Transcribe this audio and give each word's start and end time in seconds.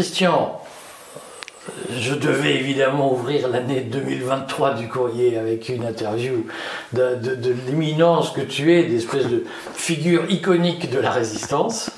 Christian, 0.00 0.58
je 1.92 2.14
devais 2.14 2.54
évidemment 2.54 3.12
ouvrir 3.12 3.48
l'année 3.48 3.82
2023 3.82 4.72
du 4.72 4.88
courrier 4.88 5.36
avec 5.36 5.68
une 5.68 5.84
interview 5.84 6.46
de, 6.94 7.18
l'éminence 7.66 8.30
que 8.30 8.40
tu 8.40 8.72
es, 8.72 8.84
d'espèce 8.84 9.26
de 9.26 9.44
figure 9.74 10.24
iconique 10.30 10.90
de 10.90 10.98
la 10.98 11.10
résistance. 11.10 11.90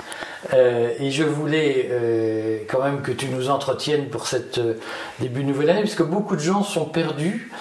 Euh, 0.53 0.91
et 0.99 1.13
je 1.13 1.23
voulais 1.23 1.89
euh, 1.93 2.59
quand 2.69 2.83
même 2.83 3.03
que 3.03 3.13
tu 3.13 3.29
nous 3.29 3.51
entretiennes 3.51 4.07
pour 4.07 4.27
cette 4.27 4.59
euh, 4.59 4.75
début 5.21 5.45
de 5.45 5.49
nouvelle 5.49 5.71
année, 5.71 5.83
puisque 5.83 6.03
beaucoup 6.03 6.35
de 6.35 6.41
gens 6.41 6.65
sont 6.65 6.87
perdus 6.87 7.53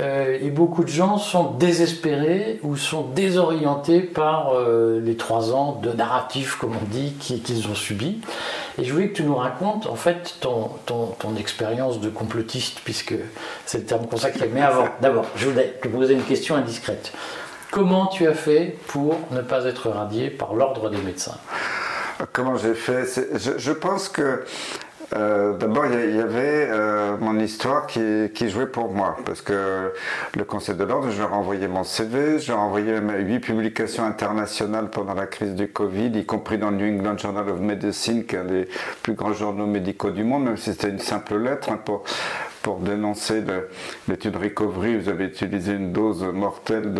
et 0.00 0.48
beaucoup 0.48 0.84
de 0.84 0.88
gens 0.88 1.18
sont 1.18 1.50
désespérés 1.50 2.58
ou 2.62 2.78
sont 2.78 3.02
désorientés 3.02 4.00
par 4.00 4.54
les 5.02 5.16
trois 5.18 5.52
ans 5.52 5.78
de 5.82 5.92
narratif, 5.92 6.56
comme 6.56 6.72
on 6.72 6.86
dit, 6.86 7.12
qu'ils 7.12 7.68
ont 7.68 7.74
subis. 7.74 8.22
Et 8.78 8.84
je 8.84 8.92
voulais 8.92 9.08
que 9.08 9.16
tu 9.16 9.22
nous 9.22 9.34
racontes 9.34 9.86
en 9.86 9.96
fait 9.96 10.36
ton, 10.40 10.70
ton, 10.86 11.06
ton 11.18 11.36
expérience 11.36 12.00
de 12.00 12.08
complotiste, 12.08 12.80
puisque 12.84 13.14
c'est 13.66 13.78
le 13.78 13.84
terme 13.84 14.06
consacré. 14.06 14.50
Mais 14.52 14.62
avant, 14.62 14.88
d'abord, 15.00 15.26
je 15.36 15.48
voulais 15.48 15.78
te 15.82 15.88
poser 15.88 16.14
une 16.14 16.22
question 16.22 16.56
indiscrète. 16.56 17.12
Comment 17.70 18.06
tu 18.06 18.26
as 18.26 18.34
fait 18.34 18.76
pour 18.88 19.18
ne 19.30 19.40
pas 19.40 19.64
être 19.64 19.88
radié 19.88 20.28
par 20.28 20.54
l'ordre 20.54 20.90
des 20.90 20.98
médecins? 20.98 21.38
Comment 22.32 22.56
j'ai 22.56 22.74
fait? 22.74 23.04
Je, 23.56 23.72
pense 23.72 24.08
que 24.08 24.44
euh, 25.14 25.56
D'abord, 25.56 25.86
il 25.86 26.16
y, 26.16 26.20
avait 26.20 26.68
euh, 26.70 27.16
mon 27.20 27.38
histoire 27.38 27.86
qui, 27.86 28.30
qui, 28.34 28.48
jouait 28.48 28.66
pour 28.66 28.92
moi, 28.92 29.16
parce 29.24 29.42
que 29.42 29.92
le 30.36 30.44
Conseil 30.44 30.74
de 30.74 30.84
l'ordre, 30.84 31.10
je 31.10 31.20
leur 31.20 31.30
ai 31.30 31.34
envoyé 31.34 31.68
mon 31.68 31.84
CV, 31.84 32.38
j'ai 32.38 32.52
envoyé 32.52 32.98
huit 33.18 33.40
publications 33.40 34.04
internationales 34.04 34.88
pendant 34.90 35.14
la 35.14 35.26
crise 35.26 35.54
du 35.54 35.68
Covid, 35.68 36.18
y 36.18 36.24
compris 36.24 36.58
dans 36.58 36.70
le 36.70 36.76
New 36.76 36.98
England 36.98 37.18
Journal 37.18 37.48
of 37.48 37.60
Medicine, 37.60 38.24
qui 38.24 38.36
est 38.36 38.38
un 38.38 38.44
des 38.44 38.68
plus 39.02 39.14
grands 39.14 39.32
journaux 39.32 39.66
médicaux 39.66 40.10
du 40.10 40.24
monde, 40.24 40.44
même 40.44 40.56
si 40.56 40.72
c'était 40.72 40.88
une 40.88 40.98
simple 40.98 41.36
lettre, 41.36 41.70
hein, 41.70 41.80
pour, 41.84 42.04
pour 42.62 42.78
dénoncer 42.78 43.42
l'étude 44.08 44.36
Recovery, 44.36 44.96
vous 44.96 45.08
avez 45.08 45.24
utilisé 45.26 45.72
une 45.72 45.92
dose 45.92 46.22
mortelle 46.22 46.94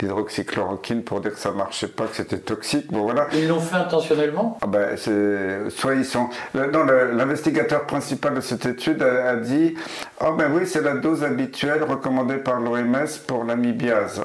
d'hydroxychloroquine 0.00 1.02
pour 1.02 1.20
dire 1.20 1.32
que 1.32 1.38
ça 1.38 1.52
marchait 1.52 1.88
pas, 1.88 2.06
que 2.06 2.16
c'était 2.16 2.38
toxique. 2.38 2.90
Bon, 2.90 3.02
voilà. 3.02 3.28
Ils 3.32 3.48
l'ont 3.48 3.60
fait 3.60 3.76
intentionnellement? 3.76 4.58
Ah 4.62 4.66
ben, 4.66 4.96
Soit 4.96 5.94
ils 5.94 6.04
sont. 6.04 6.28
Non, 6.54 6.84
l'investigateur 6.84 7.86
principal 7.86 8.34
de 8.34 8.40
cette 8.40 8.66
étude 8.66 9.02
a, 9.02 9.36
dit 9.36 9.74
Oh, 10.20 10.32
ben 10.32 10.50
oui, 10.52 10.66
c'est 10.66 10.82
la 10.82 10.94
dose 10.94 11.22
habituelle 11.24 11.82
recommandée 11.84 12.36
par 12.36 12.60
l'OMS 12.60 13.06
pour 13.26 13.44
l'amibiase. 13.44 14.22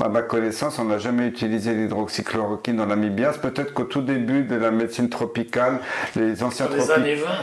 À 0.00 0.08
ma 0.08 0.22
connaissance, 0.22 0.78
on 0.78 0.84
n'a 0.84 0.98
jamais 0.98 1.28
utilisé 1.28 1.72
l'hydroxychloroquine 1.72 2.76
dans 2.76 2.86
l'amibiase. 2.86 3.38
Peut-être 3.38 3.72
qu'au 3.72 3.84
tout 3.84 4.02
début 4.02 4.42
de 4.42 4.56
la 4.56 4.70
médecine 4.70 5.08
tropicale, 5.08 5.78
les 6.16 6.42
anciens, 6.42 6.68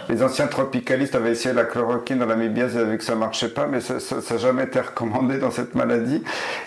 les 0.10 0.24
anciens 0.24 0.48
tropicalistes 0.48 1.16
avaient 1.16 1.32
essayé 1.32 1.56
la 1.56 1.64
chloroquine 1.64 2.20
dans 2.20 2.26
l'amibiase 2.34 2.76
et 2.76 2.84
vu 2.84 2.98
que 2.98 3.04
ça 3.04 3.16
marchait 3.16 3.50
pas, 3.50 3.68
mais 3.68 3.80
ça 3.82 3.96
n'a 3.96 4.38
jamais 4.38 4.64
été 4.64 4.80
recommandé 4.80 5.38
dans 5.38 5.52
cette 5.52 5.76
maladie. 5.76 6.24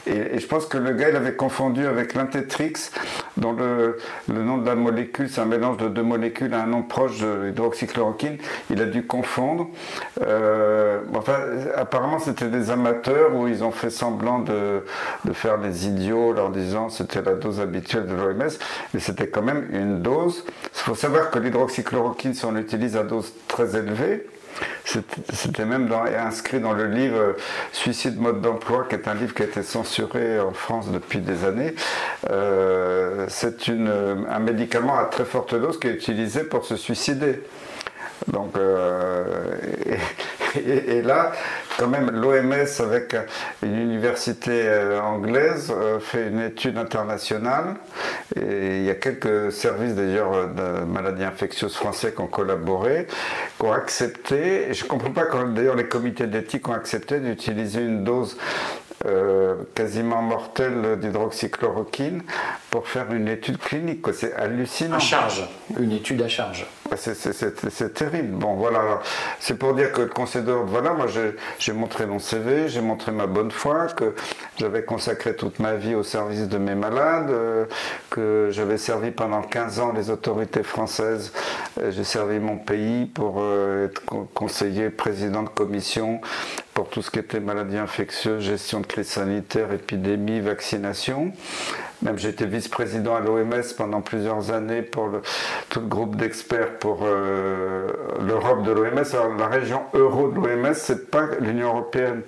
Et, 0.07 0.39
je 0.39 0.47
pense 0.47 0.67
que 0.67 0.79
le 0.79 0.93
gars, 0.93 1.11
il 1.11 1.17
avait 1.17 1.35
confondu 1.35 1.87
avec 1.87 2.15
l'intétrix, 2.15 2.91
dont 3.37 3.53
le, 3.53 3.97
nom 4.29 4.59
de 4.59 4.67
la 4.67 4.75
molécule, 4.75 5.29
c'est 5.29 5.41
un 5.41 5.47
mélange 5.47 5.77
de 5.79 5.89
deux 5.89 6.03
molécules 6.03 6.55
à 6.55 6.63
un 6.63 6.67
nom 6.67 6.83
proche 6.83 7.21
de 7.21 7.47
l'hydroxychloroquine. 7.47 8.39
Il 8.71 8.81
a 8.81 8.87
dû 8.87 9.07
confondre. 9.07 9.69
Euh, 10.23 11.01
enfin, 11.15 11.39
apparemment, 11.77 12.19
c'était 12.19 12.49
des 12.49 12.71
amateurs 12.71 13.35
où 13.35 13.49
ils 13.49 13.65
ont 13.65 13.73
fait 13.73 13.91
semblant 13.91 14.39
de, 14.39 14.85
de 15.25 15.33
faire 15.33 15.59
les 15.59 15.87
idiots 15.87 16.33
leur 16.33 16.51
disant 16.51 16.89
c'était 16.89 17.23
la 17.23 17.35
dose 17.35 17.61
habituelle 17.61 18.07
de 18.07 18.15
l'OMS, 18.15 18.51
mais 18.95 19.01
c'était 19.01 19.29
quand 19.29 19.43
même 19.43 19.67
une 19.71 20.01
dose. 20.01 20.45
Il 20.47 20.81
faut 20.81 20.95
savoir 20.95 21.31
que 21.31 21.39
l'hydroxychloroquine, 21.39 22.35
si 22.35 22.45
on 22.45 22.53
l'utilise 22.53 22.97
à 22.97 23.03
dose 23.03 23.33
très 23.49 23.77
élevée, 23.77 24.27
c'était 24.85 25.65
même 25.65 25.93
inscrit 26.19 26.61
dans 26.61 26.73
le 26.73 26.87
livre 26.87 27.37
Suicide 27.73 28.19
mode 28.21 28.41
d'emploi, 28.41 28.87
qui 28.89 28.95
est 28.95 29.09
un 29.09 29.15
livre 29.15 29.35
qui 29.35 29.43
a 29.43 29.47
été 29.47 29.63
censuré 29.63 30.41
en 30.41 30.53
France 30.53 30.91
depuis 30.91 31.21
des 31.21 31.45
années. 31.45 31.75
Euh, 32.31 33.27
c'est 33.29 33.69
un 33.69 34.39
médicament 34.39 34.99
à 34.99 35.05
très 35.05 35.25
forte 35.25 35.55
dose 35.55 35.79
qui 35.79 35.89
est 35.89 35.95
utilisé 35.95 36.45
pour 36.45 36.65
se 36.65 36.77
suicider. 36.77 37.43
Donc, 38.29 38.57
euh, 38.57 39.55
et, 40.67 41.03
là, 41.03 41.33
quand 41.79 41.89
même, 41.89 42.11
l'OMS, 42.11 42.81
avec 42.81 43.17
une 43.63 43.79
université 43.79 44.63
euh, 44.67 45.01
anglaise, 45.01 45.73
euh, 45.75 46.01
fait 46.01 46.29
une 46.29 46.41
étude 46.41 46.79
internationale. 46.79 47.75
Et 48.35 48.79
il 48.79 48.85
y 48.85 48.91
a 48.91 48.95
quelques 48.95 49.53
services, 49.53 49.95
d'ailleurs, 49.95 50.49
de 50.49 50.85
maladies 50.85 51.25
infectieuses 51.25 51.75
français 51.75 52.13
qui 52.13 52.21
ont 52.21 52.27
collaboré, 52.27 53.07
qui 53.59 53.67
ont 53.67 53.73
accepté, 53.73 54.71
et 54.71 54.75
je 54.75 54.85
ne 54.85 54.89
comprends 54.89 55.13
pas 55.13 55.25
quand, 55.25 55.45
d'ailleurs, 55.53 55.77
les 55.77 55.89
comités 55.89 56.27
d'éthique 56.27 56.69
ont 56.69 56.75
accepté 56.75 57.21
d'utiliser 57.21 57.81
une 57.81 58.05
dose 58.05 58.37
euh, 59.05 59.57
quasiment 59.75 60.23
mortel 60.23 60.99
d'hydroxychloroquine 60.99 62.23
pour 62.71 62.89
faire 62.89 63.13
une 63.13 63.29
étude 63.29 63.59
clinique. 63.59 64.05
C'est 64.15 64.35
hallucinant. 64.35 64.97
À 64.97 65.01
charge, 65.01 65.47
une 65.79 65.93
étude 65.93 66.23
à 66.23 66.29
charge. 66.29 66.67
C'est 66.97 67.95
terrible. 67.95 68.37
Bon, 68.37 68.55
voilà. 68.55 69.01
C'est 69.41 69.59
pour 69.59 69.75
dire 69.75 69.93
que 69.93 70.03
le 70.03 70.09
conseil 70.09 70.43
d'ordre, 70.43 70.71
voilà, 70.71 70.93
moi 70.93 71.07
j'ai 71.59 71.73
montré 71.73 72.07
mon 72.07 72.19
CV, 72.19 72.69
j'ai 72.69 72.81
montré 72.81 73.13
ma 73.13 73.27
bonne 73.27 73.51
foi, 73.51 73.87
que 73.87 74.15
j'avais 74.59 74.85
consacré 74.85 75.35
toute 75.35 75.59
ma 75.59 75.75
vie 75.75 75.95
au 75.95 76.03
service 76.03 76.49
de 76.49 76.59
mes 76.59 76.75
malades, 76.75 77.31
euh, 77.31 77.67
que 78.11 78.49
j'avais 78.51 78.79
servi 78.79 79.11
pendant 79.11 79.43
15 79.43 79.81
ans 79.81 79.93
les 79.93 80.11
autorités 80.11 80.63
françaises. 80.63 81.33
Euh, 81.81 81.91
j'ai 81.91 82.05
servi 82.05 82.39
mon 82.39 82.57
pays 82.57 83.07
pour 83.07 83.43
être 83.85 84.03
conseiller, 84.35 84.91
président 84.91 85.43
de 85.43 85.49
commission 85.49 86.21
pour 86.77 86.91
tout 86.91 87.01
ce 87.01 87.11
qui 87.11 87.19
était 87.19 87.41
maladies 87.41 87.79
infectieuses, 87.79 88.45
gestion 88.45 88.81
de 88.81 88.87
crise 88.87 89.09
sanitaire, 89.09 89.73
épidémie, 89.73 90.41
vaccination. 90.41 91.33
Même 92.03 92.17
été 92.19 92.45
vice-président 92.47 93.17
à 93.17 93.21
l'OMS 93.21 93.75
pendant 93.77 94.03
plusieurs 94.03 94.51
années 94.51 94.83
pour 94.83 95.11
tout 95.71 95.81
le 95.81 95.87
groupe 95.87 96.17
d'experts 96.17 96.79
pour 96.79 97.01
euh, 97.03 97.89
l'Europe 98.27 98.65
de 98.65 98.73
l'OMS. 98.73 99.05
Alors 99.13 99.35
la 99.37 99.49
région 99.49 99.83
euro 99.95 100.29
de 100.29 100.37
l'OMS, 100.37 100.75
c'est 100.75 101.11
pas 101.11 101.29
l'Union 101.41 101.69
européenne, 101.69 102.23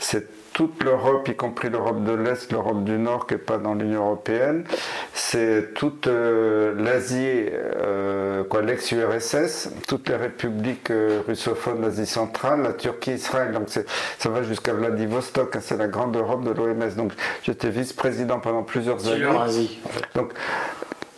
c'est 0.00 0.35
toute 0.56 0.82
l'Europe, 0.82 1.28
y 1.28 1.36
compris 1.36 1.68
l'Europe 1.68 2.02
de 2.02 2.12
l'Est, 2.12 2.50
l'Europe 2.50 2.82
du 2.82 2.96
Nord, 2.96 3.26
qui 3.26 3.34
n'est 3.34 3.38
pas 3.38 3.58
dans 3.58 3.74
l'Union 3.74 4.06
européenne. 4.06 4.64
C'est 5.12 5.74
toute 5.74 6.06
euh, 6.06 6.74
l'Asie, 6.82 7.44
euh, 7.52 8.42
quoi, 8.42 8.62
l'ex-URSS, 8.62 9.68
toutes 9.86 10.08
les 10.08 10.16
républiques 10.16 10.90
euh, 10.90 11.20
russophones 11.28 11.82
d'Asie 11.82 12.06
centrale, 12.06 12.62
la 12.62 12.72
Turquie, 12.72 13.12
Israël. 13.12 13.52
Donc 13.52 13.68
ça 13.68 14.28
va 14.30 14.42
jusqu'à 14.42 14.72
Vladivostok. 14.72 15.56
Hein, 15.56 15.60
c'est 15.62 15.76
la 15.76 15.88
grande 15.88 16.16
Europe 16.16 16.42
de 16.42 16.52
l'OMS. 16.52 16.94
Donc 16.96 17.12
j'étais 17.42 17.68
vice-président 17.68 18.40
pendant 18.40 18.62
plusieurs 18.62 19.06
années. 19.08 19.26
Asie. 19.26 19.78
Donc 20.14 20.32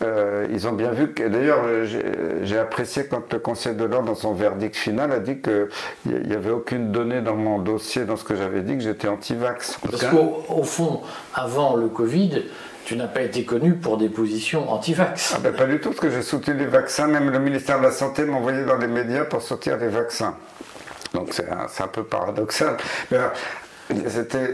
euh, 0.02 0.46
ils 0.50 0.68
ont 0.68 0.72
bien 0.72 0.90
vu 0.90 1.12
que, 1.12 1.24
d'ailleurs, 1.24 1.62
j'ai 2.42 2.58
apprécié 2.58 3.06
quand 3.06 3.32
le 3.32 3.38
Conseil 3.38 3.74
de 3.74 3.84
l'ordre, 3.84 4.06
dans 4.06 4.14
son 4.14 4.32
verdict 4.32 4.76
final, 4.76 5.12
a 5.12 5.18
dit 5.18 5.40
qu'il 5.40 5.68
n'y 6.06 6.34
avait 6.34 6.50
aucune 6.50 6.92
donnée 6.92 7.20
dans 7.20 7.34
mon 7.34 7.58
dossier, 7.58 8.04
dans 8.04 8.16
ce 8.16 8.24
que 8.24 8.36
j'avais 8.36 8.62
dit, 8.62 8.74
que 8.74 8.82
j'étais 8.82 9.08
anti-vax. 9.08 9.78
Parce 9.90 10.04
qu'au 10.06 10.62
fond, 10.62 11.00
avant 11.34 11.76
le 11.76 11.88
Covid, 11.88 12.44
tu 12.84 12.96
n'as 12.96 13.06
pas 13.08 13.22
été 13.22 13.44
connu 13.44 13.74
pour 13.74 13.98
des 13.98 14.08
positions 14.08 14.70
anti-vax. 14.70 15.34
Ah 15.36 15.40
ben, 15.42 15.52
pas 15.52 15.66
du 15.66 15.80
tout, 15.80 15.90
parce 15.90 16.00
que 16.00 16.10
j'ai 16.10 16.22
soutenu 16.22 16.54
les 16.54 16.66
vaccins. 16.66 17.06
Même 17.06 17.30
le 17.30 17.38
ministère 17.38 17.78
de 17.78 17.84
la 17.84 17.90
Santé 17.90 18.24
m'envoyait 18.24 18.64
dans 18.64 18.78
les 18.78 18.86
médias 18.86 19.24
pour 19.24 19.42
sortir 19.42 19.76
les 19.76 19.88
vaccins. 19.88 20.34
Donc 21.12 21.28
c'est 21.32 21.48
un, 21.50 21.66
un, 21.66 21.88
peu 21.88 22.04
paradoxal. 22.04 22.76
Mais 23.10 23.18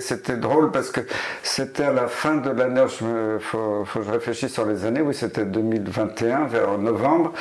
c'était 0.00 0.36
drôle 0.36 0.70
parce 0.70 0.90
que 0.90 1.00
c'était 1.42 1.84
à 1.84 1.92
la 1.92 2.06
fin 2.06 2.36
de 2.36 2.50
l'année, 2.50 2.82
il 2.84 3.40
faut, 3.40 3.84
que 3.92 4.02
je 4.02 4.10
réfléchisse 4.10 4.52
sur 4.52 4.64
les 4.64 4.84
années, 4.84 5.00
oui 5.00 5.14
c'était 5.14 5.44
2021, 5.44 6.46
vers 6.46 6.78
novembre. 6.78 7.32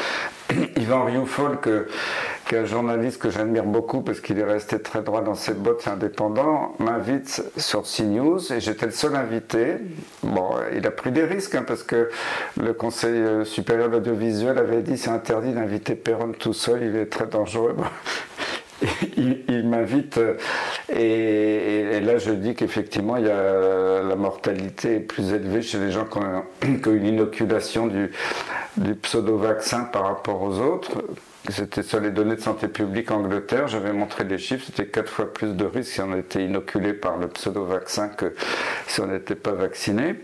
Yvan 0.78 1.06
Rioufol, 1.06 1.60
qui 1.62 2.56
est 2.56 2.58
un 2.58 2.66
journaliste 2.66 3.22
que 3.22 3.30
j'admire 3.30 3.64
beaucoup 3.64 4.02
parce 4.02 4.20
qu'il 4.20 4.40
est 4.40 4.44
resté 4.44 4.80
très 4.80 5.02
droit 5.02 5.22
dans 5.22 5.36
ses 5.36 5.54
bottes 5.54 5.88
indépendant, 5.88 6.76
m'invite 6.80 7.44
sur 7.58 7.84
CNews 7.84 8.52
et 8.52 8.60
j'étais 8.60 8.88
le 8.88 8.92
seul 8.92 9.16
invité. 9.16 9.78
Bon, 10.24 10.50
il 10.76 10.86
a 10.86 10.92
pris 10.92 11.12
des 11.12 11.24
risques 11.24 11.56
hein, 11.56 11.64
parce 11.66 11.84
que 11.84 12.10
le 12.60 12.74
Conseil 12.74 13.46
supérieur 13.46 13.90
de 13.90 13.94
l'audiovisuel 13.94 14.58
avait 14.58 14.82
dit 14.82 14.98
c'est 14.98 15.12
interdit 15.12 15.54
d'inviter 15.54 15.96
Perron 15.96 16.34
tout 16.38 16.54
seul, 16.54 16.84
il 16.84 16.96
est 16.96 17.06
très 17.08 17.28
dangereux. 17.28 17.76
il, 19.18 19.68
m'invite 19.68 20.20
et, 20.90 22.00
là 22.02 22.18
je 22.18 22.32
dis 22.32 22.54
qu'effectivement 22.56 23.18
il 23.18 23.26
y 23.26 23.30
a 23.30 24.04
la 24.04 24.16
mortalité 24.16 25.00
plus 25.00 25.32
élevée 25.34 25.62
chez 25.62 25.80
les 25.80 25.92
gens 25.92 26.06
qui 26.12 26.18
ont, 26.18 26.92
une 26.92 27.06
inoculation 27.06 27.88
du, 27.88 28.12
du 28.78 28.96
pseudo-vaccin 28.96 29.86
par 29.86 30.04
rapport 30.04 30.42
aux 30.42 30.60
autres. 30.60 31.04
C'était 31.50 31.84
sur 31.84 32.00
les 32.00 32.12
données 32.12 32.38
de 32.38 32.42
santé 32.42 32.70
publique 32.70 33.12
Angleterre, 33.12 33.68
j'avais 33.68 33.92
montré 33.92 34.24
les 34.24 34.38
chiffres, 34.38 34.64
c'était 34.66 34.88
quatre 34.88 35.10
fois 35.10 35.32
plus 35.32 35.56
de 35.56 35.66
risques 35.66 35.92
si 35.92 36.02
on 36.02 36.16
était 36.16 36.46
inoculé 36.46 36.94
par 36.94 37.18
le 37.18 37.28
pseudo-vaccin 37.28 38.08
que 38.08 38.34
si 38.88 39.02
on 39.02 39.08
n'était 39.08 39.36
pas 39.36 39.52
vacciné. 39.52 40.16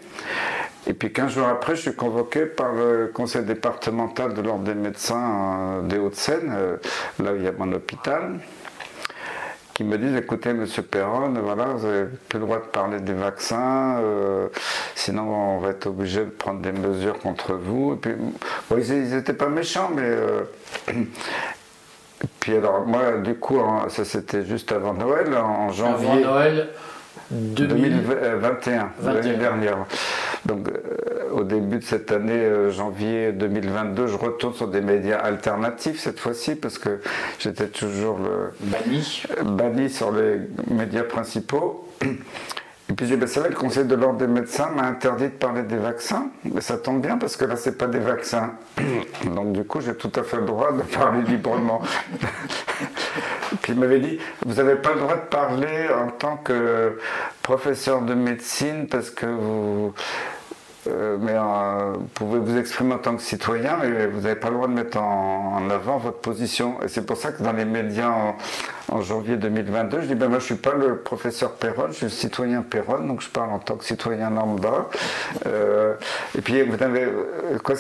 Et 0.90 0.94
puis 0.94 1.14
15 1.14 1.32
jours 1.32 1.48
après, 1.48 1.76
je 1.76 1.82
suis 1.82 1.96
convoqué 1.96 2.46
par 2.46 2.74
le 2.74 3.12
conseil 3.14 3.44
départemental 3.44 4.34
de 4.34 4.42
l'ordre 4.42 4.64
des 4.64 4.74
médecins 4.74 5.84
des 5.84 6.00
Hauts-de-Seine, 6.00 6.52
là 7.24 7.32
où 7.32 7.36
il 7.36 7.44
y 7.44 7.48
a 7.48 7.52
mon 7.52 7.72
hôpital 7.72 8.40
qui 9.80 9.86
me 9.86 9.98
disent 9.98 10.18
écoutez, 10.18 10.52
monsieur 10.52 10.82
Perron, 10.82 11.32
voilà, 11.42 11.68
vous 11.68 11.88
n'avez 11.88 12.08
plus 12.28 12.38
le 12.38 12.46
droit 12.46 12.58
de 12.58 12.66
parler 12.66 13.00
des 13.00 13.14
vaccins, 13.14 14.00
euh, 14.02 14.50
sinon 14.94 15.22
on 15.22 15.60
va 15.60 15.70
être 15.70 15.88
obligé 15.88 16.20
de 16.26 16.30
prendre 16.32 16.60
des 16.60 16.74
mesures 16.74 17.18
contre 17.18 17.54
vous. 17.54 17.94
Et 17.94 17.96
puis, 17.96 18.14
ils 18.78 19.16
n'étaient 19.16 19.32
pas 19.32 19.48
méchants, 19.48 19.90
mais. 19.96 20.02
Euh, 20.04 20.42
puis 22.42 22.58
alors, 22.58 22.86
moi, 22.86 23.20
du 23.24 23.36
coup, 23.36 23.62
ça 23.88 24.04
c'était 24.04 24.46
juste 24.46 24.74
avant 24.74 24.94
Noël, 24.94 25.34
en 25.38 25.72
janvier. 25.72 26.10
Avant 26.10 26.34
Noël 26.34 26.70
2021, 27.32 28.92
l'année 29.04 29.36
dernière. 29.36 29.78
Donc, 30.46 30.68
euh, 30.70 31.32
au 31.32 31.44
début 31.44 31.78
de 31.78 31.84
cette 31.84 32.12
année, 32.12 32.34
euh, 32.34 32.72
janvier 32.72 33.32
2022, 33.32 34.08
je 34.08 34.16
retourne 34.16 34.54
sur 34.54 34.68
des 34.68 34.82
médias 34.82 35.18
alternatifs 35.18 36.00
cette 36.00 36.20
fois-ci 36.20 36.56
parce 36.56 36.80
que 36.80 37.02
j'étais 37.40 37.68
toujours 37.68 38.18
le 38.18 38.52
banni. 38.62 39.24
banni 39.44 39.90
sur 39.90 40.12
les 40.12 40.40
médias 40.70 41.04
principaux. 41.04 41.88
Et 42.90 42.94
puis 42.94 43.06
j'ai 43.06 43.18
ben, 43.18 43.28
c'est 43.28 43.40
vrai, 43.40 43.50
le 43.50 43.56
Conseil 43.56 43.86
de 43.86 43.94
l'ordre 43.94 44.18
des 44.18 44.28
médecins 44.28 44.70
m'a 44.76 44.84
interdit 44.84 45.26
de 45.26 45.30
parler 45.30 45.62
des 45.62 45.78
vaccins, 45.78 46.30
mais 46.44 46.62
ça 46.62 46.78
tombe 46.78 47.02
bien 47.02 47.18
parce 47.18 47.38
que 47.38 47.46
là, 47.46 47.56
c'est 47.56 47.78
pas 47.78 47.86
des 47.86 48.00
vaccins. 48.00 48.54
Donc 49.36 49.52
du 49.52 49.64
coup, 49.64 49.80
j'ai 49.80 49.94
tout 49.94 50.12
à 50.16 50.24
fait 50.24 50.38
le 50.38 50.46
droit 50.46 50.72
de 50.72 50.82
parler 50.82 51.22
librement. 51.22 51.82
il 53.70 53.80
m'avait 53.80 54.00
dit, 54.00 54.20
vous 54.46 54.56
n'avez 54.56 54.76
pas 54.76 54.94
le 54.94 55.00
droit 55.00 55.16
de 55.16 55.28
parler 55.28 55.88
en 55.90 56.10
tant 56.10 56.38
que 56.38 57.00
professeur 57.42 58.02
de 58.02 58.14
médecine 58.14 58.88
parce 58.88 59.10
que 59.10 59.26
vous 59.26 59.94
euh, 60.90 61.18
mais 61.20 61.34
euh, 61.36 61.94
vous 61.94 62.08
pouvez 62.14 62.40
vous 62.40 62.58
exprimer 62.58 62.94
en 62.96 62.98
tant 62.98 63.16
que 63.16 63.22
citoyen, 63.22 63.78
mais 63.82 64.08
vous 64.08 64.22
n'avez 64.22 64.36
pas 64.36 64.50
le 64.50 64.56
droit 64.56 64.68
de 64.68 64.74
mettre 64.74 64.98
en, 64.98 65.70
avant 65.70 65.98
votre 65.98 66.20
position. 66.20 66.82
Et 66.84 66.88
c'est 66.88 67.06
pour 67.06 67.18
ça 67.18 67.32
que 67.32 67.44
dans 67.44 67.54
les 67.54 67.66
médias 67.66 68.10
en, 68.90 69.02
janvier 69.02 69.38
2022, 69.38 70.02
je 70.02 70.08
dis 70.08 70.16
ben 70.16 70.30
moi 70.30 70.40
je 70.40 70.46
suis 70.46 70.56
pas 70.56 70.74
le 70.74 70.98
professeur 70.98 71.52
Perron, 71.52 71.90
je 71.90 71.94
suis 71.94 72.06
le 72.06 72.12
citoyen 72.12 72.64
Perron, 72.64 73.06
donc 73.06 73.22
je 73.22 73.30
parle 73.30 73.52
en 73.52 73.60
tant 73.60 73.76
que 73.76 73.86
citoyen 73.86 74.32
lambda. 74.32 74.88
Euh, 75.46 75.94
et 76.36 76.42
puis 76.42 76.64
vous 76.64 76.82
avez 76.82 77.08
quoi 77.64 77.76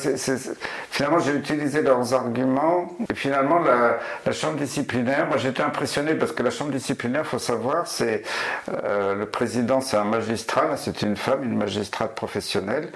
Finalement, 0.91 1.17
j'ai 1.17 1.33
utilisé 1.33 1.81
leurs 1.81 2.13
arguments. 2.13 2.95
Et 3.09 3.15
finalement, 3.15 3.59
la, 3.59 4.31
chambre 4.31 4.57
disciplinaire, 4.57 5.25
moi 5.27 5.37
j'étais 5.37 5.63
impressionné 5.63 6.13
parce 6.13 6.31
que 6.31 6.43
la 6.43 6.51
chambre 6.51 6.71
disciplinaire, 6.71 7.25
faut 7.25 7.39
savoir, 7.39 7.87
c'est 7.87 8.21
le 8.67 9.25
président, 9.25 9.81
c'est 9.81 9.97
un 9.97 10.03
magistrat, 10.03 10.77
c'est 10.77 11.01
une 11.01 11.15
femme, 11.15 11.43
une 11.43 11.57
magistrate 11.57 12.13
professionnelle. 12.13 12.89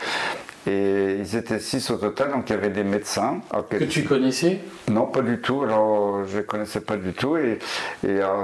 Et 0.66 1.18
ils 1.20 1.36
étaient 1.36 1.60
six 1.60 1.90
au 1.92 1.98
total, 1.98 2.32
donc 2.32 2.50
il 2.50 2.54
y 2.54 2.56
avait 2.56 2.70
des 2.70 2.86
médecins. 2.86 3.42
Que 3.70 3.84
tu 3.84 4.04
connaissais 4.04 4.60
Non, 4.90 5.08
pas 5.08 5.22
du 5.22 5.40
tout. 5.40 5.64
Alors, 5.64 6.26
je 6.26 6.38
ne 6.38 6.42
connaissais 6.42 6.80
pas 6.80 6.96
du 6.96 7.12
tout. 7.12 7.36
Et, 7.36 7.60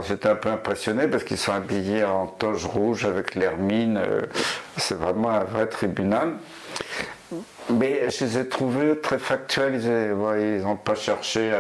j'étais 0.05 0.27
un 0.27 0.35
peu 0.35 0.49
impressionné 0.49 1.07
parce 1.07 1.23
qu'ils 1.23 1.37
sont 1.37 1.53
habillés 1.53 2.03
en 2.03 2.27
toge 2.27 2.65
rouge 2.65 3.05
avec 3.05 3.35
l'hermine. 3.35 3.97
Euh, 3.97 4.21
c'est 4.75 4.97
vraiment 4.97 5.29
un 5.29 5.45
vrai 5.45 5.67
tribunal. 5.67 6.33
Mais 7.69 8.09
je 8.09 8.25
les 8.25 8.37
ai 8.39 8.47
trouvés 8.47 8.99
très 8.99 9.19
factuels. 9.19 9.79
Ils 9.83 10.63
n'ont 10.63 10.75
pas 10.75 10.95
cherché 10.95 11.51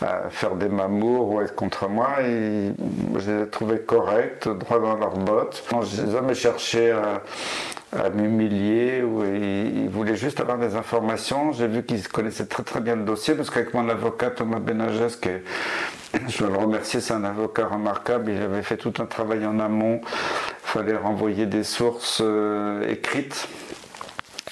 à, 0.00 0.28
faire 0.30 0.54
des 0.56 0.68
mamours 0.68 1.32
ou 1.32 1.40
être 1.40 1.54
contre 1.54 1.88
moi. 1.88 2.16
Je 2.20 3.30
les 3.30 3.42
ai 3.42 3.46
trouvés 3.48 3.80
corrects, 3.80 4.48
droit 4.48 4.78
dans 4.78 4.96
leurs 4.96 5.16
bottes. 5.16 5.64
Je 5.70 6.02
les 6.02 6.08
ai 6.08 6.12
jamais 6.12 6.34
cherché 6.34 6.92
à, 6.92 7.22
m'humilier 8.10 9.02
ou 9.02 9.24
il, 9.24 9.88
voulait 9.88 10.16
juste 10.16 10.40
avoir 10.40 10.58
des 10.58 10.76
informations. 10.76 11.52
J'ai 11.52 11.66
vu 11.66 11.82
qu'il 11.82 12.06
connaissait 12.08 12.46
très 12.46 12.62
très 12.62 12.80
bien 12.80 12.96
le 12.96 13.04
dossier 13.04 13.34
parce 13.34 13.48
qu'avec 13.48 13.72
mon 13.72 13.88
avocat 13.88 14.30
Thomas 14.30 14.58
Benages, 14.58 15.18
je 16.28 16.44
veux 16.44 16.50
le 16.50 16.58
remercier, 16.58 17.00
c'est 17.00 17.14
un 17.14 17.24
avocat 17.24 17.66
remarquable, 17.66 18.32
il 18.32 18.42
avait 18.42 18.62
fait 18.62 18.76
tout 18.76 18.92
un 18.98 19.06
travail 19.06 19.44
en 19.46 19.58
amont. 19.58 20.00
Il 20.04 20.70
fallait 20.72 20.96
renvoyer 20.96 21.46
des 21.46 21.64
sources 21.64 22.20
euh, 22.22 22.88
écrites. 22.88 23.48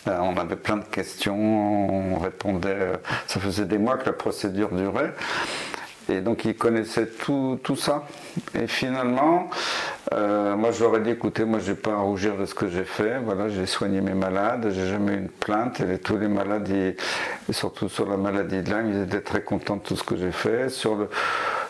Euh, 0.09 0.19
on 0.21 0.37
avait 0.37 0.57
plein 0.57 0.77
de 0.77 0.85
questions, 0.85 1.37
on 1.37 2.19
répondait, 2.19 2.69
euh, 2.69 2.97
ça 3.27 3.41
faisait 3.41 3.65
des 3.65 3.79
mois 3.79 3.97
que 3.97 4.07
la 4.07 4.13
procédure 4.13 4.71
durait. 4.71 5.13
Et 6.09 6.21
donc 6.21 6.45
il 6.45 6.57
connaissait 6.57 7.07
tout, 7.09 7.59
tout 7.65 7.75
ça. 7.75 8.07
Et 8.55 8.69
finalement, 8.69 9.51
euh, 10.13 10.55
moi 10.55 10.71
j'aurais 10.71 11.01
dit 11.01 11.11
écoutez, 11.11 11.45
moi 11.45 11.59
je 11.59 11.73
n'ai 11.73 11.77
pas 11.77 11.93
à 11.93 11.97
rougir 11.97 12.37
de 12.37 12.47
ce 12.47 12.55
que 12.55 12.69
j'ai 12.69 12.85
fait. 12.85 13.19
Voilà, 13.25 13.49
j'ai 13.49 13.67
soigné 13.67 14.01
mes 14.01 14.15
malades, 14.15 14.71
j'ai 14.73 14.87
jamais 14.87 15.15
eu 15.15 15.19
une 15.19 15.29
plainte. 15.29 15.81
Et 15.81 15.99
tous 15.99 16.17
les 16.17 16.29
malades, 16.29 16.71
et 16.71 16.97
surtout 17.51 17.89
sur 17.89 18.09
la 18.09 18.17
maladie 18.17 18.63
de 18.63 18.71
Lyme, 18.71 18.93
ils 18.93 19.03
étaient 19.03 19.21
très 19.21 19.43
contents 19.43 19.77
de 19.77 19.83
tout 19.83 19.97
ce 19.97 20.05
que 20.05 20.17
j'ai 20.17 20.31
fait. 20.31 20.69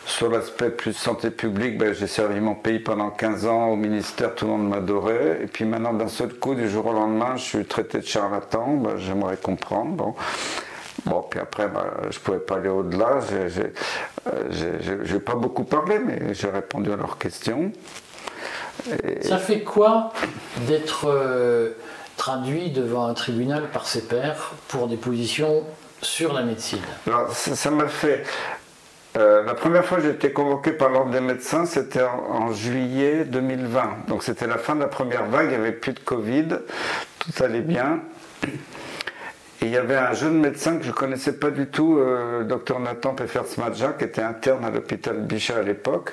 Sur 0.06 0.30
l'aspect 0.30 0.70
plus 0.70 0.92
santé 0.92 1.30
publique, 1.30 1.78
ben, 1.78 1.92
j'ai 1.92 2.06
servi 2.06 2.38
mon 2.40 2.54
pays 2.54 2.78
pendant 2.78 3.10
15 3.10 3.46
ans 3.46 3.66
au 3.68 3.76
ministère, 3.76 4.34
tout 4.34 4.46
le 4.46 4.52
monde 4.52 4.68
m'adorait. 4.68 5.40
Et 5.42 5.46
puis 5.46 5.64
maintenant, 5.64 5.92
d'un 5.92 6.08
seul 6.08 6.32
coup, 6.34 6.54
du 6.54 6.70
jour 6.70 6.86
au 6.86 6.92
lendemain, 6.92 7.36
je 7.36 7.42
suis 7.42 7.64
traité 7.64 7.98
de 7.98 8.06
charlatan. 8.06 8.76
Ben, 8.76 8.96
j'aimerais 8.96 9.36
comprendre. 9.36 9.92
Bon. 9.92 10.14
Bon, 11.04 11.24
puis 11.28 11.40
après, 11.40 11.68
ben, 11.68 11.84
je 12.10 12.18
ne 12.18 12.22
pouvais 12.22 12.38
pas 12.38 12.56
aller 12.56 12.68
au-delà. 12.68 13.20
Je 14.50 15.12
n'ai 15.12 15.20
pas 15.20 15.34
beaucoup 15.34 15.64
parlé, 15.64 15.98
mais 15.98 16.34
j'ai 16.34 16.50
répondu 16.50 16.92
à 16.92 16.96
leurs 16.96 17.18
questions. 17.18 17.72
Ça 19.22 19.38
fait 19.38 19.62
quoi 19.62 20.12
d'être 20.68 21.06
euh, 21.08 21.70
traduit 22.16 22.70
devant 22.70 23.06
un 23.06 23.14
tribunal 23.14 23.70
par 23.72 23.86
ses 23.86 24.02
pairs 24.02 24.52
pour 24.68 24.86
des 24.86 24.96
positions 24.96 25.64
sur 26.00 26.32
la 26.32 26.42
médecine? 26.42 26.82
Alors, 27.06 27.30
ça 27.32 27.70
m'a 27.70 27.88
fait. 27.88 28.24
Euh, 29.16 29.42
la 29.44 29.54
première 29.54 29.84
fois 29.84 29.98
que 29.98 30.04
j'ai 30.04 30.10
été 30.10 30.32
convoqué 30.32 30.72
par 30.72 30.90
l'ordre 30.90 31.10
des 31.10 31.20
médecins, 31.20 31.64
c'était 31.64 32.02
en, 32.02 32.52
juillet 32.52 33.24
2020. 33.24 34.08
Donc 34.08 34.22
c'était 34.22 34.46
la 34.46 34.58
fin 34.58 34.74
de 34.74 34.80
la 34.80 34.88
première 34.88 35.24
vague, 35.26 35.46
il 35.46 35.50
n'y 35.50 35.54
avait 35.54 35.72
plus 35.72 35.92
de 35.92 36.00
Covid, 36.00 36.48
tout 37.18 37.42
allait 37.42 37.62
bien. 37.62 38.00
Et 39.62 39.66
il 39.66 39.70
y 39.70 39.76
avait 39.78 39.96
un 39.96 40.12
jeune 40.12 40.38
médecin 40.38 40.76
que 40.76 40.82
je 40.82 40.90
ne 40.90 40.94
connaissais 40.94 41.32
pas 41.32 41.50
du 41.50 41.66
tout, 41.66 41.96
euh, 41.98 42.44
docteur 42.44 42.78
Nathan 42.78 43.14
Peffersmadja, 43.14 43.94
qui 43.94 44.04
était 44.04 44.22
interne 44.22 44.64
à 44.66 44.70
l'hôpital 44.70 45.16
Bichat 45.22 45.56
à 45.56 45.62
l'époque. 45.62 46.12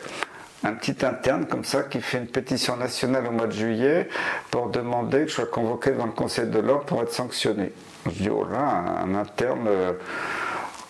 Un 0.64 0.72
petit 0.74 1.06
interne 1.06 1.46
comme 1.46 1.66
ça 1.66 1.84
qui 1.84 2.00
fait 2.00 2.20
une 2.20 2.28
pétition 2.28 2.78
nationale 2.78 3.28
au 3.28 3.32
mois 3.32 3.48
de 3.48 3.52
juillet 3.52 4.08
pour 4.50 4.70
demander 4.70 5.24
que 5.24 5.28
je 5.28 5.34
sois 5.34 5.46
convoqué 5.46 5.92
dans 5.92 6.06
le 6.06 6.14
Conseil 6.14 6.48
de 6.48 6.60
l'ordre 6.60 6.86
pour 6.86 7.02
être 7.02 7.12
sanctionné. 7.12 7.74
Je 8.06 8.12
dis, 8.12 8.30
oh 8.30 8.48
là, 8.50 9.02
un 9.04 9.14
interne. 9.16 9.68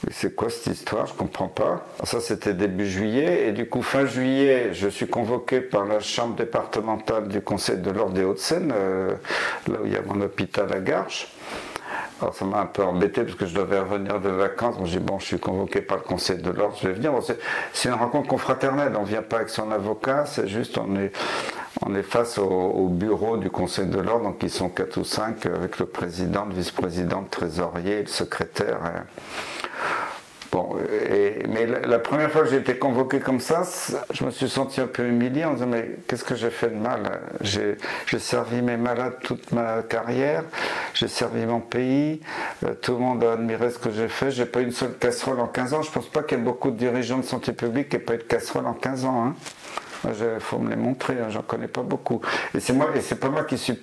Euh, 0.06 0.10
c'est 0.12 0.36
quoi 0.36 0.50
cette 0.50 0.74
histoire? 0.74 1.08
Je 1.08 1.14
comprends 1.14 1.48
pas. 1.48 1.88
Ça, 2.04 2.20
c'était 2.20 2.54
début 2.54 2.88
juillet. 2.88 3.48
Et 3.48 3.52
du 3.52 3.68
coup, 3.68 3.82
fin 3.82 4.06
juillet, 4.06 4.70
je 4.74 4.88
suis 4.88 5.08
convoqué 5.08 5.62
par 5.62 5.86
la 5.86 6.00
chambre 6.00 6.36
départementale 6.36 7.28
du 7.28 7.42
Conseil 7.42 7.78
de 7.78 7.92
l'Ordre 7.92 8.14
des 8.14 8.24
Hauts-de-Seine, 8.24 8.74
euh, 8.76 9.14
là 9.68 9.78
où 9.82 9.86
il 9.86 9.94
y 9.94 9.98
a 9.98 10.02
mon 10.02 10.22
hôpital 10.22 10.72
à 10.74 10.80
Garches. 10.80 11.28
Alors 12.22 12.34
ça 12.36 12.46
m'a 12.46 12.62
un 12.62 12.66
peu 12.66 12.84
embêté 12.84 13.24
parce 13.24 13.36
que 13.36 13.46
je 13.46 13.54
devais 13.54 13.80
revenir 13.80 14.20
de 14.22 14.30
vacances. 14.30 14.76
J'ai 14.86 15.00
dit 15.00 15.06
bon, 15.06 15.20
je 15.20 15.26
suis 15.26 15.40
convoqué 15.40 15.82
par 15.82 15.98
le 15.98 16.04
Conseil 16.04 16.38
de 16.38 16.52
l'ordre, 16.52 16.78
je 16.82 16.88
vais 16.88 16.94
venir. 16.94 17.12
c'est 17.74 17.90
une 17.90 17.96
rencontre 17.96 18.30
confraternelle. 18.30 18.94
On 18.98 19.04
vient 19.04 19.22
pas 19.22 19.38
avec 19.38 19.50
son 19.50 19.72
avocat, 19.72 20.26
c'est 20.26 20.48
juste 20.48 20.78
on 20.78 20.96
est 20.96 22.04
face 22.04 22.38
au, 22.38 22.88
bureau 22.88 23.38
du 23.38 23.50
Conseil 23.50 23.88
de 23.88 24.00
l'ordre, 24.00 24.26
donc 24.26 24.38
ils 24.42 24.50
sont 24.50 24.70
quatre 24.70 24.98
ou 24.98 25.04
cinq 25.04 25.46
avec 25.46 25.80
le 25.80 25.86
président, 25.86 26.46
le 26.46 26.54
vice-président, 26.54 27.22
le 27.22 27.28
trésorier, 27.28 28.02
le 28.02 28.08
secrétaire. 28.08 28.80
Bon, 30.54 30.76
mais 31.50 31.66
la, 31.66 31.98
première 31.98 32.32
fois 32.32 32.44
que 32.44 32.50
j'ai 32.50 32.58
été 32.58 32.78
convoqué 32.78 33.20
comme 33.20 33.40
ça, 33.40 33.64
je 34.14 34.24
me 34.24 34.30
suis 34.30 34.48
senti 34.48 34.82
un 34.82 34.86
peu 34.86 35.04
humilié 35.08 35.46
en 35.46 35.54
disant 35.54 35.66
mais 35.66 35.96
qu'est-ce 36.08 36.24
que 36.24 36.36
j'ai 36.36 36.52
fait 36.52 36.70
de 36.70 36.76
mal? 36.76 37.22
J'ai 37.42 37.76
servi 38.20 38.62
mes 38.62 38.78
malades 38.78 39.16
toute 39.24 39.52
ma 39.52 39.82
carrière, 39.82 40.44
j'ai 40.94 41.08
servi 41.08 41.48
mon 41.48 41.60
pays, 41.60 42.22
euh, 42.64 42.76
tout 42.80 42.92
le 42.92 43.00
monde 43.00 43.24
a 43.24 43.34
admiré 43.34 43.72
ce 43.72 43.80
que 43.80 43.90
j'ai 43.90 44.08
fait, 44.08 44.30
j'ai 44.30 44.46
pas 44.46 44.62
eu 44.62 44.66
une 44.66 44.72
seule 44.72 44.96
casserole 44.96 45.40
en 45.40 45.48
15 45.48 45.74
ans. 45.74 45.82
Je 45.82 45.90
pense 45.90 46.08
pas 46.08 46.22
qu'il 46.22 46.38
y 46.38 46.42
ait 46.42 46.44
beaucoup 46.44 46.70
de 46.70 46.78
dirigeants 46.78 47.18
de 47.18 47.24
santé 47.24 47.52
publique 47.52 47.90
qui 47.90 47.96
n'aient 47.96 48.04
pas 48.04 48.14
eu 48.14 48.20
de 48.20 48.24
casserole 48.24 48.68
en 48.68 48.74
15 48.74 49.06
ans. 49.06 49.26
Hein. 49.26 49.36
Il 50.06 50.40
faut 50.40 50.60
me 50.60 50.70
les 50.70 50.76
montrer, 50.76 51.16
hein, 51.22 51.30
j'en 51.30 51.42
connais 51.42 51.68
pas 51.68 51.82
beaucoup. 51.82 52.22
Et 52.54 52.60
c'est 52.60 52.74
moi, 52.74 52.90
et 52.96 53.02
c'est 53.02 53.20
pas 53.20 53.30
moi 53.30 53.44
qui 53.44 53.58
suis. 53.58 53.80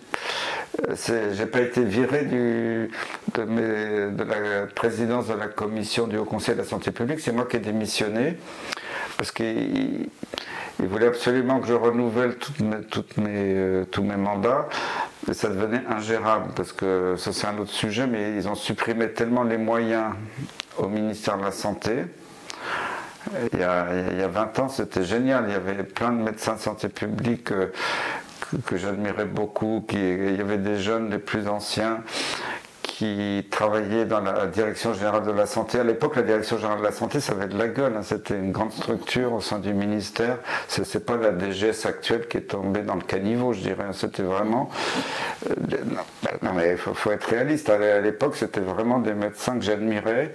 J'ai 1.33 1.47
pas 1.47 1.61
été 1.61 1.83
viré 1.85 2.25
de, 2.25 2.89
la 3.37 4.67
présidence 4.75 5.29
de 5.29 5.35
la 5.35 5.49
commission 5.49 6.07
du 6.07 6.17
Haut 6.17 6.25
Conseil 6.25 6.55
de 6.55 6.61
la 6.61 6.67
Santé 6.67 6.91
publique, 6.91 7.21
c'est 7.21 7.33
moi 7.33 7.47
qui 7.47 7.57
ai 7.57 7.61
démissionné 7.61 8.37
parce 9.17 9.33
qu'il 9.33 10.09
voulait 10.79 11.09
absolument 11.09 11.61
que 11.61 11.67
je 11.67 11.75
renouvelle 11.75 12.37
mes, 13.19 13.55
euh, 13.55 13.85
tous 13.85 14.03
mes 14.03 14.17
mandats. 14.17 14.69
Et 15.29 15.35
ça 15.35 15.49
devenait 15.49 15.83
ingérable 15.87 16.53
parce 16.57 16.73
que 16.73 17.17
ça 17.19 17.33
c'est 17.33 17.47
un 17.47 17.59
autre 17.59 17.71
sujet, 17.71 18.07
mais 18.07 18.35
ils 18.37 18.49
ont 18.49 18.55
supprimé 18.55 19.11
tellement 19.11 19.43
les 19.43 19.59
moyens 19.59 20.15
au 20.79 20.89
ministère 20.89 21.37
de 21.37 21.45
la 21.45 21.53
Santé 21.53 22.07
il 23.53 23.59
y, 23.59 23.63
a, 23.63 24.29
20 24.29 24.59
ans, 24.59 24.69
c'était 24.69 25.05
génial. 25.05 25.45
Il 25.49 25.53
y 25.53 25.57
avait 25.57 25.85
plein 25.85 26.13
de 26.13 26.23
médecins 26.23 26.55
de 26.55 26.61
santé 26.61 26.89
publique 26.89 27.53
euh, 27.53 27.73
que 28.67 28.77
j'admirais 28.77 29.27
beaucoup. 29.27 29.85
Qui, 29.89 29.99
il 29.99 30.37
y 30.37 30.41
avait 30.41 30.59
des 30.59 30.79
jeunes 30.79 31.11
les 31.11 31.19
plus 31.19 31.49
anciens 31.49 32.03
qui 33.01 33.47
travaillaient 33.51 34.05
dans 34.05 34.21
la 34.21 34.45
direction 34.45 34.93
générale 34.93 35.23
de 35.23 35.31
la 35.31 35.47
santé. 35.47 35.81
À 35.81 35.85
l'époque, 35.85 36.17
la 36.17 36.23
direction 36.23 36.59
générale 36.59 36.81
de 36.81 36.85
la 36.85 36.93
santé, 36.93 37.19
ça 37.19 37.33
avait 37.33 37.49
de 37.49 37.57
la 37.57 37.69
gueule. 37.69 37.95
Hein. 37.97 38.03
C'était 38.03 38.35
une 38.35 38.53
grande 38.53 38.73
structure 38.73 39.33
au 39.33 39.41
sein 39.41 39.59
du 39.59 39.73
ministère. 39.73 40.37
C'est, 40.69 40.85
c'est 40.85 41.07
pas 41.07 41.17
la 41.17 41.31
DGS 41.33 41.87
actuelle 41.87 42.29
qui 42.29 42.37
est 42.37 42.49
tombée 42.49 42.83
dans 42.83 42.97
le 42.97 43.01
caniveau, 43.01 43.55
je 43.55 43.61
dirais. 43.61 43.87
C'était 43.95 44.23
vraiment. 44.23 44.69
Euh, 45.49 45.55
non, 46.43 46.53
mais 46.55 46.73
il 46.73 46.77
faut, 46.77 47.11
être 47.11 47.25
réaliste. 47.25 47.71
À 47.71 48.01
l'époque, 48.03 48.37
c'était 48.37 48.61
vraiment 48.61 48.99
des 48.99 49.15
médecins 49.15 49.59
que 49.59 49.65
j'admirais 49.65 50.35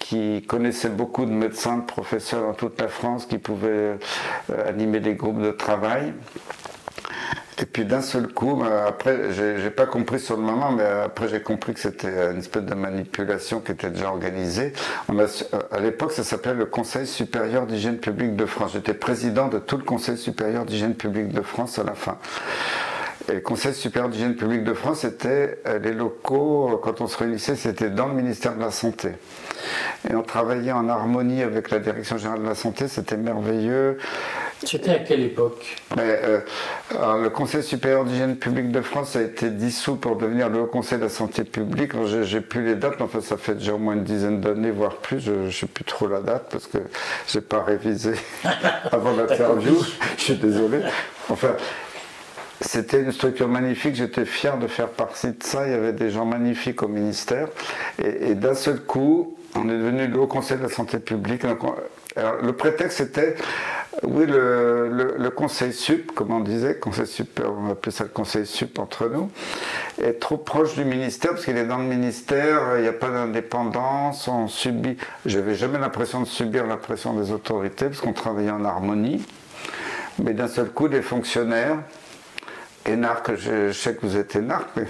qui 0.00 0.42
connaissaient 0.42 0.88
beaucoup 0.88 1.26
de 1.26 1.30
médecins, 1.30 1.76
de 1.76 1.84
professeurs 1.84 2.42
dans 2.42 2.54
toute 2.54 2.80
la 2.80 2.88
France, 2.88 3.26
qui 3.26 3.38
pouvaient 3.38 3.68
euh, 3.68 4.68
animer 4.68 4.98
des 4.98 5.14
groupes 5.14 5.40
de 5.40 5.52
travail. 5.52 6.12
Et 7.60 7.66
puis 7.66 7.84
d'un 7.84 8.00
seul 8.00 8.28
coup, 8.28 8.56
bah, 8.56 8.86
après, 8.88 9.32
j'ai 9.32 9.70
pas 9.70 9.86
compris 9.86 10.18
sur 10.18 10.36
le 10.36 10.42
moment, 10.42 10.72
mais 10.72 10.84
après 10.84 11.28
j'ai 11.28 11.40
compris 11.40 11.74
que 11.74 11.80
c'était 11.80 12.32
une 12.32 12.38
espèce 12.38 12.64
de 12.64 12.74
manipulation 12.74 13.60
qui 13.60 13.72
était 13.72 13.90
déjà 13.90 14.08
organisée. 14.08 14.72
On 15.08 15.18
a, 15.20 15.26
à 15.70 15.78
l'époque, 15.78 16.12
ça 16.12 16.24
s'appelait 16.24 16.54
le 16.54 16.66
Conseil 16.66 17.06
supérieur 17.06 17.66
d'hygiène 17.66 17.98
publique 17.98 18.34
de 18.34 18.46
France. 18.46 18.72
J'étais 18.72 18.94
président 18.94 19.48
de 19.48 19.58
tout 19.58 19.76
le 19.76 19.84
Conseil 19.84 20.18
supérieur 20.18 20.64
d'hygiène 20.64 20.94
publique 20.94 21.28
de 21.28 21.42
France 21.42 21.78
à 21.78 21.84
la 21.84 21.94
fin. 21.94 22.18
Et 23.28 23.34
le 23.34 23.40
Conseil 23.40 23.72
supérieur 23.72 24.10
d'hygiène 24.10 24.34
publique 24.34 24.64
de 24.64 24.74
France, 24.74 25.00
c'était 25.00 25.60
euh, 25.66 25.78
les 25.78 25.92
locaux, 25.92 26.70
euh, 26.72 26.76
quand 26.82 27.00
on 27.00 27.06
se 27.06 27.16
réunissait, 27.16 27.56
c'était 27.56 27.88
dans 27.88 28.08
le 28.08 28.14
ministère 28.14 28.54
de 28.54 28.60
la 28.60 28.70
Santé. 28.70 29.12
Et 30.10 30.14
on 30.14 30.22
travaillait 30.22 30.72
en 30.72 30.88
harmonie 30.88 31.42
avec 31.42 31.70
la 31.70 31.78
Direction 31.78 32.16
générale 32.16 32.42
de 32.42 32.48
la 32.48 32.54
Santé, 32.54 32.88
c'était 32.88 33.16
merveilleux. 33.16 33.98
C'était 34.62 34.90
à 34.92 34.98
quelle 34.98 35.22
époque? 35.22 35.76
Euh, 35.98 36.40
Le 36.92 37.28
Conseil 37.28 37.62
supérieur 37.62 38.04
d'hygiène 38.04 38.36
publique 38.36 38.70
de 38.70 38.80
France 38.80 39.16
a 39.16 39.22
été 39.22 39.50
dissous 39.50 39.96
pour 39.96 40.16
devenir 40.16 40.48
le 40.48 40.60
Haut 40.60 40.66
Conseil 40.66 40.98
de 40.98 41.04
la 41.04 41.08
santé 41.10 41.44
publique. 41.44 41.92
J'ai 42.22 42.40
plus 42.40 42.64
les 42.64 42.74
dates, 42.74 42.94
mais 42.98 43.04
enfin, 43.04 43.20
ça 43.20 43.36
fait 43.36 43.54
déjà 43.54 43.74
au 43.74 43.78
moins 43.78 43.94
une 43.94 44.04
dizaine 44.04 44.40
d'années, 44.40 44.70
voire 44.70 44.96
plus. 44.96 45.20
Je 45.20 45.32
ne 45.32 45.50
sais 45.50 45.66
plus 45.66 45.84
trop 45.84 46.08
la 46.08 46.20
date 46.20 46.46
parce 46.50 46.66
que 46.66 46.78
je 47.28 47.38
n'ai 47.38 47.44
pas 47.44 47.62
révisé 47.62 48.14
avant 48.92 49.12
l'interview. 49.12 49.76
je 50.16 50.22
suis 50.22 50.34
désolé. 50.36 50.80
Enfin, 51.28 51.56
c'était 52.66 53.00
une 53.00 53.12
structure 53.12 53.48
magnifique, 53.48 53.94
j'étais 53.94 54.24
fier 54.24 54.56
de 54.56 54.66
faire 54.66 54.88
partie 54.88 55.28
de 55.28 55.42
ça, 55.42 55.66
il 55.66 55.72
y 55.72 55.74
avait 55.74 55.92
des 55.92 56.10
gens 56.10 56.24
magnifiques 56.24 56.82
au 56.82 56.88
ministère. 56.88 57.48
Et, 58.02 58.34
d'un 58.34 58.54
seul 58.54 58.80
coup, 58.80 59.36
on 59.54 59.68
est 59.68 59.78
devenu 59.78 60.06
le 60.06 60.18
Haut 60.18 60.26
Conseil 60.26 60.56
de 60.58 60.62
la 60.62 60.68
Santé 60.68 60.98
publique. 60.98 61.42
le 61.44 62.52
prétexte 62.52 63.00
était, 63.00 63.36
oui, 64.02 64.24
le, 64.26 65.28
Conseil 65.30 65.72
sup, 65.72 66.12
comme 66.14 66.32
on 66.32 66.40
disait, 66.40 66.76
Conseil 66.76 67.06
sup, 67.06 67.40
on 67.44 67.70
appelait 67.70 67.92
ça 67.92 68.04
le 68.04 68.10
Conseil 68.10 68.46
sup 68.46 68.78
entre 68.78 69.08
nous, 69.08 69.30
est 70.02 70.18
trop 70.18 70.38
proche 70.38 70.74
du 70.74 70.84
ministère, 70.84 71.32
parce 71.32 71.44
qu'il 71.44 71.58
est 71.58 71.66
dans 71.66 71.78
le 71.78 71.84
ministère, 71.84 72.76
il 72.76 72.82
n'y 72.82 72.88
a 72.88 72.92
pas 72.92 73.10
d'indépendance, 73.10 74.26
on 74.26 74.48
subit, 74.48 74.96
j'avais 75.26 75.54
jamais 75.54 75.78
l'impression 75.78 76.20
de 76.20 76.26
subir 76.26 76.66
la 76.66 76.78
pression 76.78 77.12
des 77.12 77.30
autorités, 77.30 77.86
parce 77.86 78.00
qu'on 78.00 78.14
travaillait 78.14 78.50
en 78.50 78.64
harmonie. 78.64 79.24
Mais 80.18 80.32
d'un 80.32 80.48
seul 80.48 80.70
coup, 80.70 80.88
des 80.88 81.02
fonctionnaires, 81.02 81.78
énarque, 82.86 83.36
je, 83.36 83.72
sais 83.72 83.94
que 83.94 84.06
vous 84.06 84.16
êtes 84.16 84.36
énarque, 84.36 84.68
mais. 84.76 84.86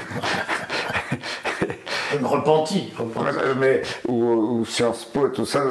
repenti. 2.22 2.92
Mais, 3.58 3.82
ou, 4.08 4.64
Sciences 4.64 5.04
Po 5.04 5.28
et 5.28 5.32
tout 5.32 5.46
ça, 5.46 5.62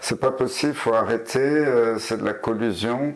c'est 0.00 0.20
pas 0.20 0.30
possible, 0.30 0.72
il 0.72 0.78
faut 0.78 0.94
arrêter, 0.94 1.38
euh, 1.40 1.98
c'est 1.98 2.18
de 2.18 2.24
la 2.24 2.34
collusion. 2.34 3.14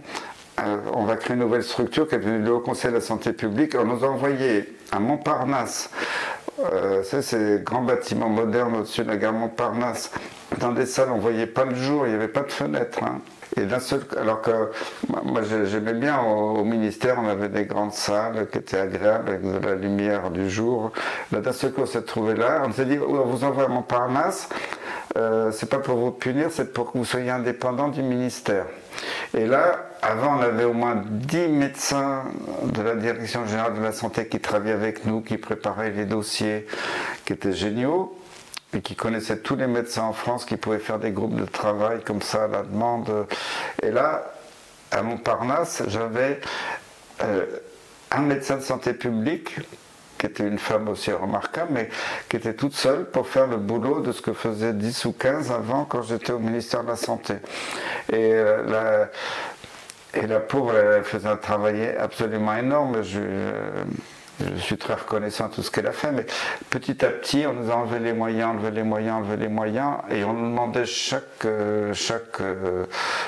Euh, 0.60 0.78
on 0.94 1.04
va 1.04 1.16
créer 1.16 1.34
une 1.34 1.42
nouvelle 1.42 1.62
structure 1.62 2.08
qui 2.08 2.14
est 2.14 2.18
devenue 2.18 2.42
le 2.42 2.52
Haut 2.52 2.60
Conseil 2.60 2.90
de 2.90 2.96
la 2.96 3.02
Santé 3.02 3.32
publique. 3.32 3.76
On 3.78 3.84
nous 3.84 4.04
a 4.04 4.08
envoyé 4.08 4.74
à 4.90 4.98
Montparnasse, 4.98 5.90
euh, 6.72 7.02
c'est 7.02 7.22
ces 7.22 7.60
grands 7.62 7.82
bâtiments 7.82 8.30
modernes 8.30 8.76
au-dessus 8.76 9.02
de 9.02 9.08
la 9.08 9.16
gare 9.16 9.32
Montparnasse, 9.32 10.10
dans 10.58 10.72
des 10.72 10.86
salles, 10.86 11.10
on 11.12 11.16
ne 11.16 11.20
voyait 11.20 11.46
pas 11.46 11.64
le 11.64 11.74
jour, 11.74 12.06
il 12.06 12.10
n'y 12.10 12.14
avait 12.14 12.28
pas 12.28 12.42
de 12.42 12.52
fenêtre. 12.52 13.02
Hein. 13.02 13.20
Et 13.56 13.64
d'un 13.64 13.78
seul, 13.78 14.02
alors 14.20 14.42
que 14.42 14.50
moi 15.08 15.42
j'aimais 15.42 15.94
bien 15.94 16.20
au, 16.20 16.64
ministère, 16.64 17.16
on 17.18 17.28
avait 17.28 17.48
des 17.48 17.64
grandes 17.64 17.92
salles 17.92 18.48
qui 18.50 18.58
étaient 18.58 18.78
agréables 18.78 19.28
avec 19.28 19.42
de 19.42 19.66
la 19.66 19.74
lumière 19.76 20.30
du 20.30 20.50
jour. 20.50 20.92
Là 21.32 21.40
d'un 21.40 21.52
seul 21.52 21.72
coup 21.72 21.82
on 21.82 21.86
s'est 21.86 22.02
trouvé 22.02 22.34
là, 22.34 22.62
on 22.66 22.72
s'est 22.72 22.84
dit 22.84 22.98
on 22.98 23.24
vous 23.24 23.44
envoie 23.44 23.64
à 23.64 23.68
Montparnasse, 23.68 24.48
euh, 25.16 25.50
c'est 25.52 25.68
pas 25.68 25.78
pour 25.78 25.96
vous 25.96 26.10
punir, 26.10 26.48
c'est 26.50 26.72
pour 26.72 26.92
que 26.92 26.98
vous 26.98 27.04
soyez 27.04 27.30
indépendant 27.30 27.88
du 27.88 28.02
ministère. 28.02 28.66
Et 29.34 29.46
là, 29.46 29.86
avant, 30.02 30.38
on 30.38 30.40
avait 30.40 30.64
au 30.64 30.72
moins 30.72 31.02
10 31.06 31.48
médecins 31.48 32.24
de 32.64 32.82
la 32.82 32.94
Direction 32.94 33.46
générale 33.46 33.74
de 33.74 33.82
la 33.82 33.92
santé 33.92 34.26
qui 34.28 34.40
travaillaient 34.40 34.72
avec 34.72 35.04
nous, 35.04 35.20
qui 35.20 35.36
préparaient 35.36 35.90
les 35.90 36.04
dossiers, 36.04 36.66
qui 37.24 37.32
étaient 37.32 37.52
géniaux 37.52 38.16
et 38.74 38.80
qui 38.80 38.96
connaissait 38.96 39.38
tous 39.38 39.56
les 39.56 39.66
médecins 39.66 40.02
en 40.02 40.12
France, 40.12 40.44
qui 40.44 40.56
pouvaient 40.56 40.78
faire 40.78 40.98
des 40.98 41.12
groupes 41.12 41.36
de 41.36 41.46
travail 41.46 42.02
comme 42.04 42.22
ça 42.22 42.44
à 42.44 42.48
la 42.48 42.62
demande. 42.62 43.26
Et 43.82 43.90
là, 43.90 44.32
à 44.90 45.02
Montparnasse, 45.02 45.82
j'avais 45.88 46.40
euh, 47.22 47.46
un 48.10 48.22
médecin 48.22 48.56
de 48.56 48.62
santé 48.62 48.92
publique 48.92 49.56
qui 50.18 50.26
était 50.26 50.46
une 50.46 50.58
femme 50.58 50.88
aussi 50.88 51.12
remarquable, 51.12 51.72
mais 51.72 51.88
qui 52.28 52.36
était 52.36 52.54
toute 52.54 52.74
seule 52.74 53.04
pour 53.04 53.28
faire 53.28 53.46
le 53.46 53.58
boulot 53.58 54.00
de 54.00 54.12
ce 54.12 54.22
que 54.22 54.32
faisait 54.32 54.72
10 54.72 55.04
ou 55.04 55.12
15 55.12 55.52
avant 55.52 55.84
quand 55.84 56.02
j'étais 56.02 56.32
au 56.32 56.38
ministère 56.38 56.82
de 56.82 56.88
la 56.88 56.96
Santé. 56.96 57.34
Et 58.10 58.32
euh, 58.32 59.06
la, 60.14 60.40
pauvre, 60.40 60.74
elle 60.74 61.04
faisait 61.04 61.28
un 61.28 61.36
travail 61.36 61.94
absolument 61.98 62.56
énorme. 62.56 63.02
Je, 63.02 63.20
je 64.40 64.60
suis 64.60 64.76
très 64.76 64.94
reconnaissant 64.94 65.48
de 65.48 65.54
tout 65.54 65.62
ce 65.62 65.70
qu'elle 65.70 65.86
a 65.86 65.92
fait, 65.92 66.12
mais 66.12 66.26
petit 66.70 67.04
à 67.04 67.08
petit, 67.08 67.46
on 67.46 67.54
nous 67.54 67.70
a 67.70 67.74
enlevé 67.74 67.98
les 68.00 68.12
moyens, 68.12 68.50
enlevé 68.50 68.70
les 68.70 68.82
moyens, 68.82 69.16
enlevé 69.16 69.36
les 69.36 69.48
moyens, 69.48 69.96
et 70.10 70.24
on 70.24 70.32
nous 70.34 70.50
demandait 70.50 70.84
chaque, 70.84 71.44
euh, 71.44 71.94
chaque, 71.94 72.40
euh, 72.40 72.84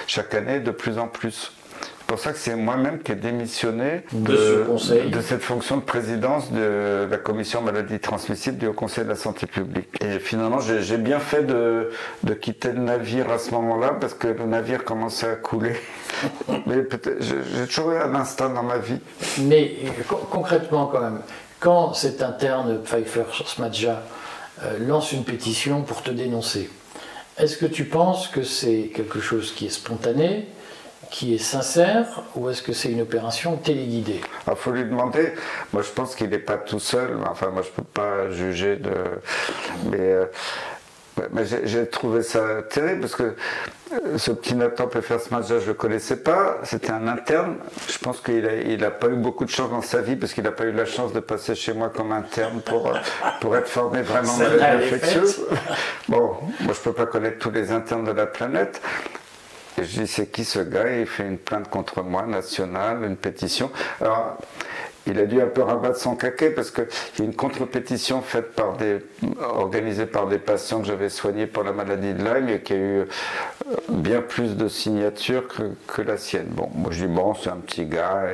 chaque 0.06 0.34
année 0.34 0.60
de 0.60 0.70
plus 0.70 0.98
en 0.98 1.08
plus. 1.08 1.52
C'est 2.08 2.14
pour 2.14 2.24
ça 2.24 2.32
que 2.32 2.38
c'est 2.38 2.56
moi-même 2.56 3.00
qui 3.00 3.12
ai 3.12 3.16
démissionné 3.16 4.00
de, 4.12 4.64
de, 5.10 5.20
cette 5.20 5.42
fonction 5.42 5.76
de 5.76 5.82
présidence 5.82 6.50
de 6.50 7.06
la 7.10 7.18
commission 7.18 7.60
maladies 7.60 7.98
transmissibles 7.98 8.56
du 8.56 8.66
Haut 8.66 8.72
Conseil 8.72 9.04
de 9.04 9.10
la 9.10 9.14
santé 9.14 9.46
publique. 9.46 9.90
Et 10.00 10.18
finalement, 10.18 10.58
j'ai 10.58 10.96
bien 10.96 11.20
fait 11.20 11.42
de, 11.42 11.90
de, 12.24 12.32
quitter 12.32 12.72
le 12.72 12.80
navire 12.80 13.30
à 13.30 13.36
ce 13.36 13.50
moment-là 13.50 13.98
parce 14.00 14.14
que 14.14 14.28
le 14.28 14.46
navire 14.46 14.84
commençait 14.84 15.28
à 15.28 15.34
couler. 15.36 15.76
Mais 16.66 16.76
j'ai 17.20 17.66
toujours 17.66 17.92
eu 17.92 17.98
un 17.98 18.14
instinct 18.14 18.48
dans 18.48 18.62
ma 18.62 18.78
vie. 18.78 19.00
Mais 19.40 19.76
concrètement, 20.30 20.86
quand 20.86 21.02
même, 21.02 21.20
quand 21.60 21.92
cet 21.92 22.22
interne 22.22 22.80
Pfeiffer 22.84 23.24
Smadja 23.44 24.02
euh, 24.62 24.78
lance 24.78 25.12
une 25.12 25.24
pétition 25.24 25.82
pour 25.82 26.02
te 26.02 26.10
dénoncer, 26.10 26.70
est-ce 27.36 27.58
que 27.58 27.66
tu 27.66 27.84
penses 27.84 28.28
que 28.28 28.44
c'est 28.44 28.92
quelque 28.94 29.20
chose 29.20 29.52
qui 29.52 29.66
est 29.66 29.68
spontané 29.68 30.48
qui 31.10 31.34
est 31.34 31.38
sincère 31.38 32.22
ou 32.34 32.48
est-ce 32.48 32.62
que 32.62 32.72
c'est 32.72 32.90
une 32.90 33.00
opération 33.00 33.56
téléguidée? 33.56 34.20
Il 34.46 34.56
faut 34.56 34.70
lui 34.70 34.84
demander. 34.84 35.32
Moi, 35.72 35.82
je 35.82 35.90
pense 35.90 36.14
qu'il 36.14 36.30
n'est 36.30 36.38
pas 36.38 36.56
tout 36.56 36.80
seul. 36.80 37.16
Enfin, 37.28 37.48
moi, 37.50 37.62
je 37.62 37.68
ne 37.68 37.74
peux 37.74 37.82
pas 37.82 38.30
juger 38.30 38.76
de. 38.76 38.92
Mais, 39.90 39.98
euh, 40.00 40.24
mais 41.32 41.44
j'ai 41.64 41.86
trouvé 41.86 42.22
ça 42.22 42.62
terrible 42.62 43.00
parce 43.00 43.16
que 43.16 43.34
euh, 43.92 44.18
ce 44.18 44.30
petit 44.30 44.54
Nathan 44.54 44.86
peut 44.86 45.00
faire 45.00 45.20
ce 45.20 45.34
match-là, 45.34 45.58
je 45.58 45.64
ne 45.64 45.68
le 45.68 45.74
connaissais 45.74 46.16
pas. 46.16 46.58
C'était 46.62 46.90
un 46.90 47.08
interne. 47.08 47.56
Je 47.88 47.98
pense 47.98 48.20
qu'il 48.20 48.42
n'a 48.42 48.54
il 48.54 48.84
a 48.84 48.90
pas 48.90 49.08
eu 49.08 49.16
beaucoup 49.16 49.44
de 49.44 49.50
chance 49.50 49.70
dans 49.70 49.82
sa 49.82 50.00
vie 50.00 50.16
parce 50.16 50.32
qu'il 50.32 50.44
n'a 50.44 50.52
pas 50.52 50.64
eu 50.64 50.72
la 50.72 50.84
chance 50.84 51.12
de 51.12 51.20
passer 51.20 51.54
chez 51.54 51.72
moi 51.72 51.88
comme 51.88 52.12
interne 52.12 52.60
pour, 52.60 52.88
euh, 52.88 52.98
pour 53.40 53.56
être 53.56 53.68
formé 53.68 54.02
vraiment 54.02 54.36
maladie 54.36 54.84
infectieuse. 54.84 55.40
Bon, 56.08 56.36
moi, 56.60 56.74
je 56.74 56.78
ne 56.78 56.84
peux 56.84 56.92
pas 56.92 57.06
connaître 57.06 57.38
tous 57.38 57.50
les 57.50 57.72
internes 57.72 58.04
de 58.04 58.12
la 58.12 58.26
planète. 58.26 58.80
Et 59.78 59.84
je 59.84 60.00
dis, 60.00 60.06
c'est 60.06 60.26
qui 60.26 60.44
ce 60.44 60.58
gars? 60.58 60.98
Il 60.98 61.06
fait 61.06 61.26
une 61.26 61.38
plainte 61.38 61.68
contre 61.68 62.02
moi, 62.02 62.22
nationale, 62.26 63.04
une 63.04 63.16
pétition. 63.16 63.70
Alors, 64.00 64.38
il 65.08 65.18
a 65.18 65.24
dû 65.24 65.40
un 65.40 65.46
peu 65.46 65.62
rabattre 65.62 65.98
son 65.98 66.16
caquet 66.16 66.50
parce 66.50 66.70
qu'il 66.70 66.84
y 67.18 67.22
a 67.22 67.24
une 67.24 67.34
contre-pétition 67.34 68.20
faite 68.20 68.52
par 68.52 68.76
des, 68.76 68.98
organisée 69.40 70.04
par 70.04 70.26
des 70.26 70.38
patients 70.38 70.80
que 70.80 70.86
j'avais 70.86 71.08
soignés 71.08 71.46
pour 71.46 71.62
la 71.62 71.72
maladie 71.72 72.12
de 72.12 72.22
Lyme 72.22 72.48
et 72.50 72.60
qui 72.60 72.74
a 72.74 72.76
eu 72.76 72.98
euh, 72.98 73.04
bien 73.88 74.20
plus 74.20 74.56
de 74.56 74.68
signatures 74.68 75.48
que, 75.48 76.02
la 76.02 76.16
sienne. 76.16 76.48
Bon, 76.50 76.68
moi 76.74 76.90
je 76.90 77.06
dis, 77.06 77.12
bon, 77.12 77.34
c'est 77.34 77.48
un 77.48 77.56
petit 77.56 77.86
gars, 77.86 78.24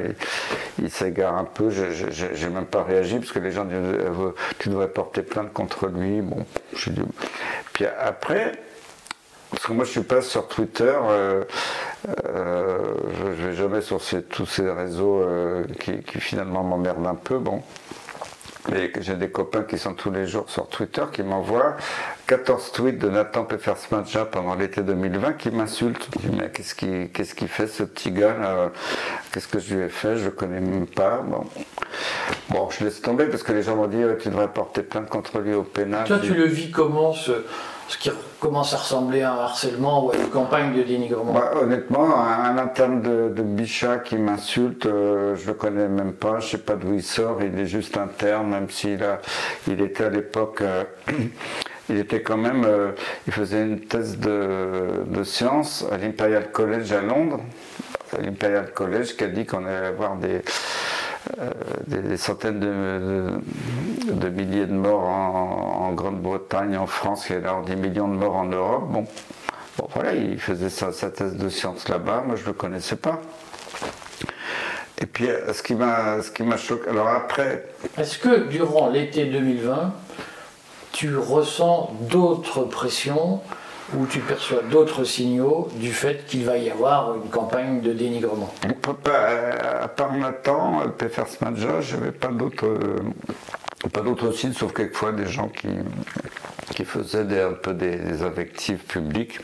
il 0.83 0.91
s'égare 0.91 1.37
un 1.37 1.45
peu, 1.45 1.71
j'ai 1.71 2.49
même 2.49 2.67
pas 2.67 2.83
réagi 2.83 3.19
parce 3.19 3.33
que 3.33 3.39
les 3.39 3.53
gens 3.53 3.65
disent, 3.65 3.77
euh, 3.79 4.31
tu 4.59 4.69
devrais 4.69 4.89
porter 4.89 5.23
plainte 5.23 5.53
contre 5.53 5.87
lui. 5.87 6.23
Bon, 6.23 6.45
je 6.75 6.91
dis, 6.91 7.03
puis 7.73 7.87
après, 7.87 8.53
parce 9.55 9.67
que 9.67 9.73
moi, 9.73 9.85
je 9.85 9.91
suis 9.91 10.01
pas 10.03 10.21
sur 10.21 10.49
Twitter. 10.49 10.93
Euh, 10.93 11.45
euh, 12.27 12.79
je, 13.19 13.25
ne 13.25 13.49
vais 13.49 13.55
jamais 13.55 13.81
sur 13.81 14.01
tous 14.29 14.47
ces 14.47 14.69
réseaux 14.69 15.21
euh, 15.21 15.65
qui, 15.79 16.03
finalement 16.19 16.65
m'emmerdent 16.65 17.07
un 17.07 17.15
peu. 17.15 17.39
Bon. 17.39 17.63
Mais 18.71 18.91
j'ai 19.01 19.15
des 19.15 19.31
copains 19.31 19.63
qui 19.63 19.77
sont 19.77 19.93
tous 19.95 20.11
les 20.11 20.27
jours 20.27 20.49
sur 20.49 20.67
Twitter 20.69 21.05
qui 21.13 21.23
m'envoient 21.23 21.77
14 22.27 22.73
tweets 22.73 22.99
de 22.99 23.11
Nathan 23.11 23.45
Peffersmadja 23.45 24.25
pendant 24.25 24.55
l'été 24.55 24.81
2020 24.81 25.35
qui 25.35 25.51
m'insulte. 25.51 26.09
Je 26.15 26.29
dis, 26.29 26.37
mais 26.37 26.49
qu'est-ce 26.49 26.75
qu'il 26.75 27.11
qu'est-ce 27.11 27.35
qu'il 27.35 27.49
fait 27.49 27.67
ce 27.67 27.83
petit 27.83 28.11
gars 28.11 28.35
là? 28.39 28.71
Qu'est-ce 29.31 29.49
que 29.49 29.59
je 29.59 29.75
lui 29.75 29.85
ai 29.85 29.89
fait? 29.91 30.17
Je 30.17 30.25
le 30.25 30.31
connais 30.31 30.61
même 30.61 30.87
pas. 30.87 31.19
Bon. 31.19 31.45
bon, 32.49 32.71
je 32.71 32.85
laisse 32.85 33.03
tomber 33.03 33.27
parce 33.27 33.43
que 33.43 33.53
les 33.53 33.63
gens 33.63 33.77
m'ont 33.77 33.87
dit, 33.87 34.03
tu 34.21 34.31
devrais 34.31 34.49
porter 34.49 34.83
plainte 34.83 35.11
contre 35.11 35.41
lui 35.41 35.53
au 35.53 35.63
pénal. 35.63 36.07
Toi, 36.07 36.19
tu 36.23 36.33
le 36.33 36.47
vis 36.47 36.71
comment 36.71 37.13
ce, 37.13 37.45
ce 37.89 37.99
qui 37.99 38.11
commence 38.41 38.73
à 38.75 38.79
ressembler 38.79 39.23
à 39.23 39.33
un 39.33 39.39
harcèlement 39.39 40.07
ou 40.07 40.11
à 40.11 40.17
une 40.17 40.29
campagne 40.29 40.75
de 40.75 40.83
dénigrement 40.83 41.33
bah, 41.33 41.53
Honnêtement, 41.61 42.17
un, 42.19 42.57
interne 42.59 43.03
de, 43.03 43.43
Bichat 43.43 43.99
qui 43.99 44.17
m'insulte, 44.17 44.87
euh, 44.87 45.37
je 45.37 45.49
le 45.49 45.55
connais 45.55 45.89
même 45.89 46.13
pas, 46.13 46.41
je 46.41 46.53
sais 46.53 46.59
pas 46.59 46.75
d'où 46.75 46.95
il 46.95 47.03
sort, 47.03 47.43
il 47.43 47.59
est 47.59 47.67
juste 47.67 47.97
interne, 47.97 48.49
même 48.49 48.71
s'il 48.71 49.03
a, 49.03 49.21
il 49.69 49.81
était 49.81 50.05
à 50.05 50.11
l'époque, 50.11 50.63
euh, 50.63 50.85
il 51.89 51.99
était 51.99 52.23
quand 52.23 52.39
même, 52.39 52.65
euh, 52.65 52.93
il 53.27 53.33
faisait 53.33 53.63
une 53.63 53.81
thèse 53.81 54.19
de, 54.19 55.05
de 55.07 55.25
sciences 55.25 55.85
à 55.93 55.97
l'Imperial 55.99 56.51
College 56.53 56.93
à 56.93 57.03
Londres, 57.03 57.41
l'Imperial 58.19 58.73
College 58.73 59.17
qui 59.17 59.25
a 59.25 59.29
dit 59.29 59.45
qu'on 59.45 59.65
allait 59.67 59.87
avoir 59.87 60.17
des 60.17 60.43
euh, 61.41 61.51
des, 61.87 62.17
centaines 62.17 62.61
de, 62.61 64.29
milliers 64.29 64.67
de 64.67 64.73
morts 64.73 65.05
en, 65.05 65.93
Grande-Bretagne, 65.93 66.77
en 66.77 66.87
France, 66.87 67.31
et 67.31 67.37
alors 67.37 67.63
des 67.63 67.77
millions 67.77 68.09
de 68.09 68.15
morts 68.15 68.37
en 68.37 68.45
Europe. 68.45 68.85
Bon, 68.91 69.07
bon 69.79 69.89
voilà, 69.95 70.13
il 70.15 70.39
faisait 70.39 70.69
sa, 70.69 70.93
thèse 70.93 71.37
de 71.37 71.49
science 71.49 71.89
là-bas, 71.89 72.25
moi 72.27 72.37
je 72.37 72.43
ne 72.43 72.49
le 72.49 72.53
connaissais 72.53 72.97
pas. 72.97 73.21
Et 74.99 75.07
puis, 75.07 75.29
euh, 75.29 75.53
ce 75.53 75.63
qui 75.63 75.75
m'a, 75.75 76.23
ce 76.23 76.31
qui 76.31 76.43
m'a 76.43 76.57
choqué. 76.57 76.91
Alors 76.91 77.09
après. 77.09 77.67
Est-ce 77.99 78.19
que 78.19 78.49
durant 78.49 78.89
l'été 78.89 79.25
2020, 79.25 79.93
tu 80.93 81.17
ressens 81.17 81.93
d'autres 82.03 82.63
pressions 82.65 83.41
où 83.93 84.07
tu 84.07 84.21
perçois 84.21 84.63
d'autres 84.63 85.05
signaux 85.05 85.69
du 85.75 85.93
fait 85.93 86.25
qu'il 86.27 86.45
va 86.45 86.57
y 86.57 86.71
avoir 86.71 87.15
une 87.15 87.29
campagne 87.31 87.81
de 87.81 87.93
dénigrement 87.93 88.53
À 89.83 89.89
part 89.89 90.13
Nathan, 90.15 90.89
Pfeffersmadja, 90.97 91.81
je 91.81 91.97
n'avais 91.97 92.13
pas 92.13 92.29
d'autres 92.29 92.79
pas 93.93 94.01
d'autres 94.01 94.33
signes, 94.33 94.53
sauf 94.53 94.73
quelquefois 94.73 95.13
des 95.13 95.27
gens 95.27 95.49
qui, 95.49 95.69
qui 96.75 96.85
faisaient 96.85 97.25
des, 97.25 97.41
un 97.41 97.53
peu 97.53 97.75
des, 97.75 98.23
invectives 98.23 98.79
publiques. 98.79 99.41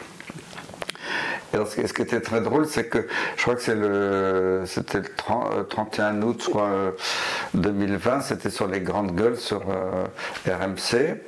Et 1.53 1.59
ce, 1.87 1.93
qui 1.93 2.03
était 2.03 2.21
très 2.21 2.41
drôle, 2.41 2.67
c'est 2.67 2.89
que 2.89 3.09
je 3.37 3.43
crois 3.43 3.57
que 3.57 3.73
le, 3.73 4.63
c'était 4.67 5.01
le 5.01 5.67
31 5.69 6.23
août, 6.23 6.41
je 6.45 6.51
crois, 6.51 6.71
2020, 7.55 8.21
c'était 8.21 8.51
sur 8.51 8.69
les 8.69 8.81
grandes 8.81 9.17
gueules 9.17 9.37
sur 9.37 9.63
euh, 9.69 10.05
RMC. 10.47 11.19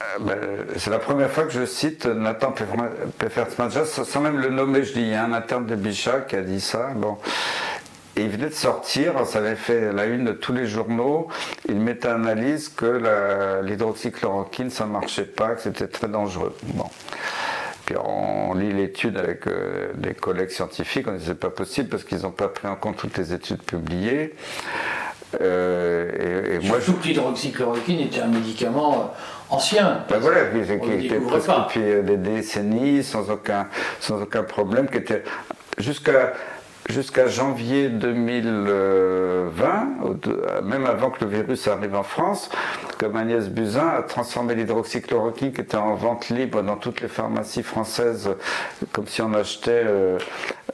Euh, 0.00 0.18
ben, 0.20 0.38
c'est 0.76 0.90
la 0.90 0.98
première 0.98 1.30
fois 1.30 1.44
que 1.44 1.50
je 1.50 1.64
cite 1.64 2.06
Nathan 2.06 2.52
Peffertsmadja, 3.18 3.84
sans 3.84 4.20
même 4.20 4.38
le 4.38 4.50
nommer, 4.50 4.84
je 4.84 4.92
dis, 4.92 5.00
il 5.00 5.08
y 5.08 5.14
a 5.14 5.24
un 5.24 5.32
interne 5.32 5.66
de 5.66 5.74
Bichat 5.74 6.20
qui 6.20 6.36
a 6.36 6.42
dit 6.42 6.60
ça. 6.60 6.90
Bon. 6.94 7.18
Et 8.16 8.22
il 8.22 8.30
venait 8.30 8.48
de 8.48 8.54
sortir, 8.54 9.24
ça 9.26 9.38
avait 9.38 9.54
fait 9.54 9.92
la 9.92 10.06
une 10.06 10.24
de 10.24 10.32
tous 10.32 10.52
les 10.52 10.66
journaux, 10.66 11.28
il 11.68 11.76
mettait 11.76 12.08
analyse 12.08 12.68
que 12.68 13.62
l'hydroxychloroquine, 13.62 14.70
ça 14.70 14.86
ne 14.86 14.90
marchait 14.90 15.24
pas, 15.24 15.50
que 15.50 15.60
c'était 15.62 15.86
très 15.86 16.08
dangereux. 16.08 16.56
Bon. 16.74 16.86
Puis 17.86 17.96
on 17.96 18.54
lit 18.54 18.72
l'étude 18.72 19.16
avec 19.16 19.46
euh, 19.46 19.92
des 19.94 20.14
collègues 20.14 20.50
scientifiques, 20.50 21.06
on 21.08 21.12
dit 21.12 21.24
c'est 21.24 21.38
pas 21.38 21.48
possible 21.48 21.88
parce 21.88 22.04
qu'ils 22.04 22.22
n'ont 22.22 22.32
pas 22.32 22.48
pris 22.48 22.66
en 22.66 22.76
compte 22.76 22.96
toutes 22.96 23.16
les 23.16 23.32
études 23.32 23.62
publiées. 23.62 24.34
Euh, 25.40 26.58
et, 26.60 26.66
moi, 26.66 26.80
Surtout 26.80 27.00
que 27.00 27.08
l'hydroxychloroquine 27.08 28.00
était 28.00 28.20
un 28.20 28.28
médicament 28.28 28.94
euh, 28.94 29.54
ancien. 29.54 30.04
Ben 30.08 30.18
voilà, 30.18 30.46
qui, 30.46 30.58
était 31.06 31.20
presque 31.20 31.48
depuis 31.48 31.82
euh, 31.82 32.02
des 32.02 32.16
décennies, 32.16 33.04
sans 33.04 33.30
aucun, 33.30 33.68
sans 34.00 34.22
aucun 34.22 34.42
problème, 34.42 34.88
qui 34.88 34.96
était 34.96 35.22
jusqu'à 35.78 36.32
jusqu'à 36.88 37.26
janvier 37.26 37.90
2020, 37.90 40.62
même 40.62 40.86
avant 40.86 41.10
que 41.10 41.22
le 41.22 41.30
virus 41.30 41.68
arrive 41.68 41.94
en 41.94 42.02
France, 42.02 42.48
comme 42.96 43.14
Agnès 43.14 43.50
Buzyn 43.50 43.86
a 43.86 44.00
transformé 44.00 44.54
l'hydroxychloroquine 44.54 45.52
qui 45.52 45.60
était 45.60 45.76
en 45.76 45.94
vente 45.96 46.30
libre 46.30 46.62
dans 46.62 46.76
toutes 46.76 47.02
les 47.02 47.08
pharmacies 47.08 47.62
françaises, 47.62 48.30
comme 48.92 49.06
si 49.06 49.20
on 49.20 49.34
achetait 49.34 49.84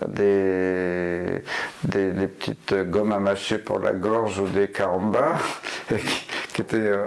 euh, 0.03 1.39
des, 1.85 2.11
des, 2.13 2.27
petites 2.27 2.75
gommes 2.91 3.13
à 3.13 3.19
mâcher 3.19 3.59
pour 3.59 3.79
la 3.79 3.93
gorge 3.93 4.39
ou 4.41 4.49
des 4.49 4.69
carambars, 4.69 5.41
qui, 6.55 6.61
étaient 6.61 6.77
euh, 6.77 7.05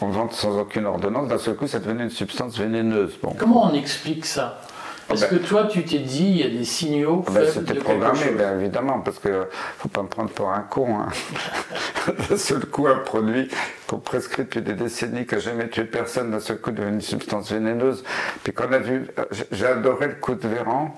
en 0.00 0.08
vente 0.08 0.32
sans 0.32 0.58
aucune 0.58 0.86
ordonnance. 0.86 1.28
D'un 1.28 1.38
seul 1.38 1.56
coup, 1.56 1.66
ça 1.66 1.78
devenait 1.78 2.04
une 2.04 2.10
substance 2.10 2.58
vénéneuse. 2.58 3.18
Bon. 3.22 3.34
Comment 3.38 3.70
on 3.70 3.74
explique 3.74 4.26
ça? 4.26 4.60
Ah 5.08 5.14
ben. 5.14 5.28
que 5.28 5.36
toi, 5.36 5.68
tu 5.70 5.84
t'es 5.84 6.00
dit, 6.00 6.24
il 6.24 6.36
y 6.38 6.42
a 6.42 6.48
des 6.48 6.64
signaux 6.64 7.24
ah 7.28 7.30
ben, 7.32 7.48
C'était 7.48 7.74
programmé, 7.74 8.32
bien 8.36 8.58
évidemment, 8.58 9.00
parce 9.00 9.20
qu'il 9.20 9.30
ne 9.30 9.44
faut 9.78 9.88
pas 9.88 10.02
me 10.02 10.08
prendre 10.08 10.30
pour 10.30 10.50
un 10.50 10.62
con. 10.62 10.98
Hein. 10.98 12.12
d'un 12.28 12.36
seul 12.36 12.66
coup, 12.66 12.88
un 12.88 12.96
produit 12.96 13.48
qu'on 13.86 13.98
prescrit 13.98 14.42
depuis 14.42 14.62
des 14.62 14.74
décennies, 14.74 15.24
qui 15.24 15.36
n'a 15.36 15.40
jamais 15.40 15.68
tué 15.68 15.84
personne, 15.84 16.32
d'un 16.32 16.40
seul 16.40 16.60
coup 16.60 16.72
devenu 16.72 16.94
une 16.94 17.00
substance 17.00 17.52
vénéneuse. 17.52 18.02
Puis 18.42 18.52
quand 18.52 18.64
on 18.68 18.72
a 18.72 18.78
vu, 18.78 19.06
j'ai 19.52 19.66
adoré 19.66 20.08
le 20.08 20.14
coup 20.14 20.34
de 20.34 20.48
Véran. 20.48 20.94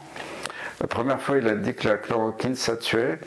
La 0.81 0.87
première 0.87 1.21
fois, 1.21 1.39
il 1.39 1.49
a 1.49 1.55
dit 1.55 1.75
que 1.75 1.89
la 1.89 1.97
chloroquine, 1.97 2.55
ça 2.55 2.77
tuait. 2.77 3.19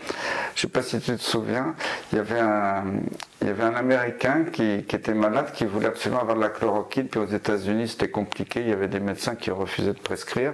Je 0.55 0.59
ne 0.59 0.61
sais 0.61 0.67
pas 0.67 0.81
si 0.81 0.99
tu 0.99 1.15
te 1.15 1.21
souviens, 1.21 1.75
il 2.11 2.17
y 2.17 2.21
avait 2.21 2.39
un, 2.39 3.75
Américain 3.75 4.45
qui, 4.51 4.83
qui, 4.83 4.95
était 4.95 5.13
malade, 5.13 5.51
qui 5.53 5.65
voulait 5.65 5.87
absolument 5.87 6.21
avoir 6.21 6.37
de 6.37 6.41
la 6.41 6.49
chloroquine, 6.49 7.07
puis 7.07 7.19
aux 7.19 7.25
États-Unis, 7.25 7.89
c'était 7.89 8.09
compliqué, 8.09 8.61
il 8.61 8.69
y 8.69 8.73
avait 8.73 8.87
des 8.87 8.99
médecins 8.99 9.35
qui 9.35 9.51
refusaient 9.51 9.93
de 9.93 9.99
prescrire. 9.99 10.53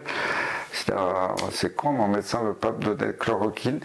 Ah, 0.91 1.35
c'est 1.51 1.75
con, 1.75 1.91
mon 1.91 2.07
médecin 2.07 2.41
ne 2.41 2.49
veut 2.49 2.53
pas 2.53 2.71
me 2.71 2.79
donner 2.79 3.07
de 3.07 3.11
chloroquine 3.11 3.79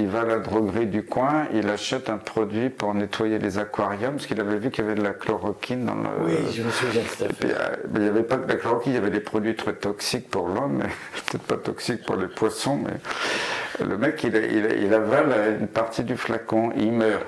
il 0.00 0.08
va 0.08 0.22
à 0.22 0.24
la 0.24 0.38
droguerie 0.38 0.86
du 0.86 1.04
coin, 1.04 1.46
il 1.52 1.68
achète 1.68 2.08
un 2.08 2.16
produit 2.16 2.70
pour 2.70 2.94
nettoyer 2.94 3.38
les 3.38 3.58
aquariums, 3.58 4.14
parce 4.14 4.26
qu'il 4.26 4.40
avait 4.40 4.56
vu 4.56 4.70
qu'il 4.70 4.84
y 4.84 4.86
avait 4.86 4.96
de 4.96 5.02
la 5.02 5.12
chloroquine 5.12 5.84
dans 5.84 5.94
le. 5.94 6.08
Oui, 6.24 6.34
je 6.52 6.62
me 6.62 6.70
souviens 6.70 7.02
tout 7.02 7.24
à 7.24 7.28
fait. 7.28 7.54
Euh, 7.54 7.76
mais 7.92 8.00
il 8.00 8.02
n'y 8.04 8.08
avait 8.08 8.22
pas 8.22 8.36
de 8.36 8.48
la 8.48 8.56
chloroquine, 8.56 8.92
il 8.92 8.94
y 8.96 8.98
avait 8.98 9.10
des 9.10 9.20
produits 9.20 9.54
très 9.54 9.74
toxiques 9.74 10.30
pour 10.30 10.48
l'homme, 10.48 10.78
mais 10.78 10.88
peut-être 11.26 11.44
pas 11.44 11.56
toxiques 11.56 12.04
pour 12.06 12.16
les 12.16 12.28
poissons, 12.28 12.78
mais 12.78 13.86
le 13.86 13.98
mec, 13.98 14.24
il, 14.24 14.34
il, 14.34 14.84
il 14.84 14.94
avale 14.94 15.58
une 15.60 15.68
partie 15.68 16.02
du 16.02 16.16
flacon, 16.16 16.72
il 16.76 16.92
meurt. 16.92 17.24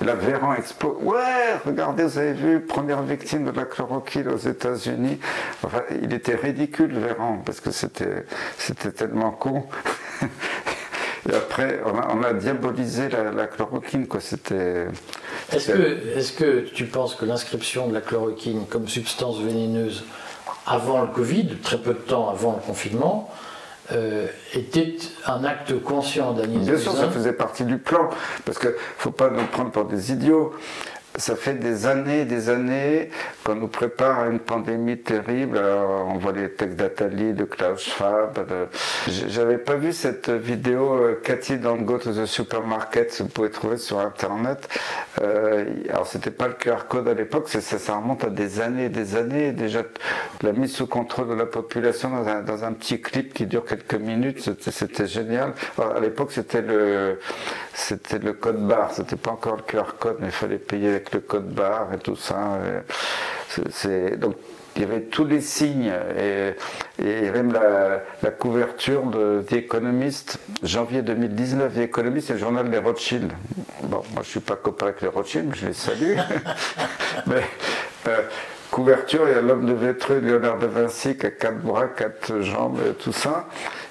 Et 0.00 0.04
là, 0.04 0.14
Véran 0.14 0.54
explose. 0.54 0.96
Ouais, 1.00 1.56
regardez, 1.64 2.04
vous 2.04 2.18
avez 2.18 2.32
vu, 2.32 2.60
première 2.60 3.02
victime 3.02 3.44
de 3.44 3.50
la 3.50 3.64
chloroquine 3.64 4.28
aux 4.28 4.36
États-Unis. 4.36 5.18
Enfin, 5.62 5.82
il 6.02 6.12
était 6.12 6.34
ridicule, 6.34 6.98
Véran, 6.98 7.42
parce 7.44 7.60
que 7.60 7.70
c'était, 7.70 8.26
c'était 8.58 8.92
tellement 8.92 9.30
con. 9.30 9.64
Et 11.28 11.34
après, 11.34 11.80
on 11.84 12.22
a, 12.22 12.32
diabolisé 12.32 13.08
la, 13.08 13.46
chloroquine, 13.46 14.06
quoi. 14.06 14.20
C'était. 14.20 14.86
Est-ce 15.52 15.72
que, 15.72 16.18
est 16.18 16.36
que 16.36 16.60
tu 16.68 16.86
penses 16.86 17.14
que 17.14 17.24
l'inscription 17.24 17.86
de 17.88 17.94
la 17.94 18.00
chloroquine 18.00 18.66
comme 18.66 18.88
substance 18.88 19.38
vénéneuse 19.40 20.04
avant 20.66 21.02
le 21.02 21.08
Covid, 21.08 21.56
très 21.62 21.78
peu 21.78 21.94
de 21.94 21.98
temps 21.98 22.28
avant 22.28 22.52
le 22.52 22.66
confinement, 22.66 23.30
euh, 23.92 24.26
était 24.54 24.96
un 25.26 25.44
acte 25.44 25.80
conscient 25.82 26.32
d'Agnès 26.32 26.66
Bien 26.66 26.78
sûr, 26.78 26.92
ça 26.92 27.10
faisait 27.10 27.32
partie 27.32 27.64
du 27.64 27.78
plan, 27.78 28.10
parce 28.44 28.58
qu'il 28.58 28.70
ne 28.70 28.74
faut 28.96 29.10
pas 29.10 29.28
nous 29.28 29.44
prendre 29.46 29.70
pour 29.70 29.84
des 29.84 30.12
idiots 30.12 30.52
ça 31.16 31.36
fait 31.36 31.54
des 31.54 31.86
années 31.86 32.24
des 32.24 32.48
années 32.48 33.10
qu'on 33.44 33.54
nous 33.54 33.68
prépare 33.68 34.20
à 34.20 34.26
une 34.28 34.38
pandémie 34.38 34.98
terrible. 34.98 35.58
on 35.58 36.18
voit 36.18 36.32
les 36.32 36.52
textes 36.52 36.76
d'Atali, 36.76 37.32
de 37.34 37.44
Klaus 37.44 37.82
Schwab. 37.82 38.38
J'avais 39.08 39.58
pas 39.58 39.74
vu 39.74 39.92
cette 39.92 40.30
vidéo 40.30 40.94
euh, 40.94 41.20
Cathy 41.22 41.58
Don't 41.58 41.82
Go 41.82 41.98
to 41.98 42.12
the 42.12 42.26
Supermarket, 42.26 43.20
vous 43.20 43.28
pouvez 43.28 43.50
trouver 43.50 43.76
sur 43.76 43.98
Internet. 43.98 44.68
Euh, 45.20 45.64
alors 45.88 46.06
c'était 46.06 46.30
pas 46.30 46.48
le 46.48 46.54
QR 46.54 46.86
code 46.88 47.08
à 47.08 47.14
l'époque, 47.14 47.48
ça, 47.48 47.96
remonte 47.96 48.24
à 48.24 48.30
des 48.30 48.60
années 48.60 48.86
et 48.86 48.88
des 48.88 49.16
années. 49.16 49.52
Déjà 49.52 49.82
la 50.42 50.52
mise 50.52 50.74
sous 50.74 50.86
contrôle 50.86 51.28
de 51.28 51.34
la 51.34 51.46
population 51.46 52.10
dans 52.10 52.64
un, 52.64 52.72
petit 52.72 53.00
clip 53.00 53.34
qui 53.34 53.46
dure 53.46 53.64
quelques 53.64 53.94
minutes, 53.94 54.50
c'était 54.70 55.06
génial. 55.06 55.52
à 55.78 56.00
l'époque 56.00 56.32
c'était 56.32 56.62
le, 56.62 57.18
c'était 57.74 58.18
le 58.18 58.32
code 58.32 58.66
barre, 58.66 58.92
c'était 58.92 59.16
pas 59.16 59.30
encore 59.30 59.56
le 59.56 59.62
QR 59.62 59.94
code, 59.98 60.16
mais 60.20 60.28
il 60.28 60.32
fallait 60.32 60.58
payer 60.58 61.01
le 61.12 61.20
code 61.20 61.48
barre 61.48 61.88
et 61.94 61.98
tout 61.98 62.16
ça. 62.16 62.58
C'est, 63.70 64.16
donc 64.18 64.36
il 64.76 64.82
y 64.82 64.84
avait 64.84 65.02
tous 65.02 65.24
les 65.24 65.40
signes 65.40 65.92
et, 66.18 66.54
et 67.04 67.30
même 67.30 67.52
la, 67.52 68.30
couverture 68.30 69.04
de 69.04 69.44
The 69.46 69.54
Economist, 69.54 70.38
janvier 70.62 71.02
2019. 71.02 71.74
The 71.74 71.78
Economist, 71.78 72.28
c'est 72.28 72.32
le 72.34 72.38
journal 72.38 72.70
des 72.70 72.78
Rothschild. 72.78 73.32
Bon, 73.82 74.02
moi 74.14 74.22
je 74.22 74.28
suis 74.28 74.40
pas 74.40 74.56
copain 74.56 74.86
avec 74.86 75.02
les 75.02 75.08
Rothschild, 75.08 75.46
mais 75.50 75.56
je 75.56 75.66
les 75.66 75.72
salue. 75.74 76.16
mais 77.26 77.42
euh, 78.08 78.22
couverture, 78.70 79.28
il 79.28 79.34
y 79.34 79.38
a 79.38 79.42
l'homme 79.42 79.66
de 79.66 79.74
Vétreux, 79.74 80.18
Léonard 80.18 80.58
de 80.58 80.66
Vinci, 80.66 81.16
qui 81.16 81.26
a 81.26 81.30
quatre 81.30 81.58
bras, 81.58 81.88
quatre 81.88 82.40
jambes, 82.40 82.80
tout 82.98 83.12
ça. 83.12 83.46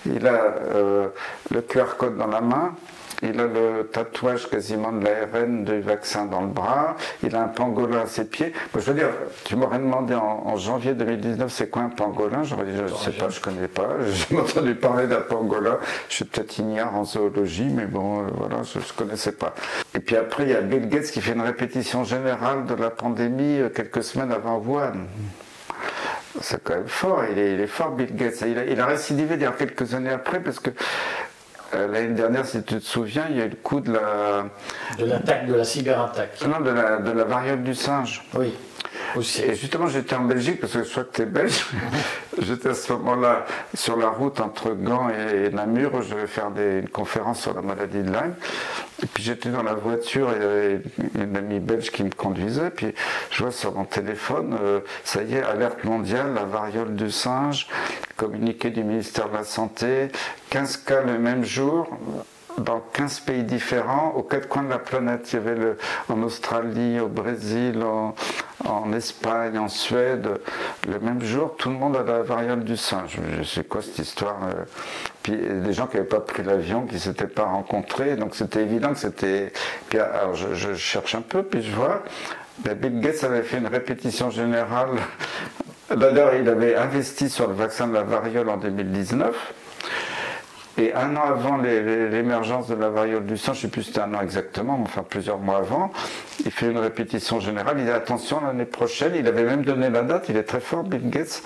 Il 0.08 0.26
a 0.26 0.56
euh, 0.74 1.08
le 1.52 1.62
QR 1.62 1.96
code 1.98 2.18
dans 2.18 2.28
la 2.28 2.42
main 2.42 2.76
il 3.24 3.40
a 3.40 3.46
le 3.46 3.90
tatouage 3.92 4.50
quasiment 4.50 4.92
de 4.92 5.06
l'ARN 5.06 5.64
du 5.64 5.82
vaccin 5.82 6.26
dans 6.26 6.42
le 6.42 6.48
bras, 6.48 6.96
il 7.24 7.36
a 7.36 7.44
un 7.44 7.48
pangolin 7.48 8.02
à 8.02 8.06
ses 8.08 8.26
pieds. 8.26 8.54
je 8.74 8.80
veux 8.80 8.94
dire, 8.94 9.10
tu 9.44 9.56
m'aurais 9.56 9.80
demandé 9.80 10.16
en, 10.16 10.56
janvier 10.58 10.94
2019 10.94 11.52
c'est 11.52 11.70
quoi 11.70 11.84
un 11.84 11.90
pangolin, 11.90 12.44
j'aurais 12.44 12.66
dit 12.66 12.76
je 12.76 12.84
ne 12.84 12.88
sais 12.88 13.12
pas, 13.12 13.30
je 13.30 13.40
ne 13.40 13.44
connais 13.44 13.68
pas, 13.68 13.90
j'ai 14.30 14.38
entendu 14.38 14.76
parler 14.76 15.08
d'un 15.08 15.22
pangolin, 15.22 15.78
je 16.10 16.16
suis 16.16 16.26
peut-être 16.26 16.58
ignare 16.58 16.96
en 16.96 17.04
zoologie, 17.06 17.70
mais 17.70 17.86
bon, 17.86 18.22
euh, 18.22 18.28
voilà, 18.36 18.64
je 18.64 18.80
ne 18.80 18.84
connaissais 18.96 19.32
pas. 19.32 19.54
Et 19.96 20.00
puis 20.00 20.16
après, 20.16 20.44
il 20.44 20.50
y 20.50 20.56
a 20.56 20.62
Bill 20.62 20.88
Gates 20.90 21.12
qui 21.12 21.22
fait 21.22 21.34
une 21.34 21.42
répétition 21.42 22.04
générale 22.04 22.66
de 22.66 22.76
la 22.76 22.90
pandémie 22.90 23.60
euh, 23.60 23.70
quelques 23.70 24.04
semaines 24.04 24.32
avant 24.32 24.58
Wuhan. 24.58 24.94
C'est 26.40 26.64
quand 26.64 26.76
même 26.76 26.88
fort, 26.88 27.24
il 27.30 27.38
est, 27.38 27.68
fort 27.68 27.92
Bill 27.92 28.16
Gates. 28.16 28.42
Il 28.48 28.58
a, 28.58 28.66
il 28.66 28.80
a 28.80 28.86
récidivé 28.86 29.36
d'ailleurs 29.36 29.58
quelques 29.58 29.94
années 29.94 30.10
après 30.10 30.40
parce 30.40 30.60
que 30.60 30.70
l'année 31.74 32.14
dernière, 32.14 32.46
si 32.46 32.62
tu 32.64 32.76
te 32.76 32.84
souviens, 32.84 33.26
il 33.30 33.38
y 33.38 33.42
a 33.42 33.46
eu 33.46 33.50
le 33.50 33.56
coup 33.56 33.80
de 33.80 33.94
la. 33.94 34.46
De 34.98 35.06
l'attaque, 35.06 35.48
de 35.48 35.54
la 35.54 35.64
cyberattaque. 35.64 36.40
Non, 36.48 36.60
de 36.60 36.72
la, 36.72 36.98
de 36.98 37.12
la 37.12 37.24
variole 37.24 37.64
du 37.64 37.76
singe. 37.76 38.24
Oui. 38.34 38.54
Et 39.18 39.56
justement, 39.56 39.88
j'étais 39.88 40.16
en 40.16 40.24
Belgique, 40.24 40.60
parce 40.62 40.74
que 40.74 40.84
je 40.84 40.90
crois 40.90 41.04
que 41.04 41.16
tu 41.16 41.22
es 41.24 41.26
belge. 41.26 41.66
j'étais 42.42 42.70
à 42.70 42.74
ce 42.74 42.94
moment-là 42.94 43.46
sur 43.74 43.98
la 43.98 44.10
route 44.10 44.40
entre 44.40 44.72
Gand 44.72 45.10
et, 45.10 45.50
Namur. 45.50 46.02
Je 46.02 46.16
devais 46.16 46.28
faire 46.28 46.50
une 46.56 46.90
conférence 46.90 47.42
sur 47.42 47.54
la 47.54 47.62
maladie 47.62 48.00
de 48.00 48.12
Lyme. 48.12 48.36
Et 49.04 49.08
puis 49.08 49.24
j'étais 49.24 49.50
dans 49.50 49.64
la 49.64 49.74
voiture 49.74 50.30
il 50.36 50.42
y 50.42 50.46
avait 50.46 50.82
une 51.16 51.36
amie 51.36 51.60
belge 51.60 51.92
qui 51.92 52.04
me 52.04 52.12
conduisait. 52.12 52.70
Puis 52.70 52.94
je 53.32 53.44
vois 53.44 53.52
sur 53.52 53.74
mon 53.74 53.86
téléphone, 53.86 54.56
euh, 54.62 54.80
ça 55.04 55.24
y 55.24 55.36
est, 55.36 55.44
alerte 55.44 55.84
mondiale, 55.84 56.34
la 56.34 56.44
variole 56.44 56.96
du 56.96 57.10
singe, 57.10 57.68
communiqué 58.16 58.70
du 58.70 58.84
ministère 58.84 59.30
de 59.30 59.38
la 59.38 59.44
Santé, 59.44 60.10
15 60.52 60.78
cas 60.78 61.02
le 61.02 61.18
même 61.18 61.44
jour 61.44 61.90
dans 62.58 62.82
15 62.94 63.22
pays 63.22 63.44
différents, 63.44 64.14
aux 64.16 64.24
quatre 64.24 64.48
coins 64.48 64.64
de 64.64 64.70
la 64.70 64.80
planète. 64.80 65.32
Il 65.32 65.36
y 65.36 65.40
avait 65.40 65.56
le, 65.56 65.78
en 66.10 66.22
Australie, 66.24 67.00
au 67.00 67.08
Brésil, 67.08 67.84
en, 67.84 68.94
Espagne, 68.94 69.58
en 69.58 69.68
Suède. 69.68 70.28
Le 70.88 71.00
même 71.00 71.22
jour, 71.24 71.56
tout 71.58 71.70
le 71.70 71.76
monde 71.76 71.96
a 71.96 72.04
la 72.04 72.22
variole 72.22 72.64
du 72.64 72.78
singe. 72.78 73.18
Je 73.38 73.44
sais 73.44 73.64
quoi 73.64 73.82
cette 73.82 74.00
histoire 74.00 74.38
euh? 74.44 74.64
Puis 75.24 75.34
des 75.36 75.74
gens 75.74 75.88
qui 75.88 75.98
n'avaient 75.98 76.08
pas 76.08 76.20
pris 76.20 76.44
l'avion, 76.44 76.86
qui 76.86 76.96
ne 76.96 77.00
s'étaient 77.00 77.28
pas 77.28 77.46
rencontrés. 77.46 78.16
Donc 78.16 78.36
c'était 78.36 78.62
évident 78.62 78.94
que 78.94 79.00
c'était. 79.00 79.54
Alors 79.94 80.36
je, 80.36 80.74
cherche 80.76 81.16
un 81.16 81.22
peu, 81.22 81.44
puis 81.44 81.62
je 81.62 81.72
vois. 81.72 82.04
Ben, 82.60 82.76
Bill 82.76 83.00
Gates 83.00 83.24
avait 83.24 83.44
fait 83.44 83.58
une 83.58 83.68
répétition 83.68 84.30
générale. 84.30 84.90
D'ailleurs, 85.96 86.36
il 86.36 86.48
avait 86.48 86.76
investi 86.76 87.30
sur 87.30 87.48
le 87.48 87.54
vaccin 87.54 87.88
de 87.88 87.94
la 87.94 88.04
variole 88.04 88.50
en 88.50 88.58
2019. 88.58 89.54
Et 90.78 90.94
un 90.94 91.16
an 91.18 91.24
avant 91.28 91.58
l'émergence 91.58 92.68
de 92.68 92.76
la 92.76 92.90
variole 92.90 93.26
du 93.26 93.38
sang, 93.38 93.54
je 93.54 93.58
ne 93.58 93.62
sais 93.64 93.68
plus 93.68 93.84
si 93.84 93.88
c'était 93.90 94.02
un 94.02 94.14
an 94.14 94.22
exactement, 94.22 94.78
mais 94.78 94.86
enfin 94.86 95.04
plusieurs 95.08 95.38
mois 95.38 95.58
avant, 95.58 95.92
il 96.46 96.52
fait 96.52 96.72
une 96.72 96.78
répétition 96.78 97.40
générale. 97.42 97.76
Il 97.80 97.86
dit 97.86 97.92
attention 97.92 98.40
l'année 98.42 98.66
prochaine, 98.66 99.12
il 99.16 99.28
avait 99.28 99.44
même 99.44 99.64
donné 99.64 99.90
la 99.90 100.02
date, 100.02 100.30
il 100.30 100.38
est 100.38 100.44
très 100.44 100.62
fort, 100.62 100.84
Bill 100.84 101.10
Gates, 101.10 101.44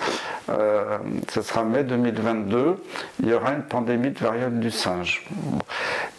euh, 0.48 0.98
ce 1.28 1.42
sera 1.42 1.64
mai 1.64 1.82
2022, 1.82 2.76
il 3.20 3.28
y 3.28 3.34
aura 3.34 3.52
une 3.52 3.62
pandémie 3.62 4.10
de 4.10 4.18
variole 4.18 4.60
du 4.60 4.70
singe. 4.70 5.26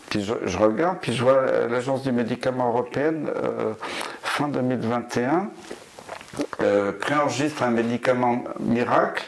Puis 0.10 0.24
je, 0.24 0.58
regarde, 0.58 0.98
puis 1.02 1.14
je 1.14 1.24
vois 1.24 1.46
l'Agence 1.70 2.04
du 2.04 2.12
médicament 2.12 2.70
européenne, 2.70 3.30
euh, 3.36 3.74
fin 4.22 4.50
2021, 4.50 5.50
euh, 6.62 6.92
préenregistre 6.92 7.64
un 7.64 7.72
médicament 7.72 8.44
miracle 8.60 9.24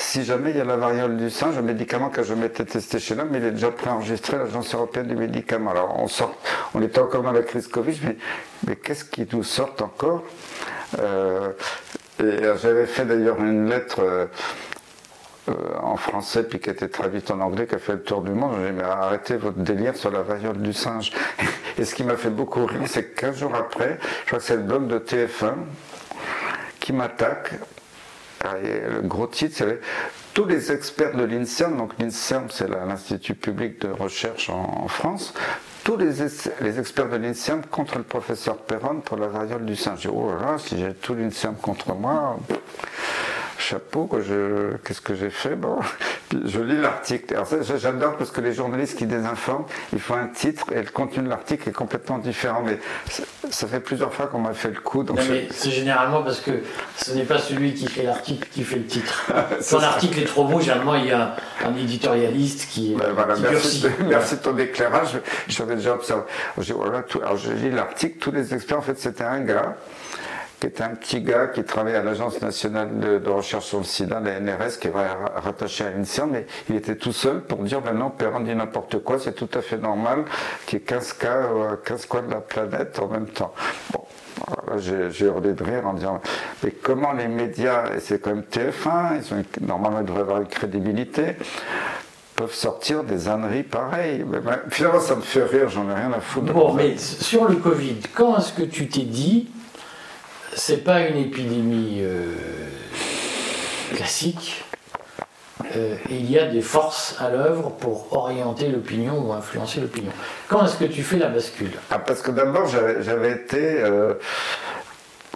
si 0.00 0.24
jamais 0.24 0.50
il 0.50 0.56
y 0.56 0.60
a 0.60 0.64
la 0.64 0.76
variole 0.76 1.16
du 1.18 1.28
singe, 1.28 1.58
un 1.58 1.62
médicament 1.62 2.08
que 2.08 2.22
je 2.22 2.32
m'étais 2.32 2.64
testé 2.64 2.98
chez 2.98 3.14
l'homme, 3.14 3.30
il 3.34 3.44
est 3.44 3.50
déjà 3.50 3.70
préenregistré 3.70 4.36
à 4.36 4.40
l'Agence 4.40 4.74
européenne 4.74 5.06
du 5.06 5.14
médicament. 5.14 5.70
Alors 5.72 6.00
on 6.00 6.08
sort, 6.08 6.34
on 6.74 6.80
était 6.80 7.00
encore 7.00 7.22
dans 7.22 7.32
la 7.32 7.42
crise 7.42 7.68
Covid, 7.68 7.98
mais, 8.66 8.76
qu'est-ce 8.76 9.04
qui 9.04 9.28
nous 9.30 9.44
sort 9.44 9.76
encore? 9.80 10.24
Euh, 10.98 11.52
J'avais 12.18 12.86
fait 12.86 13.04
d'ailleurs 13.04 13.40
une 13.40 13.68
lettre. 13.68 14.00
Euh, 14.00 14.26
en 15.82 15.96
français 15.96 16.44
puis 16.44 16.60
qui 16.60 16.68
a 16.68 16.72
été 16.72 16.88
traduite 16.88 17.30
en 17.30 17.40
anglais, 17.40 17.66
qui 17.66 17.74
a 17.74 17.78
fait 17.78 17.94
le 17.94 18.02
tour 18.02 18.20
du 18.20 18.30
monde. 18.30 18.52
J'ai 18.60 18.70
dit, 18.70 18.76
mais 18.76 18.84
arrêtez 18.84 19.36
votre 19.36 19.58
délire 19.58 19.96
sur 19.96 20.10
la 20.10 20.22
variole 20.22 20.58
du 20.58 20.72
singe. 20.72 21.12
Et 21.78 21.84
ce 21.84 21.94
qui 21.94 22.04
m'a 22.04 22.16
fait 22.16 22.30
beaucoup 22.30 22.66
rire, 22.66 22.82
c'est 22.86 23.04
que 23.04 23.20
15 23.20 23.38
jours 23.38 23.54
après, 23.56 23.98
je 24.20 24.26
crois 24.26 24.38
que 24.38 24.44
c'est 24.44 24.56
le 24.56 24.62
blog 24.62 24.86
de 24.86 24.98
TF1 24.98 25.54
qui 26.78 26.92
m'attaque 26.92 27.54
le 28.42 29.00
gros 29.02 29.26
titre, 29.26 29.56
c'est 29.58 29.80
tous 30.32 30.44
les 30.44 30.72
experts 30.72 31.16
de 31.16 31.24
l'INSERM, 31.24 31.76
donc 31.76 31.92
l'INSERM 31.98 32.48
c'est 32.50 32.68
l'Institut 32.68 33.34
public 33.34 33.80
de 33.80 33.88
recherche 33.88 34.48
en, 34.48 34.88
France, 34.88 35.34
tous 35.84 35.96
les, 35.96 36.12
les 36.60 36.78
experts 36.78 37.08
de 37.08 37.16
l'INSERM 37.16 37.62
contre 37.70 37.98
le 37.98 38.04
professeur 38.04 38.56
Perron 38.56 39.00
pour 39.00 39.16
la 39.16 39.28
variole 39.28 39.66
du 39.66 39.76
singe. 39.76 40.08
Oh 40.12 40.30
là 40.30 40.52
là, 40.52 40.58
si 40.58 40.78
j'ai 40.78 40.94
tout 40.94 41.14
l'INSERM 41.14 41.56
contre 41.56 41.94
moi, 41.94 42.38
chapeau, 43.60 44.08
qu'est-ce 44.84 45.00
que 45.00 45.14
j'ai 45.14 45.30
fait 45.30 45.54
bon, 45.54 45.78
Je 46.44 46.60
lis 46.60 46.80
l'article. 46.80 47.36
J'adore 47.78 48.16
parce 48.16 48.30
que 48.30 48.40
les 48.40 48.52
journalistes 48.52 48.98
qui 48.98 49.06
désinforment, 49.06 49.64
ils 49.92 50.00
font 50.00 50.14
un 50.14 50.28
titre 50.28 50.66
et 50.72 50.82
le 50.82 50.90
contenu 50.90 51.22
de 51.22 51.28
l'article 51.28 51.68
est 51.68 51.72
complètement 51.72 52.18
différent. 52.18 52.62
Mais 52.64 52.78
ça 53.50 53.66
fait 53.66 53.80
plusieurs 53.80 54.12
fois 54.12 54.26
qu'on 54.26 54.38
m'a 54.38 54.54
fait 54.54 54.70
le 54.70 54.80
coup. 54.80 55.04
c'est 55.50 55.70
généralement 55.70 56.22
parce 56.22 56.40
que 56.40 56.50
ce 56.96 57.12
n'est 57.12 57.24
pas 57.24 57.38
celui 57.38 57.74
qui 57.74 57.86
fait 57.86 58.02
l'article 58.02 58.48
qui 58.50 58.64
fait 58.64 58.76
le 58.76 58.86
titre. 58.86 59.30
Quand 59.70 59.78
l'article 59.78 60.20
est 60.20 60.24
trop 60.24 60.44
beau, 60.44 60.60
généralement 60.60 60.96
il 60.96 61.06
y 61.06 61.12
a 61.12 61.36
un 61.64 61.76
éditorialiste 61.76 62.68
qui, 62.70 62.96
ben 62.96 63.14
merci, 63.40 63.86
merci, 64.08 64.36
de 64.36 64.40
ton 64.40 64.56
éclairage. 64.58 65.20
J'avais 65.48 65.76
déjà 65.76 65.94
observé. 65.94 66.22
Alors 66.56 67.36
je 67.36 67.52
lis 67.52 67.70
l'article, 67.70 68.18
tous 68.18 68.32
les 68.32 68.54
experts, 68.54 68.78
en 68.78 68.82
fait, 68.82 68.98
c'était 68.98 69.24
un 69.24 69.40
gars 69.40 69.76
qui 70.60 70.66
était 70.66 70.82
un 70.82 70.94
petit 70.94 71.22
gars 71.22 71.46
qui 71.46 71.64
travaillait 71.64 71.96
à 71.96 72.02
l'Agence 72.02 72.42
nationale 72.42 73.00
de, 73.00 73.30
recherche 73.30 73.64
sur 73.64 73.78
le 73.78 73.84
sida, 73.84 74.20
la 74.20 74.38
NRS, 74.40 74.76
qui 74.78 74.88
est 74.88 74.92
rattaché 75.34 75.84
à 75.84 75.90
l'INSERM, 75.90 76.30
mais 76.32 76.46
il 76.68 76.76
était 76.76 76.96
tout 76.96 77.12
seul 77.12 77.40
pour 77.40 77.58
dire 77.62 77.80
maintenant, 77.80 78.10
Perrin 78.10 78.40
dit 78.40 78.54
n'importe 78.54 79.02
quoi, 79.02 79.18
c'est 79.18 79.32
tout 79.32 79.48
à 79.54 79.62
fait 79.62 79.78
normal 79.78 80.24
qu'il 80.66 80.78
y 80.78 80.82
ait 80.82 80.84
15 80.84 81.14
cas, 81.14 81.42
15 81.82 82.06
coins 82.06 82.22
de 82.22 82.30
la 82.30 82.40
planète 82.40 82.98
en 82.98 83.08
même 83.08 83.26
temps. 83.26 83.54
Bon, 83.92 84.04
j'ai 84.76 85.24
hurlé 85.24 85.54
de 85.54 85.64
rire 85.64 85.86
en 85.86 85.94
disant 85.94 86.20
mais 86.62 86.72
comment 86.72 87.12
les 87.14 87.28
médias, 87.28 87.94
et 87.96 88.00
c'est 88.00 88.20
quand 88.20 88.30
même 88.30 88.44
TF1, 88.52 89.16
ils 89.16 89.34
ont, 89.34 89.42
normalement 89.66 90.00
ils 90.00 90.06
devraient 90.06 90.20
avoir 90.20 90.42
une 90.42 90.48
crédibilité, 90.48 91.36
peuvent 92.36 92.54
sortir 92.54 93.02
des 93.02 93.28
âneries 93.28 93.62
pareilles. 93.62 94.26
finalement 94.68 95.00
ça 95.00 95.16
me 95.16 95.22
fait 95.22 95.44
rire, 95.44 95.70
j'en 95.70 95.88
ai 95.88 95.94
rien 95.94 96.12
à 96.12 96.20
foutre. 96.20 96.52
Bon, 96.52 96.74
mais 96.74 96.98
sur 96.98 97.48
le 97.48 97.56
Covid, 97.56 97.96
quand 98.14 98.36
est-ce 98.36 98.52
que 98.52 98.62
tu 98.62 98.88
t'es 98.88 99.02
dit 99.02 99.48
c'est 100.54 100.84
pas 100.84 101.00
une 101.00 101.16
épidémie 101.16 101.98
euh, 102.00 102.34
classique. 103.94 104.64
Euh, 105.76 105.96
il 106.08 106.30
y 106.30 106.38
a 106.38 106.46
des 106.46 106.62
forces 106.62 107.16
à 107.20 107.30
l'œuvre 107.30 107.70
pour 107.70 108.12
orienter 108.16 108.68
l'opinion 108.68 109.20
ou 109.20 109.32
influencer 109.32 109.80
l'opinion. 109.80 110.10
Quand 110.48 110.64
est-ce 110.64 110.76
que 110.76 110.86
tu 110.86 111.02
fais 111.02 111.18
la 111.18 111.28
bascule? 111.28 111.72
Ah, 111.90 111.98
Parce 111.98 112.22
que 112.22 112.30
d'abord, 112.30 112.66
j'avais 112.66 113.32
été. 113.32 113.80
Euh, 113.80 114.14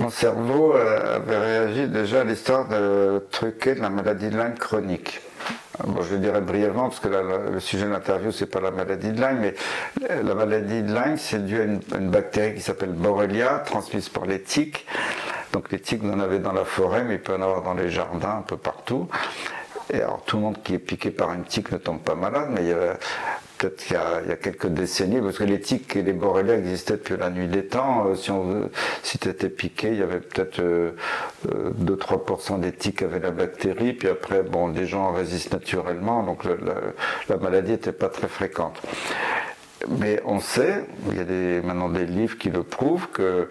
mon 0.00 0.10
cerveau 0.10 0.72
avait 0.74 1.38
réagi 1.38 1.86
déjà 1.86 2.22
à 2.22 2.24
l'histoire 2.24 2.68
de 2.68 3.24
truquer 3.30 3.76
de 3.76 3.80
la 3.80 3.90
maladie 3.90 4.28
de 4.28 4.36
Lyme 4.36 4.58
chronique. 4.58 5.20
Bon, 5.82 6.02
je 6.02 6.14
dirais 6.14 6.40
brièvement, 6.40 6.88
parce 6.88 7.00
que 7.00 7.08
le 7.08 7.58
sujet 7.58 7.86
de 7.86 7.90
l'interview, 7.90 8.30
c'est 8.30 8.46
pas 8.46 8.60
la 8.60 8.70
maladie 8.70 9.10
de 9.10 9.20
Lyme, 9.20 9.40
mais 9.40 9.54
la 10.22 10.34
maladie 10.34 10.82
de 10.82 10.94
Lyme, 10.94 11.16
c'est 11.16 11.44
dû 11.44 11.60
à 11.60 11.64
une, 11.64 12.10
bactérie 12.10 12.54
qui 12.54 12.60
s'appelle 12.60 12.92
Borrelia, 12.92 13.58
transmise 13.66 14.08
par 14.08 14.24
les 14.24 14.40
tiques. 14.40 14.86
Donc 15.52 15.72
les 15.72 15.80
tiques, 15.80 16.02
vous 16.02 16.12
en 16.12 16.20
avez 16.20 16.38
dans 16.38 16.52
la 16.52 16.64
forêt, 16.64 17.02
mais 17.02 17.14
il 17.14 17.20
peut 17.20 17.34
en 17.34 17.42
avoir 17.42 17.62
dans 17.62 17.74
les 17.74 17.90
jardins, 17.90 18.36
un 18.38 18.42
peu 18.42 18.56
partout. 18.56 19.08
Et 19.92 19.96
alors 19.96 20.22
tout 20.24 20.36
le 20.36 20.42
monde 20.42 20.62
qui 20.62 20.74
est 20.74 20.78
piqué 20.78 21.10
par 21.10 21.32
une 21.32 21.44
tique 21.44 21.72
ne 21.72 21.78
tombe 21.78 22.00
pas 22.00 22.14
malade, 22.14 22.50
mais 22.50 22.62
il 22.62 22.68
y 22.68 22.72
a 22.72 22.96
qu'il 23.68 23.96
y, 23.96 24.32
a 24.32 24.36
quelques 24.36 24.68
décennies, 24.68 25.20
parce 25.20 25.38
que 25.38 25.44
les 25.44 25.60
tiques 25.60 25.96
et 25.96 26.02
les 26.02 26.12
borrélias 26.12 26.56
existaient 26.56 26.94
depuis 26.94 27.16
la 27.16 27.30
nuit 27.30 27.48
des 27.48 27.66
temps. 27.66 28.06
Euh, 28.08 28.68
si, 29.02 29.18
tu 29.18 29.28
étais 29.28 29.48
piqué, 29.48 29.88
il 29.88 29.98
y 29.98 30.02
avait 30.02 30.20
peut-être 30.20 30.60
2-3% 30.60 30.62
euh, 31.48 32.54
euh, 32.54 32.58
des 32.58 32.72
tiques 32.72 33.02
avaient 33.02 33.20
la 33.20 33.30
bactérie, 33.30 33.92
puis 33.92 34.08
après, 34.08 34.42
bon, 34.42 34.68
des 34.68 34.86
gens 34.86 35.12
résistent 35.12 35.52
naturellement, 35.52 36.22
donc 36.22 36.44
la, 36.44 37.36
maladie 37.36 37.72
n'était 37.72 37.92
pas 37.92 38.08
très 38.08 38.28
fréquente. 38.28 38.80
Mais 40.00 40.20
on 40.24 40.40
sait, 40.40 40.84
il 41.10 41.18
y 41.18 41.20
a 41.20 41.24
des, 41.24 41.60
maintenant 41.62 41.90
des 41.90 42.06
livres 42.06 42.38
qui 42.38 42.48
le 42.48 42.62
prouvent, 42.62 43.08
que 43.08 43.50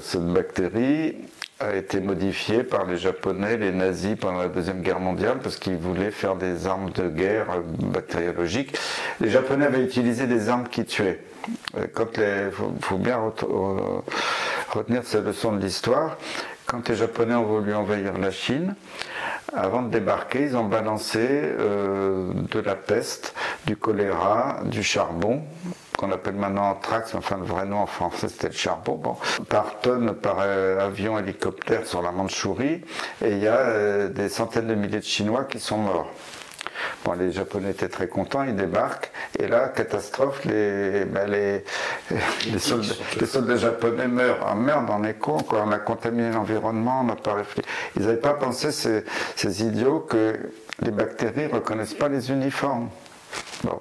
cette 0.00 0.26
bactérie 0.26 1.16
a 1.60 1.74
été 1.74 2.00
modifié 2.00 2.64
par 2.64 2.84
les 2.84 2.96
Japonais, 2.96 3.56
les 3.56 3.70
nazis 3.70 4.16
pendant 4.18 4.40
la 4.40 4.48
Deuxième 4.48 4.82
Guerre 4.82 5.00
mondiale 5.00 5.38
parce 5.42 5.56
qu'ils 5.56 5.76
voulaient 5.76 6.10
faire 6.10 6.36
des 6.36 6.66
armes 6.66 6.90
de 6.90 7.08
guerre 7.08 7.46
bactériologiques. 7.78 8.76
Les 9.20 9.30
Japonais 9.30 9.66
avaient 9.66 9.84
utilisé 9.84 10.26
des 10.26 10.48
armes 10.48 10.68
qui 10.68 10.84
tuaient. 10.84 11.20
Euh, 11.76 11.86
quand 11.92 12.18
il 12.18 12.50
faut, 12.80 12.96
bien 12.96 13.18
retenir 14.70 15.02
cette 15.04 15.24
leçon 15.24 15.52
de 15.52 15.60
l'histoire. 15.60 16.16
Quand 16.66 16.88
les 16.88 16.96
Japonais 16.96 17.34
ont 17.34 17.44
voulu 17.44 17.74
envahir 17.74 18.18
la 18.18 18.30
Chine, 18.30 18.74
avant 19.54 19.82
de 19.82 19.90
débarquer, 19.90 20.42
ils 20.42 20.56
ont 20.56 20.64
balancé 20.64 21.20
euh, 21.20 22.32
de 22.50 22.60
la 22.60 22.74
peste, 22.74 23.34
du 23.66 23.76
choléra, 23.76 24.60
du 24.64 24.82
charbon, 24.82 25.42
qu'on 26.04 26.12
appelle 26.12 26.34
maintenant 26.34 26.70
anthrax, 26.70 27.14
enfin 27.14 27.38
le 27.38 27.44
vrai 27.44 27.64
nom 27.64 27.78
en 27.78 27.86
français 27.86 28.28
c'était 28.28 28.48
le 28.48 28.54
charbon, 28.54 28.96
bon, 28.96 29.16
par 29.48 29.80
tonne, 29.80 30.14
par 30.14 30.36
euh, 30.40 30.78
avion, 30.86 31.18
hélicoptère 31.18 31.86
sur 31.86 32.02
la 32.02 32.10
Mandchourie, 32.10 32.82
et 33.24 33.30
il 33.30 33.38
y 33.38 33.48
a 33.48 33.56
euh, 33.56 34.08
des 34.08 34.28
centaines 34.28 34.66
de 34.66 34.74
milliers 34.74 35.00
de 35.00 35.04
Chinois 35.04 35.44
qui 35.44 35.60
sont 35.60 35.78
morts. 35.78 36.10
Bon, 37.04 37.12
les 37.12 37.32
Japonais 37.32 37.70
étaient 37.70 37.88
très 37.88 38.08
contents, 38.08 38.42
ils 38.42 38.56
débarquent, 38.56 39.10
et 39.38 39.46
là, 39.46 39.68
catastrophe, 39.68 40.44
les, 40.44 41.04
ben, 41.04 41.30
les, 41.30 41.64
les, 42.50 42.58
soldats, 42.58 43.56
japonais 43.56 44.08
meurent. 44.08 44.44
Ah 44.46 44.54
merde, 44.54 44.86
on 44.90 45.04
est 45.04 45.14
con, 45.14 45.38
quoi, 45.38 45.64
on 45.66 45.72
a 45.72 45.78
contaminé 45.78 46.32
l'environnement, 46.32 47.00
on 47.00 47.04
n'a 47.04 47.16
pas 47.16 47.34
réfléchi. 47.34 47.66
Ils 47.96 48.02
n'avaient 48.02 48.16
pas 48.16 48.34
pensé, 48.34 48.72
ces, 48.72 49.04
ces 49.36 49.62
idiots, 49.62 50.00
que 50.00 50.38
les 50.82 50.90
bactéries 50.90 51.48
ne 51.48 51.54
reconnaissent 51.54 51.94
pas 51.94 52.08
les 52.08 52.30
uniformes. 52.30 52.88
Bon. 53.62 53.80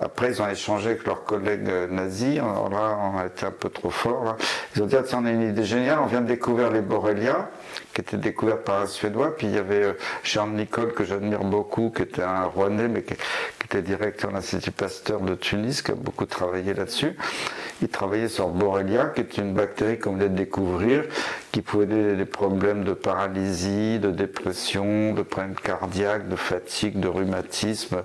Après, 0.00 0.30
ils 0.30 0.42
ont 0.42 0.48
échangé 0.48 0.90
avec 0.90 1.04
leurs 1.06 1.24
collègues 1.24 1.68
nazis. 1.90 2.38
Alors 2.38 2.68
là, 2.68 2.98
on 3.00 3.18
a 3.18 3.26
été 3.26 3.46
un 3.46 3.50
peu 3.50 3.68
trop 3.68 3.90
fort. 3.90 4.36
Ils 4.74 4.82
ont 4.82 4.86
dit, 4.86 4.96
ah, 4.96 5.02
tiens, 5.04 5.20
on 5.22 5.26
a 5.26 5.30
une 5.30 5.42
idée 5.42 5.64
géniale, 5.64 5.98
on 6.02 6.06
vient 6.06 6.20
de 6.20 6.26
découvrir 6.26 6.70
les 6.70 6.80
Borrelia, 6.80 7.50
qui 7.92 8.00
étaient 8.00 8.16
découverts 8.16 8.62
par 8.62 8.82
un 8.82 8.86
Suédois. 8.86 9.36
Puis 9.36 9.46
il 9.46 9.54
y 9.54 9.58
avait 9.58 9.84
euh, 9.84 9.92
Charles 10.22 10.50
Nicole, 10.50 10.92
que 10.92 11.04
j'admire 11.04 11.44
beaucoup, 11.44 11.92
qui 11.94 12.02
était 12.02 12.22
un 12.22 12.44
Rouennais, 12.44 12.88
mais 12.88 13.02
qui, 13.02 13.14
était 13.64 13.82
directeur 13.82 14.30
de 14.30 14.36
l'Institut 14.36 14.72
Pasteur 14.72 15.20
de 15.20 15.34
Tunis, 15.34 15.80
qui 15.80 15.92
a 15.92 15.94
beaucoup 15.94 16.26
travaillé 16.26 16.74
là-dessus. 16.74 17.16
Il 17.80 17.88
travaillait 17.88 18.28
sur 18.28 18.48
Borrelia, 18.48 19.06
qui 19.06 19.20
est 19.20 19.38
une 19.38 19.54
bactérie 19.54 19.98
qu'on 19.98 20.12
venait 20.12 20.28
de 20.28 20.36
découvrir, 20.36 21.04
qui 21.50 21.62
pouvait 21.62 21.84
aider 21.84 22.16
des 22.16 22.24
problèmes 22.24 22.84
de 22.84 22.92
paralysie, 22.92 23.98
de 23.98 24.10
dépression, 24.10 25.14
de 25.14 25.22
problèmes 25.22 25.54
cardiaques, 25.54 26.28
de 26.28 26.36
fatigue, 26.36 27.00
de 27.00 27.08
rhumatisme. 27.08 28.02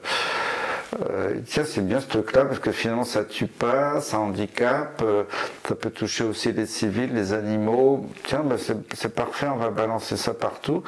Euh, 1.10 1.36
tiens, 1.46 1.64
c'est 1.66 1.86
bien 1.86 2.00
ce 2.00 2.08
truc-là 2.08 2.46
parce 2.46 2.60
que 2.60 2.72
finalement 2.72 3.04
ça 3.04 3.24
tue 3.24 3.48
pas, 3.48 4.02
ça 4.02 4.20
handicape, 4.20 5.02
euh, 5.04 5.24
ça 5.68 5.76
peut 5.76 5.92
toucher 5.92 6.24
aussi 6.24 6.52
les 6.52 6.66
civils, 6.66 7.14
les 7.14 7.34
animaux. 7.34 8.08
Tiens, 8.24 8.42
ben, 8.44 8.58
c'est 8.58 9.14
parfait, 9.14 9.48
on 9.48 9.58
va 9.58 9.70
balancer 9.70 10.18
ça 10.18 10.34
partout. 10.34 10.84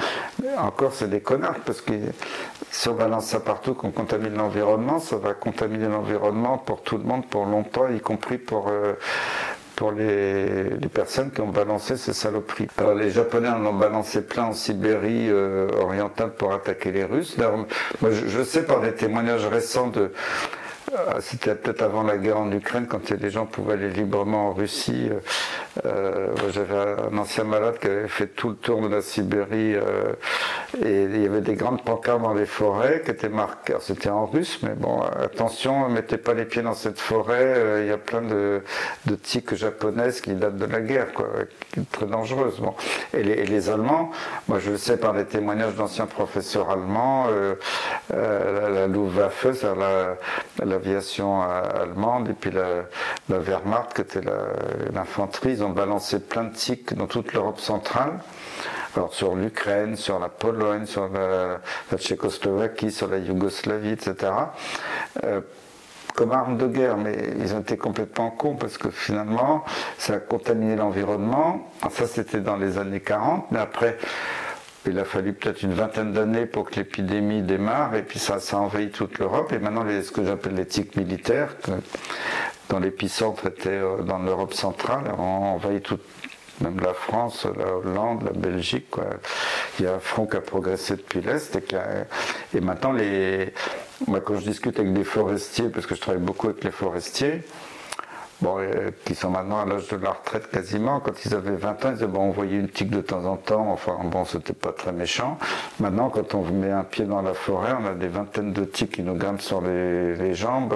encore, 0.57 0.93
c'est 0.93 1.09
des 1.09 1.21
connards 1.21 1.59
parce 1.65 1.81
que 1.81 1.93
si 2.71 2.89
on 2.89 2.95
balance 2.95 3.25
ça 3.25 3.39
partout, 3.39 3.73
qu'on 3.73 3.91
contamine 3.91 4.33
l'environnement, 4.33 4.99
ça 4.99 5.17
va 5.17 5.33
contaminer 5.33 5.87
l'environnement 5.87 6.57
pour 6.57 6.81
tout 6.81 6.97
le 6.97 7.03
monde 7.03 7.27
pour 7.27 7.45
longtemps, 7.45 7.87
y 7.89 7.99
compris 7.99 8.37
pour 8.37 8.69
euh, 8.69 8.93
pour 9.81 9.93
les, 9.93 10.77
personnes 10.93 11.31
qui 11.31 11.41
ont 11.41 11.47
balancé 11.47 11.97
ces 11.97 12.13
saloperies. 12.13 12.67
Alors 12.77 12.93
les 12.93 13.09
Japonais 13.09 13.49
en 13.49 13.65
ont 13.65 13.73
balancé 13.73 14.21
plein 14.21 14.43
en 14.43 14.53
Sibérie 14.53 15.27
euh, 15.27 15.69
orientale 15.81 16.33
pour 16.33 16.53
attaquer 16.53 16.91
les 16.91 17.03
Russes. 17.03 17.35
je, 18.03 18.43
sais 18.43 18.61
par 18.61 18.81
des 18.81 18.93
témoignages 18.93 19.47
récents 19.47 19.87
de 19.87 20.11
c'était 21.19 21.55
peut-être 21.55 21.81
avant 21.81 22.03
la 22.03 22.17
guerre 22.17 22.39
en 22.39 22.51
Ukraine, 22.51 22.85
quand 22.87 23.09
les 23.09 23.29
gens 23.29 23.45
pouvaient 23.45 23.73
aller 23.73 23.89
librement 23.89 24.49
en 24.49 24.53
Russie. 24.53 25.09
Euh, 25.09 25.19
euh, 25.85 26.27
j'avais 26.51 26.75
un 27.11 27.17
ancien 27.17 27.43
malade 27.43 27.79
qui 27.79 27.87
avait 27.87 28.07
fait 28.07 28.27
tout 28.27 28.49
le 28.49 28.55
tour 28.55 28.81
de 28.81 28.87
la 28.87 29.01
Sibérie 29.01 29.75
et 30.83 31.03
il 31.03 31.21
y 31.21 31.25
avait 31.25 31.41
des 31.41 31.55
grandes 31.55 31.83
pancartes 31.83 32.21
dans 32.21 32.33
les 32.33 32.45
forêts 32.45 33.01
qui 33.03 33.11
étaient 33.11 33.29
marquées. 33.29 33.75
C'était 33.79 34.09
en 34.09 34.25
russe, 34.25 34.59
mais 34.63 34.73
bon, 34.75 35.01
attention, 35.01 35.87
ne 35.87 35.93
mettez 35.93 36.17
pas 36.17 36.33
les 36.33 36.45
pieds 36.45 36.61
dans 36.61 36.73
cette 36.73 36.99
forêt. 36.99 37.81
Il 37.81 37.87
y 37.87 37.91
a 37.91 37.97
plein 37.97 38.21
de, 38.21 38.61
de 39.05 39.15
tiques 39.15 39.55
japonaises 39.55 40.21
qui 40.21 40.33
datent 40.33 40.57
de 40.57 40.65
la 40.65 40.81
guerre, 40.81 41.13
quoi, 41.13 41.27
très 41.91 42.05
dangereuses. 42.05 42.59
Bon. 42.59 42.75
Et, 43.13 43.23
les, 43.23 43.45
les, 43.45 43.69
Allemands, 43.69 44.11
moi 44.47 44.59
je 44.59 44.71
le 44.71 44.77
sais 44.77 44.97
par 44.97 45.13
des 45.13 45.25
témoignages 45.25 45.75
d'anciens 45.75 46.07
professeurs 46.07 46.69
allemands, 46.69 47.27
la, 48.09 48.69
la 48.69 48.87
Luftwaffe, 48.87 49.63
la, 49.63 50.17
la 50.65 50.77
l'aviation 50.81 51.41
allemande 51.41 52.29
et 52.29 52.33
puis 52.33 52.51
la, 52.51 53.39
Wehrmacht, 53.39 53.93
qui 53.93 54.01
était 54.01 54.21
l'infanterie. 54.93 55.51
Ils 55.51 55.63
ont 55.63 55.69
balancé 55.69 56.19
plein 56.19 56.45
de 56.45 56.53
tics 56.53 56.93
dans 56.93 57.07
toute 57.07 57.33
l'Europe 57.33 57.59
centrale. 57.59 58.19
Alors 58.95 59.13
sur 59.13 59.35
l'Ukraine, 59.35 59.95
sur 59.95 60.19
la 60.19 60.27
Pologne, 60.27 60.85
sur 60.85 61.07
la, 61.07 61.59
Tchécoslovaquie, 61.97 62.91
sur 62.91 63.07
la 63.07 63.19
Yougoslavie, 63.19 63.91
etc. 63.91 64.33
Euh, 65.23 65.41
comme 66.13 66.33
arme 66.33 66.57
de 66.57 66.67
guerre, 66.67 66.97
mais 66.97 67.15
ils 67.39 67.53
ont 67.53 67.61
été 67.61 67.77
complètement 67.77 68.31
cons 68.31 68.55
parce 68.55 68.77
que 68.77 68.89
finalement, 68.89 69.63
ça 69.97 70.15
a 70.15 70.17
contaminé 70.17 70.75
l'environnement. 70.75 71.69
Ça, 71.89 72.05
c'était 72.05 72.41
dans 72.41 72.57
les 72.57 72.77
années 72.77 72.99
40, 72.99 73.49
mais 73.51 73.59
après, 73.59 73.97
il 74.87 74.97
a 74.97 75.05
fallu 75.05 75.33
peut-être 75.33 75.61
une 75.61 75.73
vingtaine 75.73 76.11
d'années 76.11 76.45
pour 76.45 76.69
que 76.69 76.75
l'épidémie 76.77 77.41
démarre, 77.41 77.95
et 77.95 78.03
puis 78.03 78.19
ça, 78.19 78.39
ça 78.39 78.57
envahit 78.57 78.91
toute 78.91 79.19
l'Europe. 79.19 79.51
Et 79.51 79.59
maintenant, 79.59 79.83
les, 79.83 80.01
ce 80.01 80.11
que 80.11 80.25
j'appelle 80.25 80.55
l'éthique 80.55 80.95
militaire, 80.95 81.55
dont 82.69 82.79
l'épicentre 82.79 83.47
était 83.47 83.69
euh, 83.69 84.01
dans 84.01 84.19
l'Europe 84.19 84.53
centrale, 84.53 85.03
on 85.17 85.21
envahit 85.21 85.83
toute, 85.83 86.01
même 86.61 86.79
la 86.79 86.93
France, 86.93 87.45
la 87.57 87.75
Hollande, 87.75 88.23
la 88.23 88.31
Belgique. 88.31 88.89
Quoi. 88.89 89.05
Il 89.79 89.85
y 89.85 89.87
a 89.87 89.95
un 89.95 89.99
front 89.99 90.25
qui 90.25 90.37
a 90.37 90.41
progressé 90.41 90.95
depuis 90.95 91.21
l'Est. 91.21 91.55
Et, 91.55 92.57
et 92.57 92.61
maintenant, 92.61 92.91
les, 92.91 93.53
moi, 94.07 94.19
quand 94.21 94.35
je 94.35 94.45
discute 94.45 94.79
avec 94.79 94.93
des 94.93 95.03
forestiers, 95.03 95.69
parce 95.69 95.85
que 95.85 95.95
je 95.95 96.01
travaille 96.01 96.21
beaucoup 96.21 96.47
avec 96.49 96.63
les 96.63 96.71
forestiers, 96.71 97.43
bon, 98.41 98.57
euh, 98.59 98.91
qui 99.05 99.15
sont 99.15 99.29
maintenant 99.29 99.59
à 99.59 99.65
l'âge 99.65 99.87
de 99.87 99.97
la 99.97 100.11
retraite 100.11 100.49
quasiment. 100.49 100.99
Quand 100.99 101.13
ils 101.25 101.33
avaient 101.33 101.55
20 101.55 101.69
ans, 101.85 101.89
ils 101.89 101.93
disaient 101.93 102.07
bon, 102.07 102.21
on 102.21 102.31
voyait 102.31 102.57
une 102.57 102.69
tique 102.69 102.89
de 102.89 103.01
temps 103.01 103.25
en 103.25 103.37
temps. 103.37 103.71
Enfin, 103.71 103.97
bon, 104.03 104.25
c'était 104.25 104.53
pas 104.53 104.71
très 104.71 104.91
méchant. 104.91 105.37
Maintenant, 105.79 106.09
quand 106.09 106.35
on 106.35 106.43
met 106.43 106.71
un 106.71 106.83
pied 106.83 107.05
dans 107.05 107.21
la 107.21 107.33
forêt, 107.33 107.73
on 107.79 107.85
a 107.85 107.93
des 107.93 108.07
vingtaines 108.07 108.53
de 108.53 108.65
tiques 108.65 108.93
qui 108.93 109.03
nous 109.03 109.15
grimpent 109.15 109.41
sur 109.41 109.61
les, 109.61 110.33
jambes. 110.33 110.73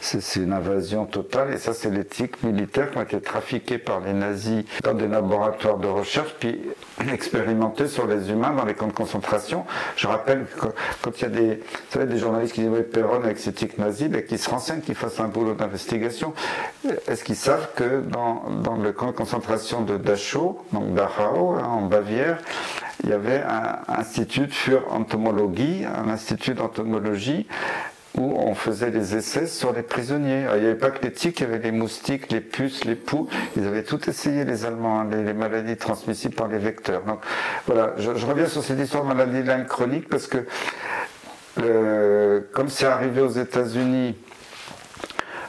C'est 0.00 0.36
une 0.36 0.52
invasion 0.52 1.06
totale. 1.06 1.52
Et 1.52 1.58
ça, 1.58 1.72
c'est 1.72 1.90
les 1.90 2.04
tiques 2.04 2.42
militaires 2.42 2.90
qui 2.90 2.98
ont 2.98 3.02
été 3.02 3.20
trafiquées 3.20 3.78
par 3.78 4.00
les 4.00 4.12
nazis 4.12 4.64
dans 4.82 4.94
des 4.94 5.08
laboratoires 5.08 5.78
de 5.78 5.86
recherche, 5.86 6.34
puis 6.38 6.60
expérimentées 7.12 7.88
sur 7.88 8.06
les 8.06 8.30
humains 8.30 8.52
dans 8.52 8.64
les 8.64 8.74
camps 8.74 8.86
de 8.86 8.92
concentration. 8.92 9.64
Je 9.96 10.06
rappelle 10.06 10.46
que 10.46 10.66
quand 11.02 11.18
il 11.18 11.22
y 11.22 11.24
a 11.24 11.28
des, 11.28 11.54
vous 11.56 11.90
savez, 11.90 12.06
des 12.06 12.18
journalistes 12.18 12.54
qui 12.54 12.60
disent 12.60 12.70
oui, 12.70 12.82
Perron 12.82 13.22
avec 13.22 13.38
ses 13.38 13.52
tiques 13.52 13.78
nazis, 13.78 14.08
ben, 14.08 14.24
qui 14.24 14.38
se 14.38 14.50
renseignent, 14.50 14.80
qui 14.80 14.94
fassent 14.94 15.20
un 15.20 15.28
boulot 15.28 15.54
d'investigation 15.54 16.34
est-ce 17.08 17.24
qu'ils 17.24 17.36
savent 17.36 17.70
que 17.74 18.00
dans, 18.00 18.76
le 18.76 18.92
camp 18.92 19.06
de 19.06 19.12
concentration 19.12 19.82
de 19.82 19.96
Dachau, 19.96 20.64
donc 20.72 20.94
Dachau, 20.94 21.54
hein, 21.54 21.64
en 21.64 21.82
Bavière, 21.82 22.38
il 23.02 23.10
y 23.10 23.12
avait 23.12 23.42
un 23.42 23.78
institut 23.88 24.48
Entomologie, 24.90 25.84
un 25.84 26.10
institut 26.10 26.54
d'entomologie 26.54 27.46
où 28.16 28.34
on 28.36 28.54
faisait 28.54 28.90
des 28.90 29.16
essais 29.16 29.46
sur 29.46 29.72
les 29.72 29.82
prisonniers. 29.82 30.46
il 30.54 30.60
n'y 30.60 30.66
avait 30.66 30.74
pas 30.74 30.90
que 30.90 31.04
les 31.04 31.12
tiques, 31.12 31.40
il 31.40 31.44
y 31.44 31.46
avait 31.46 31.58
les 31.58 31.70
moustiques, 31.70 32.30
les 32.30 32.40
puces, 32.40 32.84
les 32.84 32.96
poux. 32.96 33.28
Ils 33.56 33.66
avaient 33.66 33.84
tout 33.84 34.08
essayé, 34.08 34.44
les 34.44 34.64
Allemands, 34.64 35.00
hein, 35.00 35.08
les, 35.10 35.32
maladies 35.32 35.76
transmissibles 35.76 36.34
par 36.34 36.48
les 36.48 36.58
vecteurs. 36.58 37.02
Donc 37.02 37.20
voilà, 37.66 37.94
je, 37.98 38.10
reviens 38.26 38.46
sur 38.46 38.62
cette 38.62 38.80
histoire 38.80 39.04
de 39.04 39.08
maladie 39.08 39.42
Lyme 39.42 39.66
chronique 39.66 40.08
parce 40.08 40.26
que 40.26 40.44
comme 42.52 42.68
c'est 42.68 42.86
arrivé 42.86 43.20
aux 43.20 43.30
États-Unis, 43.30 44.16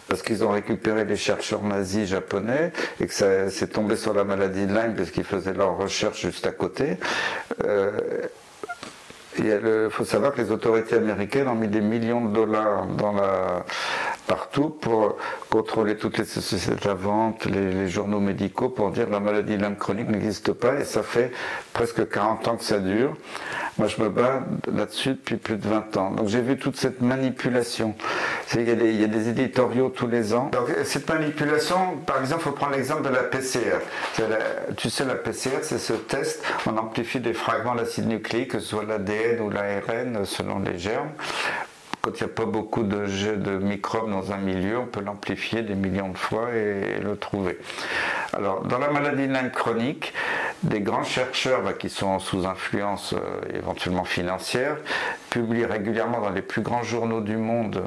parce 0.10 0.24
qu'ils 0.24 0.44
ont 0.44 0.50
récupéré 0.50 1.06
les 1.06 1.16
chercheurs 1.16 1.64
nazis 1.64 2.10
japonais 2.10 2.74
et 3.00 3.06
que 3.06 3.14
ça 3.14 3.50
s'est 3.50 3.68
tombé 3.68 3.96
sur 3.96 4.14
la 4.14 4.24
maladie 4.24 4.66
de 4.66 4.74
Lyme 4.74 4.96
parce 4.98 5.12
qu'ils 5.12 5.24
faisaient 5.24 5.54
leurs 5.54 5.78
recherches 5.78 6.22
juste 6.22 6.48
à 6.48 6.52
côté. 6.52 6.98
Euh, 7.64 7.92
il 9.38 9.88
faut 9.90 10.04
savoir 10.04 10.34
que 10.34 10.42
les 10.42 10.52
autorités 10.52 10.96
américaines 10.96 11.48
ont 11.48 11.56
mis 11.56 11.70
des 11.70 11.80
millions 11.80 12.26
de 12.26 12.34
dollars 12.34 12.88
dans 12.88 13.14
la, 13.14 13.64
partout 14.30 14.70
pour 14.70 15.18
contrôler 15.50 15.98
toutes 15.98 16.20
les 16.20 16.24
sociétés 16.24 16.80
de 16.80 16.88
la 16.88 16.94
vente, 16.94 17.46
les, 17.46 17.90
journaux 17.90 18.20
médicaux 18.20 18.70
pour 18.70 18.92
dire 18.92 19.08
que 19.08 19.12
la 19.12 19.20
maladie 19.20 19.58
de 19.58 19.64
Lyme 19.64 19.76
chronique 19.76 20.08
n'existe 20.08 20.54
pas 20.54 20.80
et 20.80 20.86
ça 20.86 21.02
fait 21.02 21.32
presque 21.74 22.08
40 22.08 22.48
ans 22.48 22.56
que 22.56 22.64
ça 22.64 22.78
dure. 22.78 23.18
Moi, 23.80 23.88
je 23.88 24.02
me 24.02 24.10
bats 24.10 24.44
là-dessus 24.72 25.12
depuis 25.12 25.38
plus 25.38 25.56
de 25.56 25.68
20 25.68 25.98
ans. 25.98 26.12
Donc, 26.12 26.28
j'ai 26.28 26.42
vu 26.42 26.58
toute 26.58 26.76
cette 26.76 27.02
manipulation. 27.02 27.96
Il 28.54 28.68
y, 28.68 28.72
a 28.72 28.76
des, 28.76 28.92
il 28.92 29.02
y, 29.02 29.04
a 29.04 29.08
des, 29.08 29.30
éditoriaux 29.30 29.90
tous 29.90 30.08
les 30.08 30.34
ans. 30.34 30.52
Donc, 30.52 30.68
cette 30.84 31.10
manipulation, 31.10 31.98
par 32.06 32.20
exemple, 32.20 32.42
il 32.42 32.50
faut 32.50 32.52
prendre 32.52 32.74
l'exemple 32.74 33.04
de 33.04 33.10
la 33.10 33.24
PCR. 33.24 33.80
tu 34.78 34.90
sais, 34.90 35.06
la 35.06 35.16
PCR, 35.16 35.60
c'est 35.64 35.80
ce 35.80 35.94
test, 35.94 36.44
on 36.68 36.78
amplifie 36.78 37.20
des 37.20 37.34
fragments 37.34 37.74
d'acide 37.74 38.08
nucléique, 38.08 38.52
que 38.52 38.60
ce 38.60 38.68
soit 38.68 38.84
l'ADN 38.84 39.40
ou 39.40 39.50
l'ARN, 39.50 40.26
selon 40.26 40.60
les 40.60 40.78
germes, 40.78 41.10
quand 42.02 42.12
il 42.12 42.24
n'y 42.24 42.32
a 42.32 42.34
pas 42.34 42.46
beaucoup 42.46 42.84
de 42.84 43.06
jets 43.06 43.38
de 43.38 43.58
microbes 43.58 44.10
dans 44.10 44.32
un 44.32 44.38
milieu, 44.38 44.80
on 44.80 44.86
peut 44.86 45.02
l'amplifier 45.02 45.62
des 45.62 45.76
millions 45.76 46.10
de 46.10 46.18
fois 46.18 46.50
et, 46.54 47.00
le 47.02 47.18
trouver. 47.18 47.58
Alors, 48.34 48.62
dans 48.64 48.78
la 48.78 48.90
maladie 48.90 49.28
Lyme 49.28 49.52
chronique, 49.52 50.14
des 50.64 50.82
grands 50.82 51.04
chercheurs 51.04 51.62
bah, 51.62 51.74
qui 51.74 51.90
sont 51.90 52.20
sous 52.20 52.46
influence 52.46 53.14
euh, 53.14 53.58
éventuellement 53.58 54.04
financière 54.04 54.78
publient 55.30 55.66
régulièrement 55.66 56.22
dans 56.22 56.30
les 56.30 56.42
plus 56.42 56.62
grands 56.62 56.84
journaux 56.84 57.22
du 57.22 57.38
monde 57.38 57.84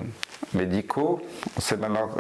médicaux. 0.55 1.21
On 1.57 1.61
sait 1.61 1.77
maintenant 1.77 2.11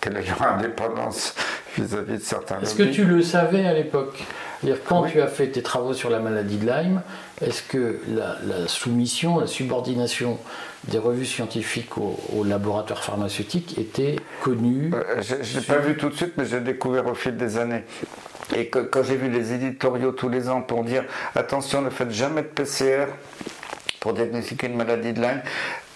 quelle 0.00 0.16
est 0.16 0.26
leur 0.26 0.42
indépendance 0.42 1.34
vis-à-vis 1.76 2.18
de 2.18 2.22
certains. 2.22 2.60
Est-ce 2.60 2.74
que 2.74 2.82
tu 2.82 3.04
le 3.04 3.22
savais 3.22 3.66
à 3.66 3.72
l'époque? 3.72 4.24
Quand 4.86 5.04
tu 5.04 5.20
as 5.20 5.26
fait 5.26 5.48
tes 5.48 5.62
travaux 5.62 5.92
sur 5.92 6.08
la 6.08 6.20
maladie 6.20 6.56
de 6.56 6.66
Lyme, 6.66 7.02
est-ce 7.46 7.62
que 7.62 8.00
la, 8.08 8.68
soumission, 8.68 9.38
la 9.38 9.46
subordination 9.46 10.38
des 10.88 10.98
revues 10.98 11.26
scientifiques 11.26 11.98
au, 11.98 12.44
laboratoire 12.44 13.02
pharmaceutique 13.02 13.78
était 13.78 14.16
connue 14.42 14.92
euh, 14.94 15.22
Je 15.22 15.34
ne 15.34 15.60
l'ai 15.60 15.66
pas 15.66 15.78
vu 15.78 15.96
tout 15.96 16.08
de 16.08 16.14
suite, 16.14 16.34
mais 16.36 16.44
j'ai 16.44 16.60
découvert 16.60 17.06
au 17.06 17.14
fil 17.14 17.36
des 17.36 17.58
années. 17.58 17.84
Et 18.56 18.68
quand 18.68 19.02
j'ai 19.02 19.16
vu 19.16 19.30
les 19.30 19.52
éditoriaux 19.52 20.12
tous 20.12 20.28
les 20.28 20.48
ans 20.48 20.60
pour 20.62 20.84
dire 20.84 21.04
attention, 21.34 21.80
ne 21.80 21.90
faites 21.90 22.10
jamais 22.10 22.42
de 22.42 22.48
PCR 22.48 23.06
pour 24.00 24.12
diagnostiquer 24.12 24.66
une 24.66 24.76
maladie 24.76 25.12
de 25.12 25.20
Lyme, 25.20 25.42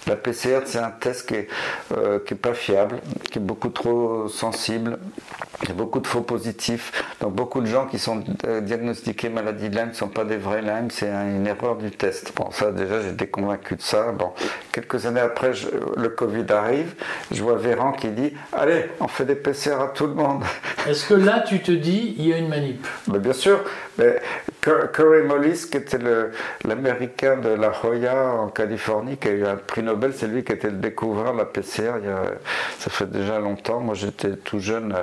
la 0.07 0.17
PCR, 0.17 0.61
c'est 0.67 0.79
un 0.79 0.91
test 0.91 1.29
qui 1.29 1.35
n'est 1.35 1.49
euh, 1.97 2.19
pas 2.41 2.55
fiable, 2.55 3.01
qui 3.31 3.39
est 3.39 3.43
beaucoup 3.43 3.71
trop 3.71 4.29
sensible. 4.29 4.99
Il 5.63 5.69
y 5.69 5.73
a 5.73 5.75
beaucoup 5.75 6.01
de 6.01 6.07
faux 6.07 6.21
positifs. 6.21 7.05
Donc 7.21 7.35
beaucoup 7.35 7.61
de 7.61 7.67
gens 7.67 7.87
qui 7.87 7.99
sont 7.99 8.23
euh, 8.47 8.61
diagnostiqués 8.61 9.29
maladie 9.29 9.69
de 9.69 9.77
Lyme 9.77 9.89
ne 9.89 9.95
sont 9.95 10.09
pas 10.09 10.25
des 10.25 10.37
vrais 10.37 10.63
Lyme, 10.63 10.91
c'est 10.91 11.09
une 11.09 11.47
erreur 11.47 11.77
du 11.77 11.91
test. 11.91 12.33
Bon, 12.37 12.51
ça 12.51 12.71
déjà, 12.71 13.01
j'étais 13.01 13.27
convaincu 13.27 13.77
de 13.77 13.83
ça. 13.83 14.13
Bon, 14.13 14.33
quelques 14.71 15.07
années 15.07 15.21
après, 15.21 15.53
le 15.97 16.09
Covid 16.09 16.47
arrive. 16.51 16.95
Je 17.33 17.43
vois 17.43 17.57
Véran 17.57 17.93
qui 17.93 18.09
dit 18.09 18.33
Allez, 18.53 18.87
on 19.01 19.09
fait 19.09 19.25
des 19.25 19.35
PCR 19.35 19.81
à 19.81 19.89
tout 19.89 20.07
le 20.07 20.15
monde. 20.15 20.45
Est-ce 20.89 21.07
que 21.09 21.15
là, 21.15 21.41
tu 21.41 21.61
te 21.61 21.73
dis, 21.73 22.15
il 22.19 22.29
y 22.29 22.33
a 22.33 22.39
une 22.39 22.49
manip? 22.49 22.87
Ben, 23.09 23.19
Bien 23.19 23.33
sûr. 23.33 23.65
Mais 23.99 24.21
Curry 24.61 25.23
Mollis, 25.23 25.69
qui 25.71 25.79
était 25.79 25.99
l'américain 26.65 27.37
de 27.37 27.51
la 27.51 27.73
Joya 27.73 28.33
en 28.35 28.49
Californie, 28.49 29.17
qui 29.17 29.29
a 29.29 29.31
eu 29.33 29.47
un 29.47 29.57
prix 29.57 29.83
Nobel, 29.83 29.96
c'est 30.15 30.27
lui 30.27 30.45
qui 30.45 30.53
était 30.53 30.71
le 30.71 30.77
découvreur 30.77 31.33
de 31.33 31.39
la 31.39 31.45
PCR. 31.45 31.95
ça 32.79 32.91
fait 32.91 33.11
déjà 33.11 33.39
longtemps. 33.39 33.81
Moi, 33.81 33.95
j'étais 33.95 34.37
tout 34.37 34.61
jeune 34.61 34.95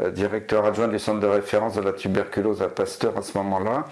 euh, 0.00 0.10
directeur 0.10 0.64
adjoint 0.64 0.88
du 0.88 0.98
centre 0.98 1.20
de 1.20 1.26
référence 1.26 1.74
de 1.74 1.82
la 1.82 1.92
tuberculose 1.92 2.62
à 2.62 2.68
Pasteur 2.68 3.16
à 3.16 3.22
ce 3.22 3.36
moment-là. 3.38 3.86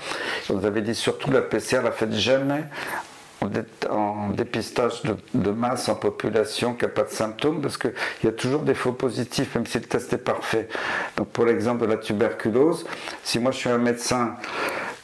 On 0.48 0.54
nous 0.54 0.66
avait 0.66 0.82
dit 0.82 0.94
surtout 0.94 1.30
la 1.30 1.42
PCR, 1.42 1.82
la 1.82 1.92
faites 1.92 2.12
jamais 2.12 2.64
en 3.88 4.30
dépistage 4.30 5.02
de, 5.34 5.50
masse 5.50 5.88
en 5.88 5.94
population 5.94 6.74
qui 6.74 6.84
n'a 6.84 6.90
pas 6.90 7.04
de 7.04 7.10
symptômes, 7.10 7.60
parce 7.60 7.78
qu'il 7.78 7.92
y 8.24 8.26
a 8.26 8.32
toujours 8.32 8.62
des 8.62 8.74
faux 8.74 8.92
positifs, 8.92 9.54
même 9.54 9.66
si 9.66 9.78
le 9.78 9.84
test 9.84 10.12
est 10.12 10.18
parfait. 10.18 10.68
Donc 11.16 11.28
pour 11.28 11.44
l'exemple 11.46 11.82
de 11.82 11.86
la 11.86 11.96
tuberculose, 11.96 12.86
si 13.22 13.38
moi 13.38 13.52
je 13.52 13.58
suis 13.58 13.70
un 13.70 13.78
médecin 13.78 14.34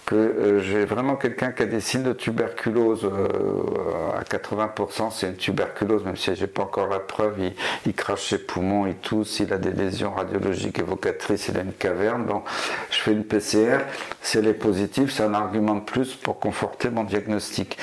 que 0.06 0.14
euh, 0.14 0.60
j'ai 0.60 0.84
vraiment 0.84 1.16
quelqu'un 1.16 1.50
qui 1.50 1.64
a 1.64 1.66
des 1.66 1.80
signes 1.80 2.04
de 2.04 2.12
tuberculose 2.12 3.04
euh, 3.04 4.16
à 4.16 4.22
80%, 4.22 5.10
c'est 5.10 5.26
une 5.26 5.34
tuberculose, 5.34 6.04
même 6.04 6.16
si 6.16 6.34
j'ai 6.36 6.46
pas 6.46 6.62
encore 6.62 6.86
la 6.86 7.00
preuve, 7.00 7.34
il, 7.84 7.92
crache 7.94 8.28
ses 8.28 8.38
poumons, 8.38 8.86
il 8.86 8.94
tousse, 8.94 9.40
il 9.40 9.52
a 9.52 9.58
des 9.58 9.72
lésions 9.72 10.12
radiologiques 10.12 10.78
évocatrices, 10.78 11.48
il 11.48 11.58
a 11.58 11.62
une 11.62 11.72
caverne. 11.72 12.24
Donc 12.24 12.44
je 12.90 12.98
fais 12.98 13.12
une 13.12 13.24
PCR, 13.24 13.80
si 14.22 14.38
elle 14.38 14.46
est 14.46 14.54
positive, 14.54 15.10
c'est 15.10 15.24
un 15.24 15.34
argument 15.34 15.74
de 15.74 15.80
plus 15.80 16.14
pour 16.14 16.38
conforter 16.38 16.88
mon 16.88 17.02
diagnostic. 17.02 17.76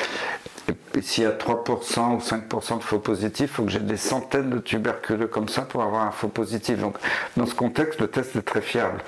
Et 0.95 1.02
s'il 1.02 1.23
y 1.23 1.28
a 1.28 1.32
3% 1.32 2.15
ou 2.15 2.19
5% 2.19 2.78
de 2.78 2.84
faux 2.84 2.99
positifs, 2.99 3.49
il 3.52 3.54
faut 3.54 3.63
que 3.63 3.71
j'ai 3.71 3.80
des 3.80 3.97
centaines 3.97 4.49
de 4.49 4.60
tuberculeux 4.60 5.28
comme 5.28 5.49
ça 5.49 5.63
pour 5.63 5.82
avoir 5.82 6.04
un 6.06 6.12
faux 6.12 6.28
positif. 6.28 6.80
Donc, 6.80 6.95
dans 7.36 7.45
ce 7.45 7.56
contexte, 7.56 7.99
le 7.99 8.08
test 8.08 8.36
est 8.36 8.41
très 8.41 8.62
fiable. 8.62 8.99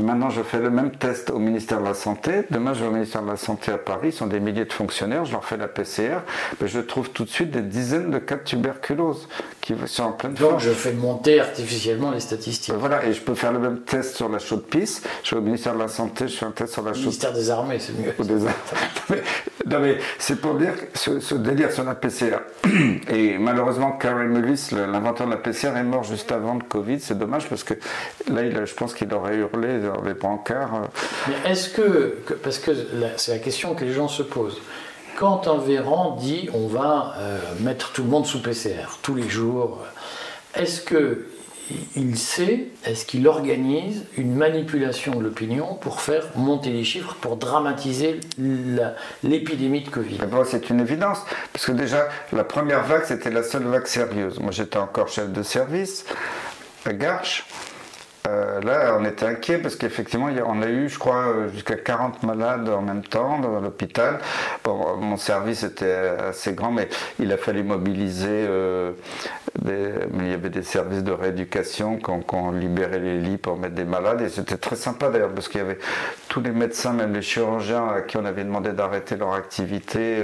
maintenant, 0.00 0.30
je 0.30 0.42
fais 0.42 0.60
le 0.60 0.70
même 0.70 0.92
test 0.92 1.30
au 1.30 1.38
ministère 1.38 1.80
de 1.80 1.86
la 1.86 1.94
Santé. 1.94 2.44
Demain, 2.50 2.74
je 2.74 2.80
vais 2.82 2.88
au 2.88 2.92
ministère 2.92 3.22
de 3.22 3.28
la 3.28 3.36
Santé 3.36 3.72
à 3.72 3.78
Paris. 3.78 4.08
Ils 4.08 4.12
sont 4.12 4.26
des 4.26 4.40
milliers 4.40 4.64
de 4.64 4.72
fonctionnaires. 4.72 5.24
Je 5.24 5.32
leur 5.32 5.44
fais 5.44 5.56
la 5.56 5.68
PCR. 5.68 6.20
Mais 6.60 6.68
je 6.68 6.78
trouve 6.78 7.10
tout 7.10 7.24
de 7.24 7.30
suite 7.30 7.50
des 7.50 7.62
dizaines 7.62 8.10
de 8.10 8.18
cas 8.18 8.36
de 8.36 8.44
tuberculose 8.44 9.28
qui 9.60 9.74
sont 9.86 10.02
en 10.04 10.12
pleine 10.12 10.34
Donc, 10.34 10.60
je 10.60 10.70
fais 10.70 10.92
monter 10.92 11.40
artificiellement 11.40 12.10
les 12.10 12.20
statistiques. 12.20 12.74
Voilà. 12.74 13.04
Et 13.04 13.12
je 13.12 13.20
peux 13.20 13.34
faire 13.34 13.52
le 13.52 13.58
même 13.58 13.80
test 13.80 14.16
sur 14.16 14.28
la 14.28 14.38
chaude 14.38 14.64
pisse. 14.64 15.02
Je 15.24 15.34
vais 15.34 15.40
au 15.40 15.44
ministère 15.44 15.74
de 15.74 15.80
la 15.80 15.88
Santé, 15.88 16.28
je 16.28 16.36
fais 16.36 16.46
un 16.46 16.50
test 16.50 16.72
sur 16.72 16.82
la 16.82 16.92
chaude 16.92 17.02
Ministère 17.02 17.32
des 17.32 17.50
Armées, 17.50 17.78
c'est 17.78 17.92
mieux. 17.92 18.14
non, 19.66 19.80
mais, 19.80 19.98
c'est 20.18 20.40
pour 20.40 20.54
dire 20.54 20.74
que 20.74 20.98
ce, 21.02 21.34
délire 21.34 21.72
sur 21.72 21.84
la 21.84 21.94
PCR. 21.94 22.38
Et 23.10 23.38
malheureusement, 23.38 23.92
Karen 23.92 24.28
Mullis, 24.28 24.68
l'inventeur 24.72 25.26
de 25.26 25.32
la 25.32 25.38
PCR, 25.38 25.76
est 25.76 25.82
mort 25.82 26.04
juste 26.04 26.30
avant 26.30 26.54
le 26.54 26.62
Covid. 26.62 27.00
C'est 27.00 27.18
dommage 27.18 27.48
parce 27.48 27.64
que 27.64 27.74
là, 28.30 28.64
je 28.64 28.74
pense 28.74 28.94
qu'il 28.94 29.12
aurait 29.12 29.36
hurlé 29.36 29.80
dans 29.80 30.02
les 30.02 30.14
brancards. 30.14 30.74
Euh. 30.74 30.86
Mais 31.28 31.50
est-ce 31.50 31.70
que, 31.70 32.18
parce 32.42 32.58
que 32.58 32.72
c'est 33.16 33.32
la 33.32 33.38
question 33.38 33.74
que 33.74 33.84
les 33.84 33.92
gens 33.92 34.08
se 34.08 34.22
posent, 34.22 34.60
quand 35.16 35.48
un 35.48 35.58
Véran 35.58 36.16
dit 36.16 36.48
on 36.54 36.66
va 36.66 37.14
euh, 37.18 37.38
mettre 37.60 37.92
tout 37.92 38.02
le 38.02 38.08
monde 38.08 38.26
sous 38.26 38.40
PCR 38.40 38.98
tous 39.02 39.14
les 39.14 39.28
jours, 39.28 39.84
est-ce 40.54 40.80
que 40.80 41.26
il 41.96 42.16
sait, 42.16 42.66
est-ce 42.84 43.04
qu'il 43.04 43.26
organise 43.28 44.04
une 44.16 44.34
manipulation 44.34 45.14
de 45.14 45.22
l'opinion 45.22 45.74
pour 45.74 46.00
faire 46.00 46.24
monter 46.34 46.70
les 46.70 46.84
chiffres, 46.84 47.16
pour 47.20 47.36
dramatiser 47.36 48.20
l'épidémie 49.22 49.82
de 49.82 49.90
Covid? 49.90 50.18
C'est 50.46 50.70
une 50.70 50.80
évidence, 50.80 51.24
parce 51.52 51.66
que 51.66 51.72
déjà, 51.72 52.08
la 52.32 52.44
première 52.44 52.84
vague, 52.84 53.04
c'était 53.04 53.30
la 53.30 53.42
seule 53.42 53.64
vague 53.64 53.86
sérieuse. 53.86 54.40
Moi, 54.40 54.50
j'étais 54.50 54.78
encore 54.78 55.08
chef 55.08 55.30
de 55.30 55.42
service 55.42 56.04
à 56.84 56.92
Garches. 56.92 57.46
Euh, 58.28 58.60
là, 58.60 58.96
on 59.00 59.04
était 59.04 59.26
inquiet 59.26 59.58
parce 59.58 59.74
qu'effectivement, 59.74 60.28
on 60.46 60.62
a 60.62 60.68
eu, 60.68 60.88
je 60.88 60.98
crois, 60.98 61.48
jusqu'à 61.52 61.74
40 61.74 62.22
malades 62.22 62.68
en 62.68 62.80
même 62.80 63.02
temps 63.02 63.40
dans 63.40 63.60
l'hôpital. 63.60 64.20
Bon, 64.62 64.96
mon 64.96 65.16
service 65.16 65.64
était 65.64 66.14
assez 66.28 66.52
grand, 66.52 66.70
mais 66.70 66.88
il 67.18 67.32
a 67.32 67.36
fallu 67.36 67.64
mobiliser. 67.64 68.28
Euh, 68.28 68.92
il 69.64 70.28
y 70.28 70.32
avait 70.32 70.50
des 70.50 70.62
services 70.62 71.04
de 71.04 71.12
rééducation 71.12 71.98
quand 71.98 72.22
on 72.32 72.52
libérait 72.52 72.98
les 72.98 73.18
lits 73.18 73.38
pour 73.38 73.56
mettre 73.56 73.74
des 73.74 73.84
malades. 73.84 74.20
Et 74.22 74.28
c'était 74.28 74.56
très 74.56 74.76
sympa 74.76 75.10
d'ailleurs 75.10 75.32
parce 75.32 75.48
qu'il 75.48 75.60
y 75.60 75.64
avait 75.64 75.78
tous 76.28 76.40
les 76.40 76.50
médecins, 76.50 76.92
même 76.92 77.14
les 77.14 77.22
chirurgiens 77.22 77.86
à 77.88 78.00
qui 78.00 78.16
on 78.16 78.24
avait 78.24 78.44
demandé 78.44 78.72
d'arrêter 78.72 79.16
leur 79.16 79.34
activité, 79.34 80.22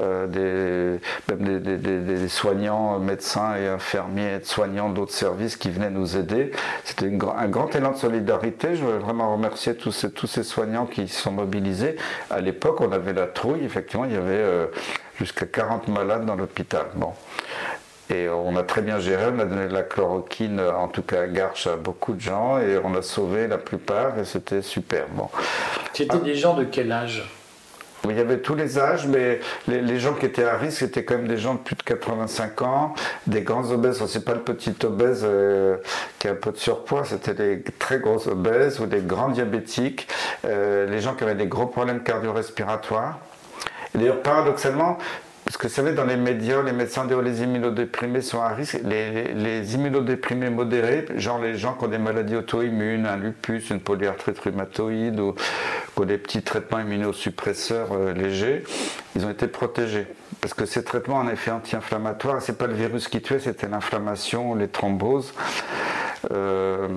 euh, 0.00 0.26
des, 0.26 1.00
même 1.34 1.60
des, 1.60 2.28
soignants, 2.28 2.98
médecins 2.98 3.56
et 3.56 3.68
infirmiers, 3.68 4.40
soignants 4.42 4.88
d'autres 4.88 5.12
services 5.12 5.56
qui 5.56 5.70
venaient 5.70 5.90
nous 5.90 6.16
aider. 6.16 6.52
C'était 6.84 7.06
un 7.06 7.48
grand 7.48 7.74
élan 7.74 7.92
de 7.92 7.96
solidarité. 7.96 8.74
Je 8.76 8.84
veux 8.84 8.98
vraiment 8.98 9.32
remercier 9.32 9.74
tous 9.76 9.92
ces, 9.92 10.10
tous 10.10 10.26
ces 10.26 10.42
soignants 10.42 10.86
qui 10.86 11.08
se 11.08 11.22
sont 11.22 11.32
mobilisés. 11.32 11.96
À 12.30 12.40
l'époque, 12.40 12.80
on 12.80 12.92
avait 12.92 13.12
la 13.12 13.26
trouille. 13.26 13.64
Effectivement, 13.64 14.04
il 14.04 14.12
y 14.12 14.16
avait 14.16 14.32
euh, 14.34 14.66
jusqu'à 15.18 15.46
40 15.46 15.88
malades 15.88 16.26
dans 16.26 16.36
l'hôpital. 16.36 16.86
Bon. 16.94 17.12
Et 18.10 18.28
on 18.28 18.54
a 18.56 18.62
très 18.62 18.82
bien 18.82 18.98
géré, 18.98 19.26
on 19.34 19.38
a 19.38 19.44
donné 19.44 19.66
de 19.66 19.72
la 19.72 19.82
chloroquine, 19.82 20.60
en 20.60 20.88
tout 20.88 21.02
cas 21.02 21.22
à 21.22 21.26
Garche, 21.26 21.66
à 21.66 21.76
beaucoup 21.76 22.12
de 22.12 22.20
gens, 22.20 22.58
et 22.58 22.78
on 22.84 22.94
a 22.94 23.02
sauvé 23.02 23.48
la 23.48 23.56
plupart, 23.56 24.18
et 24.18 24.24
c'était 24.24 24.60
super. 24.60 25.06
Bon. 25.12 25.28
C'était 25.94 26.18
des 26.18 26.34
gens 26.34 26.54
de 26.54 26.64
quel 26.64 26.92
âge? 26.92 27.24
Il 28.10 28.16
y 28.16 28.20
avait 28.20 28.38
tous 28.38 28.54
les 28.54 28.78
âges, 28.78 29.06
mais 29.06 29.40
les, 29.66 29.98
gens 29.98 30.12
qui 30.12 30.26
étaient 30.26 30.44
à 30.44 30.58
risque 30.58 30.82
étaient 30.82 31.04
quand 31.04 31.16
même 31.16 31.28
des 31.28 31.38
gens 31.38 31.54
de 31.54 31.60
plus 31.60 31.74
de 31.74 31.82
85 31.82 32.62
ans, 32.62 32.94
des 33.26 33.40
grands 33.40 33.70
obèses. 33.70 34.04
C'est 34.06 34.24
pas 34.24 34.34
le 34.34 34.40
petit 34.40 34.74
obèse 34.84 35.22
euh, 35.24 35.78
qui 36.18 36.28
a 36.28 36.32
un 36.32 36.34
peu 36.34 36.52
de 36.52 36.58
surpoids, 36.58 37.04
c'était 37.04 37.32
les 37.32 37.62
très 37.62 37.98
gros 37.98 38.28
obèses 38.28 38.80
ou 38.80 38.86
des 38.86 39.00
grands 39.00 39.30
diabétiques, 39.30 40.06
euh, 40.44 40.86
les 40.86 41.00
gens 41.00 41.14
qui 41.14 41.24
avaient 41.24 41.34
des 41.34 41.46
gros 41.46 41.66
problèmes 41.66 42.02
cardio-respiratoires. 42.02 43.18
D'ailleurs, 43.94 44.22
paradoxalement, 44.22 44.98
parce 45.44 45.58
que 45.58 45.66
vous 45.66 45.74
savez, 45.74 45.92
dans 45.92 46.06
les 46.06 46.16
médias, 46.16 46.62
les 46.62 46.72
médecins 46.72 47.04
disent 47.04 47.16
que 47.16 47.20
les 47.20 47.42
immunodéprimés 47.42 48.22
sont 48.22 48.40
à 48.40 48.48
risque. 48.48 48.78
Les, 48.82 49.74
immunodéprimés 49.74 50.48
modérés, 50.48 51.04
genre 51.16 51.38
les 51.38 51.56
gens 51.56 51.74
qui 51.74 51.84
ont 51.84 51.88
des 51.88 51.98
maladies 51.98 52.36
auto-immunes, 52.36 53.04
un 53.04 53.16
lupus, 53.16 53.68
une 53.68 53.80
polyarthrite 53.80 54.38
rhumatoïde 54.38 55.20
ou 55.20 55.32
qui 55.34 56.00
ont 56.00 56.04
des 56.06 56.16
petits 56.16 56.42
traitements 56.42 56.80
immunosuppresseurs 56.80 57.88
euh, 57.92 58.14
légers, 58.14 58.64
ils 59.16 59.26
ont 59.26 59.30
été 59.30 59.46
protégés. 59.46 60.06
Parce 60.40 60.54
que 60.54 60.64
ces 60.64 60.82
traitements 60.82 61.18
ont 61.18 61.28
un 61.28 61.32
effet 61.32 61.50
anti-inflammatoire. 61.50 62.40
C'est 62.40 62.56
pas 62.56 62.66
le 62.66 62.74
virus 62.74 63.08
qui 63.08 63.20
tuait, 63.20 63.38
c'était 63.38 63.68
l'inflammation, 63.68 64.54
les 64.54 64.68
thromboses. 64.68 65.34
Euh, 66.32 66.88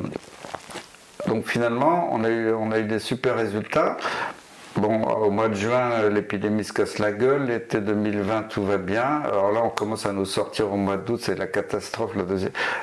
donc 1.28 1.48
finalement, 1.48 2.10
on 2.14 2.24
a 2.24 2.80
eu 2.80 2.84
des 2.86 3.00
super 3.00 3.36
résultats. 3.36 3.98
Bon, 4.78 5.02
au 5.06 5.32
mois 5.32 5.50
de 5.50 5.56
juin, 5.56 6.08
l'épidémie 6.10 6.63
se 6.63 6.72
casse 6.72 7.00
la 7.00 7.12
gueule. 7.12 7.46
L'été 7.48 7.82
2020, 7.82 8.44
tout 8.44 8.63
va 8.63 8.78
bien. 8.78 9.22
Alors 9.26 9.52
là, 9.52 9.62
on 9.63 9.70
commence 9.70 10.06
à 10.06 10.13
nous 10.13 10.26
sortir 10.26 10.72
au 10.72 10.78
mois 10.78 10.98
d'août. 10.98 11.20
C'est 11.24 11.36
la 11.36 11.48
catastrophe. 11.48 12.12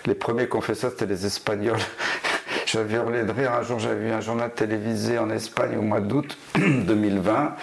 Les 0.04 0.14
premiers 0.16 0.48
qu'on 0.48 0.61
fait 0.61 0.74
ça, 0.74 0.90
c'était 0.90 1.07
les 1.07 1.24
Espagnols. 1.24 1.78
J'avais 2.66 2.96
hurlé 2.96 3.22
de 3.22 3.30
rire. 3.30 3.52
Un 3.52 3.62
jour, 3.62 3.78
j'avais 3.78 4.07
vu 4.07 4.11
un 4.11 4.20
journal 4.20 4.50
télévisé 4.52 5.18
en 5.18 5.30
Espagne 5.30 5.76
au 5.78 5.82
mois 5.82 6.01
d'août 6.01 6.36
2020, 6.57 7.55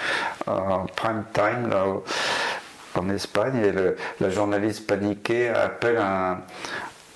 en 0.48 0.86
prime 0.96 1.26
time, 1.34 1.70
là, 1.70 1.86
en 2.96 3.10
Espagne. 3.10 3.58
Et 3.66 3.74
la 4.24 4.30
journaliste 4.30 4.88
paniquée 4.88 5.50
appelle 5.50 5.98
un, 5.98 6.38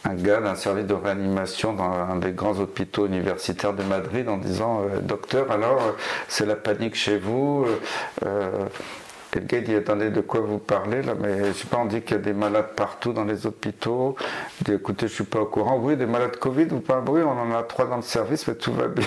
un 0.05 0.13
gars 0.13 0.39
d'un 0.39 0.55
service 0.55 0.85
de 0.85 0.93
réanimation 0.93 1.73
dans 1.73 1.91
un 1.91 2.17
des 2.17 2.31
grands 2.31 2.59
hôpitaux 2.59 3.07
universitaires 3.07 3.73
de 3.73 3.83
Madrid 3.83 4.29
en 4.29 4.37
disant 4.37 4.81
euh, 4.81 4.99
Docteur, 5.01 5.51
alors 5.51 5.81
euh, 5.81 5.91
c'est 6.27 6.45
la 6.45 6.55
panique 6.55 6.95
chez 6.95 7.17
vous 7.17 7.65
euh, 8.25 8.65
et 9.35 9.39
le 9.39 9.45
gars 9.45 9.61
dit 9.61 9.75
Attendez, 9.75 10.11
de 10.11 10.21
quoi 10.21 10.39
vous 10.41 10.59
parlez 10.59 11.01
là 11.01 11.13
Mais 11.19 11.47
je 11.47 11.53
sais 11.53 11.67
pas, 11.67 11.77
on 11.77 11.85
dit 11.85 12.01
qu'il 12.01 12.17
y 12.17 12.19
a 12.19 12.23
des 12.23 12.33
malades 12.33 12.69
partout 12.75 13.11
dans 13.11 13.25
les 13.25 13.45
hôpitaux. 13.45 14.15
Il 14.61 14.65
dit 14.65 14.73
Écoutez, 14.73 15.07
je 15.07 15.13
suis 15.13 15.23
pas 15.25 15.41
au 15.41 15.45
courant. 15.45 15.77
Oui, 15.77 15.97
des 15.97 16.05
malades 16.05 16.37
Covid 16.37 16.67
ou 16.71 16.79
pas? 16.79 17.03
Oui, 17.05 17.21
on 17.21 17.37
en 17.37 17.53
a 17.53 17.63
trois 17.63 17.85
dans 17.85 17.97
le 17.97 18.01
service, 18.01 18.47
mais 18.47 18.55
tout 18.55 18.73
va 18.73 18.87
bien. 18.87 19.05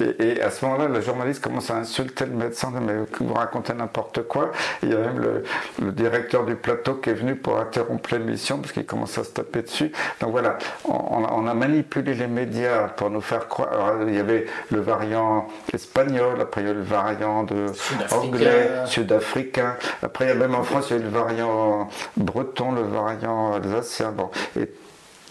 Et, 0.00 0.40
à 0.40 0.50
ce 0.50 0.64
moment-là, 0.64 0.88
le 0.88 1.00
journaliste 1.00 1.42
commence 1.42 1.70
à 1.70 1.76
insulter 1.76 2.26
le 2.26 2.32
médecin, 2.32 2.72
mais 2.80 2.94
vous 3.20 3.34
racontez 3.34 3.72
n'importe 3.72 4.22
quoi. 4.22 4.52
il 4.82 4.90
y 4.90 4.94
a 4.94 4.98
même 4.98 5.42
le, 5.80 5.92
directeur 5.92 6.44
du 6.44 6.56
plateau 6.56 6.94
qui 6.94 7.10
est 7.10 7.14
venu 7.14 7.36
pour 7.36 7.58
interrompre 7.58 8.14
l'émission 8.14 8.58
parce 8.58 8.72
qu'il 8.72 8.84
commence 8.84 9.16
à 9.18 9.24
se 9.24 9.30
taper 9.30 9.62
dessus. 9.62 9.92
Donc 10.20 10.30
voilà, 10.30 10.58
on, 10.84 11.46
a 11.46 11.54
manipulé 11.54 12.14
les 12.14 12.26
médias 12.26 12.88
pour 12.88 13.10
nous 13.10 13.20
faire 13.20 13.48
croire. 13.48 13.96
il 14.06 14.14
y 14.14 14.18
avait 14.18 14.46
le 14.70 14.80
variant 14.80 15.48
espagnol, 15.72 16.40
après 16.40 16.62
il 16.62 16.66
y 16.66 16.70
a 16.70 16.72
eu 16.72 16.76
le 16.76 16.82
variant 16.82 17.44
de 17.44 17.66
anglais, 18.12 18.70
sud-africain. 18.86 19.76
Après, 20.02 20.26
il 20.26 20.28
y 20.28 20.32
a 20.32 20.34
même 20.34 20.54
en 20.54 20.62
France, 20.62 20.88
il 20.90 20.96
y 20.96 20.98
a 20.98 21.02
eu 21.02 21.04
le 21.04 21.10
variant 21.10 21.88
breton, 22.16 22.72
le 22.72 22.82
variant 22.82 23.54
alsacien. 23.54 24.12
Bon. 24.12 24.30
Et 24.58 24.68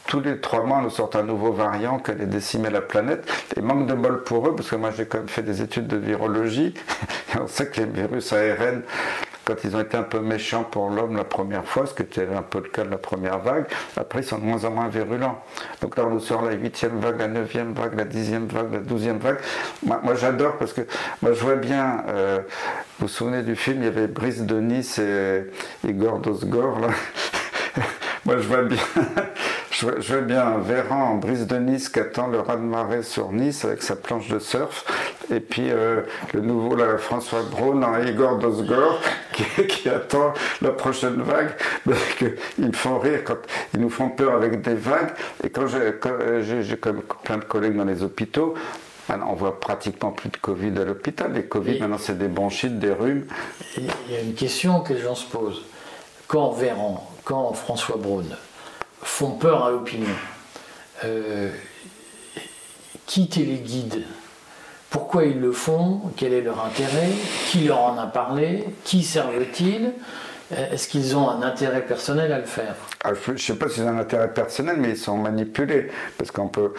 tous 0.07 0.19
les 0.19 0.39
trois 0.39 0.63
mois, 0.63 0.77
on 0.79 0.83
nous 0.83 0.89
sort 0.89 1.09
un 1.15 1.23
nouveau 1.23 1.51
variant 1.51 1.99
qui 1.99 2.11
allait 2.11 2.25
décimer 2.25 2.69
la 2.69 2.81
planète. 2.81 3.29
Et 3.55 3.61
manque 3.61 3.87
de 3.87 3.93
bol 3.93 4.23
pour 4.23 4.47
eux, 4.47 4.55
parce 4.55 4.69
que 4.69 4.75
moi 4.75 4.91
j'ai 4.91 5.05
quand 5.05 5.19
même 5.19 5.27
fait 5.27 5.43
des 5.43 5.61
études 5.61 5.87
de 5.87 5.97
virologie, 5.97 6.73
et 7.35 7.39
on 7.39 7.47
sait 7.47 7.67
que 7.67 7.81
les 7.81 7.87
virus 7.87 8.33
ARN, 8.33 8.81
quand 9.45 9.63
ils 9.63 9.75
ont 9.75 9.79
été 9.79 9.95
un 9.95 10.03
peu 10.03 10.19
méchants 10.19 10.63
pour 10.63 10.89
l'homme 10.89 11.15
la 11.15 11.23
première 11.23 11.65
fois, 11.65 11.85
ce 11.85 11.93
qui 11.93 12.01
était 12.01 12.27
un 12.35 12.41
peu 12.41 12.59
le 12.59 12.69
cas 12.69 12.83
de 12.83 12.89
la 12.89 12.97
première 12.97 13.39
vague, 13.39 13.65
après 13.95 14.21
ils 14.21 14.25
sont 14.25 14.39
de 14.39 14.43
moins 14.43 14.65
en 14.65 14.71
moins 14.71 14.87
virulents. 14.87 15.43
Donc 15.81 15.97
là 15.97 16.05
on 16.05 16.09
nous 16.09 16.19
sort 16.19 16.41
la 16.41 16.53
huitième 16.53 16.99
vague, 16.99 17.19
la 17.19 17.27
neuvième 17.27 17.73
vague, 17.73 17.95
la 17.95 18.05
dixième 18.05 18.47
vague, 18.47 18.73
la 18.73 18.79
douzième 18.79 19.19
vague. 19.19 19.37
Moi, 19.83 20.15
j'adore 20.15 20.57
parce 20.57 20.73
que 20.73 20.81
moi 21.21 21.33
je 21.33 21.41
vois 21.41 21.55
bien, 21.55 22.03
euh, 22.09 22.39
vous 22.99 23.05
vous 23.05 23.07
souvenez 23.07 23.43
du 23.43 23.55
film, 23.55 23.77
il 23.81 23.85
y 23.85 23.87
avait 23.87 24.07
Brice 24.07 24.41
de 24.41 24.59
Nice 24.59 24.97
et 24.97 25.45
Igor 25.87 26.19
Dosgor 26.19 26.79
là. 26.79 26.87
moi 28.25 28.37
je 28.37 28.47
vois 28.47 28.63
bien 28.63 28.77
je, 29.71 30.19
bien 30.19 30.47
un 30.47 30.57
Véran 30.57 31.11
en 31.11 31.15
brise 31.15 31.47
de 31.47 31.57
Nice 31.57 31.89
qui 31.89 31.99
attend 31.99 32.27
le 32.27 32.39
raz-de-marée 32.39 33.03
sur 33.03 33.31
Nice 33.31 33.65
avec 33.65 33.83
sa 33.83 33.95
planche 33.95 34.27
de 34.29 34.39
surf. 34.39 34.85
Et 35.31 35.39
puis 35.39 35.69
euh, 35.69 36.01
le 36.33 36.41
nouveau 36.41 36.75
là, 36.75 36.97
François 36.97 37.41
Braun 37.43 37.83
en 37.83 38.01
Igor 38.01 38.37
Dosgor 38.37 38.99
qui, 39.67 39.89
attend 39.89 40.33
la 40.61 40.71
prochaine 40.71 41.21
vague. 41.21 41.51
Parce 41.85 41.99
qu'ils 42.15 42.67
me 42.67 42.73
font 42.73 42.99
rire 42.99 43.23
quand 43.23 43.37
ils 43.73 43.79
nous 43.79 43.89
font 43.89 44.09
peur 44.09 44.35
avec 44.35 44.61
des 44.61 44.75
vagues. 44.75 45.13
Et 45.43 45.49
quand 45.49 45.67
j'ai, 45.67 46.77
comme 46.77 47.01
plein 47.23 47.37
de 47.37 47.45
collègues 47.45 47.75
dans 47.75 47.85
les 47.85 48.03
hôpitaux, 48.03 48.55
Maintenant, 49.07 49.27
on 49.29 49.35
voit 49.35 49.59
pratiquement 49.59 50.09
plus 50.09 50.29
de 50.29 50.37
Covid 50.37 50.73
à 50.79 50.83
l'hôpital. 50.83 51.31
Les 51.31 51.43
Covid, 51.43 51.79
maintenant, 51.79 51.99
c'est 51.99 52.17
des 52.17 52.27
bronchites, 52.27 52.79
des 52.79 52.91
rhumes. 52.91 53.27
Il 53.77 53.85
y 53.85 54.15
a 54.15 54.21
une 54.21 54.33
question 54.33 54.79
que 54.79 54.93
les 54.93 55.01
gens 55.01 55.13
se 55.13 55.27
posent. 55.27 55.61
Quand 56.27 56.49
Véran, 56.53 57.07
quand 57.25 57.51
François 57.53 57.97
Braun 57.97 58.37
font 59.01 59.31
peur 59.31 59.65
à 59.65 59.71
l'opinion. 59.71 60.15
Euh, 61.03 61.51
qui 63.05 63.27
téléguide 63.27 64.03
Pourquoi 64.89 65.25
ils 65.25 65.39
le 65.39 65.51
font 65.51 66.01
Quel 66.15 66.33
est 66.33 66.41
leur 66.41 66.63
intérêt 66.63 67.09
Qui 67.47 67.65
leur 67.65 67.81
en 67.81 67.97
a 67.97 68.07
parlé 68.07 68.65
Qui 68.85 69.03
servent-ils 69.03 69.91
Est-ce 70.55 70.87
qu'ils 70.87 71.17
ont 71.17 71.29
un 71.29 71.41
intérêt 71.41 71.81
personnel 71.81 72.31
à 72.31 72.39
le 72.39 72.45
faire? 72.45 72.75
Je 73.13 73.31
ne 73.31 73.37
sais 73.37 73.55
pas 73.55 73.69
s'ils 73.69 73.83
ont 73.83 73.89
un 73.89 73.99
intérêt 73.99 74.33
personnel, 74.33 74.77
mais 74.79 74.89
ils 74.89 74.97
sont 74.97 75.17
manipulés. 75.17 75.91
Parce 76.17 76.31
qu'on 76.31 76.47
peut. 76.47 76.73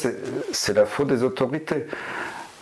c'est 0.52 0.74
la 0.74 0.86
faute 0.86 1.08
des 1.08 1.22
autorités. 1.22 1.86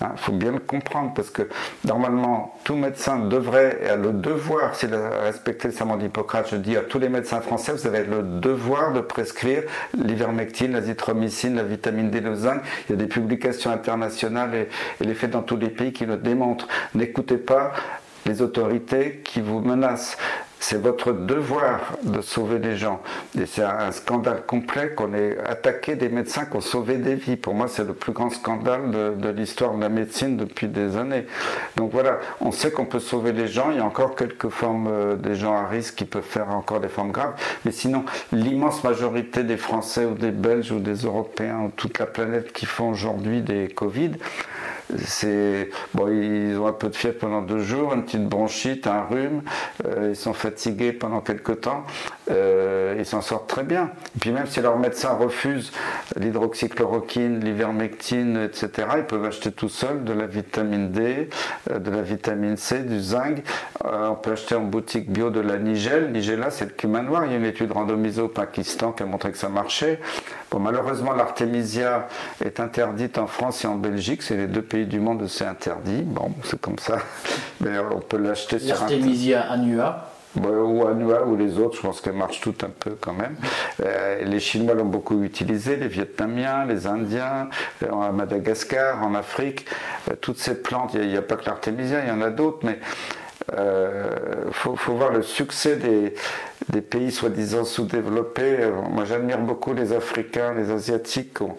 Il 0.00 0.06
hein, 0.06 0.12
faut 0.16 0.32
bien 0.32 0.52
le 0.52 0.60
comprendre 0.60 1.12
parce 1.14 1.28
que 1.28 1.48
normalement, 1.84 2.58
tout 2.64 2.74
médecin 2.74 3.18
devrait 3.18 3.80
et 3.82 3.88
a 3.88 3.96
le 3.96 4.12
devoir, 4.12 4.74
s'il 4.74 4.94
a 4.94 5.20
respecté 5.20 5.68
le 5.68 5.74
serment 5.74 5.98
d'Hippocrate, 5.98 6.48
je 6.50 6.56
dis 6.56 6.74
à 6.76 6.80
tous 6.80 6.98
les 6.98 7.10
médecins 7.10 7.42
français, 7.42 7.72
vous 7.72 7.86
avez 7.86 8.04
le 8.04 8.22
devoir 8.22 8.94
de 8.94 9.00
prescrire 9.00 9.64
l'ivermectine, 9.92 10.72
l'azithromycine, 10.72 11.56
la 11.56 11.64
vitamine 11.64 12.10
D, 12.10 12.20
le 12.20 12.34
zinc. 12.34 12.62
Il 12.88 12.92
y 12.92 12.94
a 12.94 12.96
des 12.96 13.08
publications 13.08 13.70
internationales 13.70 14.54
et, 14.54 14.68
et 15.02 15.06
les 15.06 15.14
faits 15.14 15.30
dans 15.30 15.42
tous 15.42 15.58
les 15.58 15.68
pays 15.68 15.92
qui 15.92 16.06
le 16.06 16.16
démontrent. 16.16 16.66
N'écoutez 16.94 17.36
pas 17.36 17.72
les 18.26 18.42
autorités 18.42 19.20
qui 19.24 19.40
vous 19.40 19.60
menacent. 19.60 20.16
C'est 20.62 20.80
votre 20.80 21.12
devoir 21.12 21.80
de 22.02 22.20
sauver 22.20 22.58
les 22.58 22.76
gens. 22.76 23.00
Et 23.36 23.46
c'est 23.46 23.62
un 23.62 23.90
scandale 23.92 24.44
complet 24.46 24.90
qu'on 24.94 25.14
ait 25.14 25.38
attaqué 25.46 25.96
des 25.96 26.10
médecins 26.10 26.44
qui 26.44 26.54
ont 26.54 26.60
sauvé 26.60 26.98
des 26.98 27.14
vies. 27.14 27.36
Pour 27.36 27.54
moi, 27.54 27.66
c'est 27.66 27.82
le 27.82 27.94
plus 27.94 28.12
grand 28.12 28.28
scandale 28.28 28.90
de, 28.90 29.28
l'histoire 29.30 29.74
de 29.74 29.80
la 29.80 29.88
médecine 29.88 30.36
depuis 30.36 30.68
des 30.68 30.98
années. 30.98 31.26
Donc 31.76 31.92
voilà, 31.92 32.18
on 32.42 32.52
sait 32.52 32.70
qu'on 32.70 32.84
peut 32.84 33.00
sauver 33.00 33.32
les 33.32 33.48
gens. 33.48 33.70
Il 33.70 33.78
y 33.78 33.80
a 33.80 33.84
encore 33.86 34.14
quelques 34.14 34.50
formes 34.50 34.88
euh, 34.92 35.16
des 35.16 35.34
gens 35.34 35.54
à 35.54 35.66
risque 35.66 35.94
qui 35.94 36.04
peuvent 36.04 36.22
faire 36.22 36.50
encore 36.50 36.80
des 36.80 36.88
formes 36.88 37.10
graves. 37.10 37.32
Mais 37.64 37.72
sinon, 37.72 38.04
l'immense 38.30 38.84
majorité 38.84 39.44
des 39.44 39.56
Français 39.56 40.04
ou 40.04 40.12
des 40.12 40.30
Belges 40.30 40.72
ou 40.72 40.78
des 40.78 41.06
Européens 41.06 41.60
ou 41.64 41.70
toute 41.74 41.98
la 41.98 42.06
planète 42.06 42.52
qui 42.52 42.66
font 42.66 42.90
aujourd'hui 42.90 43.40
des 43.40 43.68
Covid, 43.68 44.12
c'est 44.98 45.70
bon, 45.94 46.08
ils 46.08 46.58
ont 46.58 46.66
un 46.66 46.72
peu 46.72 46.88
de 46.88 46.96
fièvre 46.96 47.18
pendant 47.18 47.42
deux 47.42 47.60
jours, 47.60 47.94
une 47.94 48.04
petite 48.04 48.28
bronchite, 48.28 48.86
un 48.86 49.02
rhume, 49.02 49.42
euh, 49.86 50.08
ils 50.10 50.16
sont 50.16 50.32
fatigués 50.32 50.92
pendant 50.92 51.20
quelques 51.20 51.62
temps, 51.62 51.84
euh, 52.30 52.96
ils 52.98 53.06
s'en 53.06 53.20
sortent 53.20 53.48
très 53.48 53.62
bien. 53.62 53.90
Et 54.16 54.18
puis 54.20 54.30
même 54.32 54.46
si 54.46 54.60
leur 54.60 54.78
médecin 54.78 55.10
refuse 55.10 55.72
l'hydroxychloroquine, 56.16 57.40
l'ivermectine, 57.40 58.36
etc., 58.44 58.88
ils 58.98 59.04
peuvent 59.04 59.24
acheter 59.24 59.52
tout 59.52 59.68
seuls 59.68 60.04
de 60.04 60.12
la 60.12 60.26
vitamine 60.26 60.90
D, 60.90 61.28
euh, 61.70 61.78
de 61.78 61.90
la 61.90 62.02
vitamine 62.02 62.56
C, 62.56 62.80
du 62.80 63.00
zinc. 63.00 63.42
on 63.84 64.14
peut 64.14 64.32
acheter 64.32 64.54
en 64.54 64.62
boutique 64.62 65.10
bio 65.10 65.30
de 65.30 65.40
la 65.40 65.58
Nigel. 65.58 66.10
Nigella, 66.12 66.50
c'est 66.50 66.66
le 66.66 66.72
cumin 66.72 67.02
noir. 67.02 67.24
Il 67.26 67.32
y 67.32 67.34
a 67.34 67.38
une 67.38 67.44
étude 67.44 67.72
randomisée 67.72 68.22
au 68.22 68.28
Pakistan 68.28 68.92
qui 68.92 69.02
a 69.02 69.06
montré 69.06 69.32
que 69.32 69.38
ça 69.38 69.48
marchait. 69.48 70.00
Bon, 70.50 70.58
malheureusement, 70.58 71.12
l'artémisia 71.12 72.08
est 72.44 72.58
interdite 72.58 73.18
en 73.18 73.26
France 73.26 73.64
et 73.64 73.68
en 73.68 73.76
Belgique. 73.76 74.22
C'est 74.22 74.36
les 74.36 74.48
deux 74.48 74.62
pays 74.62 74.86
du 74.86 74.98
monde 74.98 75.22
où 75.22 75.28
c'est 75.28 75.46
interdit. 75.46 76.02
Bon, 76.02 76.32
c'est 76.44 76.60
comme 76.60 76.78
ça. 76.78 76.98
Mais 77.60 77.78
on 77.78 78.00
peut 78.00 78.18
l'acheter 78.18 78.58
sur 78.58 78.76
L'artémisia 78.76 79.42
annua 79.50 80.10
ou 80.36 80.86
Anua 80.86 81.26
ou 81.26 81.36
les 81.36 81.58
autres, 81.58 81.76
je 81.76 81.82
pense 81.82 82.00
qu'elles 82.00 82.14
marchent 82.14 82.40
toutes 82.40 82.62
un 82.64 82.70
peu 82.70 82.96
quand 83.00 83.12
même. 83.12 83.36
Euh, 83.84 84.24
les 84.24 84.40
Chinois 84.40 84.74
l'ont 84.74 84.84
beaucoup 84.84 85.22
utilisé, 85.22 85.76
les 85.76 85.88
Vietnamiens, 85.88 86.64
les 86.66 86.86
Indiens, 86.86 87.48
euh, 87.82 87.92
à 87.92 88.12
Madagascar, 88.12 89.02
en 89.02 89.14
Afrique. 89.14 89.66
Euh, 90.10 90.14
toutes 90.20 90.38
ces 90.38 90.62
plantes, 90.62 90.92
il 90.94 91.08
n'y 91.08 91.16
a, 91.16 91.22
pas 91.22 91.36
que 91.36 91.46
l'artémisia, 91.46 92.02
il 92.04 92.08
y 92.08 92.12
en 92.12 92.22
a 92.22 92.30
d'autres, 92.30 92.60
mais 92.62 92.78
il 93.56 94.52
faut, 94.52 94.74
voir 94.94 95.12
le 95.12 95.22
succès 95.22 95.76
des, 95.76 96.14
des 96.68 96.80
pays 96.80 97.10
soi-disant 97.10 97.64
sous-développés. 97.64 98.58
Moi 98.90 99.04
j'admire 99.04 99.38
beaucoup 99.38 99.74
les 99.74 99.92
Africains, 99.92 100.54
les 100.54 100.70
Asiatiques 100.70 101.34
qui 101.34 101.42
ont, 101.42 101.56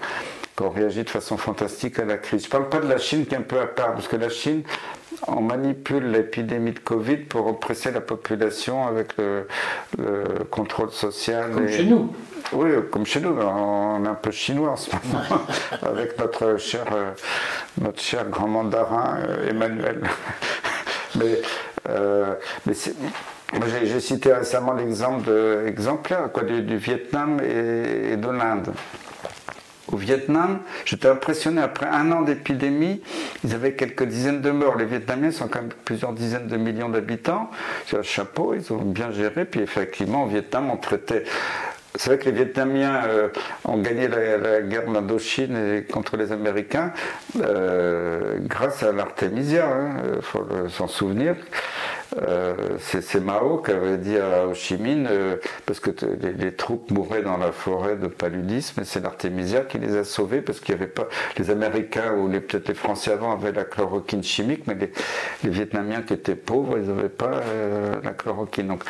qui 0.56 0.64
ont 0.64 0.70
réagi 0.70 1.04
de 1.04 1.10
façon 1.10 1.38
fantastique 1.38 2.00
à 2.00 2.06
la 2.06 2.18
crise. 2.18 2.44
Je 2.44 2.48
ne 2.48 2.52
parle 2.52 2.70
pas 2.70 2.80
de 2.80 2.88
la 2.88 2.98
Chine 2.98 3.26
qui 3.26 3.34
est 3.34 3.38
un 3.38 3.42
peu 3.42 3.60
à 3.60 3.68
part, 3.68 3.94
parce 3.94 4.08
que 4.08 4.16
la 4.16 4.30
Chine, 4.30 4.64
on 5.28 5.42
manipule 5.42 6.12
l'épidémie 6.12 6.72
de 6.72 6.80
Covid 6.80 7.18
pour 7.18 7.48
oppresser 7.48 7.92
la 7.92 8.02
population 8.02 8.88
avec 8.88 9.18
le, 9.18 9.48
contrôle 10.50 10.92
social. 10.92 11.52
Comme 11.52 11.68
chez 11.68 11.86
nous. 11.86 12.14
Oui, 12.54 12.70
comme 12.90 13.06
chez 13.06 13.20
nous. 13.22 13.36
On 13.40 14.04
est 14.04 14.08
un 14.08 14.16
peu 14.16 14.32
chinois 14.32 14.72
en 14.72 14.76
ce 14.76 14.90
moment, 14.92 15.24
avec 15.84 16.18
notre 16.20 16.58
cher, 16.58 16.86
euh, 16.92 17.12
notre 17.80 18.02
cher 18.02 18.28
grand 18.30 18.48
mandarin 18.48 19.20
euh, 19.28 19.50
Emmanuel. 19.50 20.02
mais 21.16 21.26
euh, 21.26 21.42
mais 21.88 22.74
j'ai 23.84 24.00
cité 24.00 24.34
récemment 24.34 24.74
l'exemple 24.74 25.30
exemplaire 25.66 26.30
du, 26.46 26.62
du, 26.62 26.78
Vietnam 26.78 27.40
et 27.42 28.16
de 28.18 28.30
l'Inde 28.30 28.74
au 29.92 29.98
Vietnam. 29.98 30.60
J'étais 30.86 31.08
impressionné, 31.08 31.62
après 31.62 31.88
un 31.88 32.12
an 32.12 32.22
d'épidémie, 32.22 33.02
ils 33.44 33.54
avaient 33.54 33.74
quelques 33.74 34.04
dizaines 34.04 34.42
de 34.42 34.52
morts. 34.52 34.78
Les 34.78 34.86
Vietnamiens 34.86 35.32
sont 35.32 35.48
quand 35.48 35.62
même 35.62 35.72
plusieurs 35.86 36.14
dizaines 36.14 36.48
de 36.48 36.58
millions 36.58 36.90
d'habitants. 36.90 37.50
Sur 37.86 37.98
le 37.98 38.04
chapeau, 38.04 38.54
ils 38.54 38.72
ont 38.74 38.78
bien 38.78 39.12
géré. 39.12 39.46
Puis 39.46 39.62
effectivement, 39.62 40.24
au 40.24 40.28
Vietnam, 40.28 40.70
on 40.72 40.78
traitait 40.78 41.24
c'est 42.02 42.10
vrai 42.10 42.18
que 42.18 42.26
les 42.26 42.32
Vietnamiens 42.32 43.04
euh, 43.06 43.28
ont 43.64 43.78
gagné 43.78 44.08
la, 44.08 44.62
guerre 44.64 44.92
d'Indochine 44.92 45.84
contre 45.94 46.18
les 46.18 46.32
Américains 46.32 46.94
euh, 47.40 48.38
grâce 48.42 48.82
à 48.82 48.92
l'artémisia, 48.92 49.68
il 49.68 50.16
hein, 50.16 50.20
faut 50.22 50.44
s'en 50.70 50.88
souvenir. 50.88 51.36
Euh, 52.18 52.78
c'est 52.80 53.22
Mao 53.22 53.60
qui 53.60 53.72
avait 53.72 53.98
dit 53.98 54.18
à 54.18 54.46
Ho 54.46 54.54
Chi 54.54 54.78
Minh, 54.78 55.08
euh, 55.10 55.38
parce 55.66 55.80
que 55.80 55.92
les, 56.38 56.54
troupes 56.54 56.92
mouraient 56.92 57.22
dans 57.22 57.38
la 57.38 57.54
forêt 57.54 57.96
de 57.96 58.08
paludisme, 58.08 58.82
et 58.82 58.84
c'est 58.84 59.02
l'Artémisia 59.02 59.62
qui 59.62 59.80
les 59.80 59.96
a 59.96 60.04
sauvés, 60.04 60.42
parce 60.42 60.60
qu'il 60.60 60.76
n'y 60.76 60.82
avait 60.82 60.92
pas. 60.92 61.08
Les 61.38 61.50
Américains 61.52 62.14
ou 62.14 62.30
peut-être 62.30 62.68
les 62.68 62.74
Français 62.74 63.14
avant 63.14 63.32
avaient 63.32 63.54
la 63.54 63.64
chloroquine 63.64 64.24
chimique, 64.24 64.64
mais 64.68 64.76
les, 64.76 65.50
Vietnamiens 65.50 66.02
qui 66.02 66.14
étaient 66.14 66.36
pauvres, 66.36 66.78
ils 66.78 66.88
n'avaient 66.88 67.10
pas 67.10 67.32
euh, 67.32 67.96
la 68.04 68.12
chloroquine. 68.12 68.68
Donc 68.68 68.84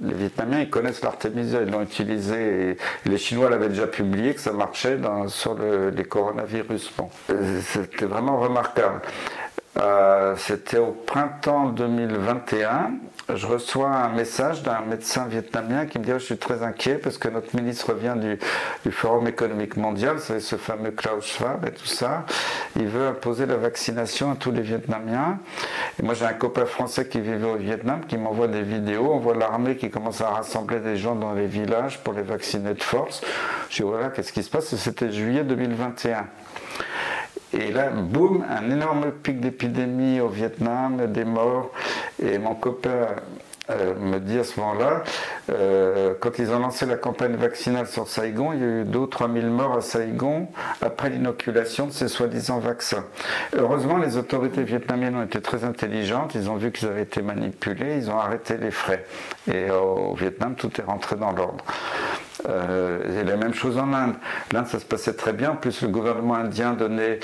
les 0.00 0.14
Vietnamiens, 0.14 0.60
ils 0.60 0.70
connaissent 0.70 1.02
l'Artémisia, 1.02 1.62
ils 1.62 1.70
l'ont 1.70 1.82
utilisé, 1.82 2.70
et 2.70 2.76
les 3.06 3.18
Chinois 3.18 3.50
l'avaient 3.50 3.68
déjà 3.68 3.86
publié 3.88 4.34
que 4.34 4.40
ça 4.40 4.52
marchait 4.52 4.98
sur 5.28 5.56
les 5.56 6.04
coronavirus. 6.04 6.92
Bon, 6.96 7.08
c'était 7.62 8.06
vraiment 8.06 8.38
remarquable. 8.38 9.00
Euh, 9.80 10.34
c'était 10.36 10.78
au 10.78 10.92
printemps 10.92 11.68
2021. 11.68 12.92
Je 13.34 13.46
reçois 13.46 13.88
un 13.88 14.10
message 14.10 14.62
d'un 14.62 14.80
médecin 14.80 15.26
vietnamien 15.26 15.86
qui 15.86 15.98
me 15.98 16.04
dit 16.04 16.10
Je 16.12 16.18
suis 16.18 16.36
très 16.36 16.62
inquiet 16.62 16.96
parce 16.96 17.16
que 17.16 17.28
notre 17.28 17.56
ministre 17.56 17.94
revient 17.94 18.14
du, 18.18 18.90
Forum 18.90 19.26
économique 19.26 19.76
mondial, 19.76 20.18
c'est 20.18 20.40
ce 20.40 20.56
fameux 20.56 20.90
Klaus 20.90 21.26
Schwab 21.26 21.64
et 21.66 21.70
tout 21.70 21.86
ça. 21.86 22.26
Il 22.76 22.86
veut 22.86 23.06
imposer 23.06 23.46
la 23.46 23.56
vaccination 23.56 24.32
à 24.32 24.34
tous 24.34 24.50
les 24.50 24.60
Vietnamiens. 24.60 25.38
Et 25.98 26.02
moi, 26.02 26.12
j'ai 26.14 26.26
un 26.26 26.34
copain 26.34 26.66
français 26.66 27.08
qui 27.08 27.20
vivait 27.20 27.48
au 27.48 27.56
Vietnam 27.56 28.00
qui 28.06 28.18
m'envoie 28.18 28.48
des 28.48 28.62
vidéos. 28.62 29.10
On 29.10 29.18
voit 29.20 29.34
l'armée 29.34 29.76
qui 29.76 29.88
commence 29.88 30.20
à 30.20 30.28
rassembler 30.28 30.80
des 30.80 30.96
gens 30.98 31.14
dans 31.14 31.32
les 31.32 31.46
villages 31.46 31.98
pour 32.00 32.12
les 32.12 32.22
vacciner 32.22 32.74
de 32.74 32.82
force. 32.82 33.22
Je 33.70 33.76
dis 33.76 33.82
Voilà, 33.82 34.08
qu'est-ce 34.08 34.34
qui 34.34 34.42
se 34.42 34.50
passe? 34.50 34.74
C'était 34.76 35.10
juillet 35.10 35.44
2021. 35.44 36.26
Et 37.54 37.70
là, 37.70 37.90
boum, 37.90 38.44
un 38.48 38.70
énorme 38.70 39.12
pic 39.22 39.40
d'épidémie 39.40 40.20
au 40.20 40.28
Vietnam, 40.28 41.06
des 41.12 41.24
morts. 41.24 41.70
Et 42.22 42.38
mon 42.38 42.54
copain 42.54 43.08
euh, 43.70 43.94
me 43.94 44.18
dit 44.18 44.38
à 44.38 44.44
ce 44.44 44.58
moment-là, 44.58 45.04
euh, 45.50 46.14
quand 46.18 46.38
ils 46.38 46.50
ont 46.50 46.58
lancé 46.58 46.84
la 46.84 46.96
campagne 46.96 47.36
vaccinale 47.36 47.86
sur 47.86 48.08
Saigon, 48.08 48.52
il 48.52 48.58
y 48.58 48.64
a 48.64 48.66
eu 48.66 48.84
2 48.84 48.98
ou 48.98 49.06
3 49.06 49.30
000 49.32 49.46
morts 49.48 49.76
à 49.76 49.80
Saigon 49.80 50.48
après 50.80 51.10
l'inoculation 51.10 51.86
de 51.86 51.92
ces 51.92 52.08
soi-disant 52.08 52.58
vaccins. 52.58 53.04
Heureusement, 53.56 53.98
les 53.98 54.16
autorités 54.16 54.64
vietnamiennes 54.64 55.16
ont 55.16 55.22
été 55.22 55.40
très 55.40 55.64
intelligentes, 55.64 56.34
ils 56.34 56.50
ont 56.50 56.56
vu 56.56 56.72
qu'ils 56.72 56.88
avaient 56.88 57.02
été 57.02 57.22
manipulés, 57.22 57.98
ils 57.98 58.10
ont 58.10 58.18
arrêté 58.18 58.56
les 58.56 58.72
frais. 58.72 59.04
Et 59.46 59.70
au 59.70 60.14
Vietnam, 60.14 60.54
tout 60.56 60.70
est 60.80 60.84
rentré 60.84 61.14
dans 61.16 61.30
l'ordre. 61.30 61.64
Euh, 62.48 63.20
et 63.20 63.24
la 63.24 63.36
même 63.36 63.54
chose 63.54 63.78
en 63.78 63.92
Inde. 63.92 64.14
L'Inde, 64.52 64.66
ça 64.66 64.80
se 64.80 64.84
passait 64.84 65.14
très 65.14 65.32
bien. 65.32 65.52
En 65.52 65.56
plus, 65.56 65.82
le 65.82 65.88
gouvernement 65.88 66.34
indien 66.34 66.74
donnait 66.74 67.20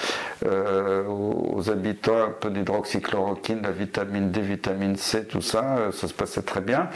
euh, 0.47 1.05
aux 1.07 1.71
habitants 1.71 2.23
un 2.23 2.31
peu 2.31 2.51
d'hydroxychloroquine, 2.51 3.63
la 3.63 3.71
vitamine 3.71 4.31
D, 4.31 4.41
vitamine 4.41 4.97
C, 4.97 5.25
tout 5.25 5.41
ça. 5.41 5.77
Euh, 5.79 5.93
ça 5.93 6.09
se 6.09 6.15
passait 6.15 6.43
très 6.43 6.61
bien. 6.61 6.89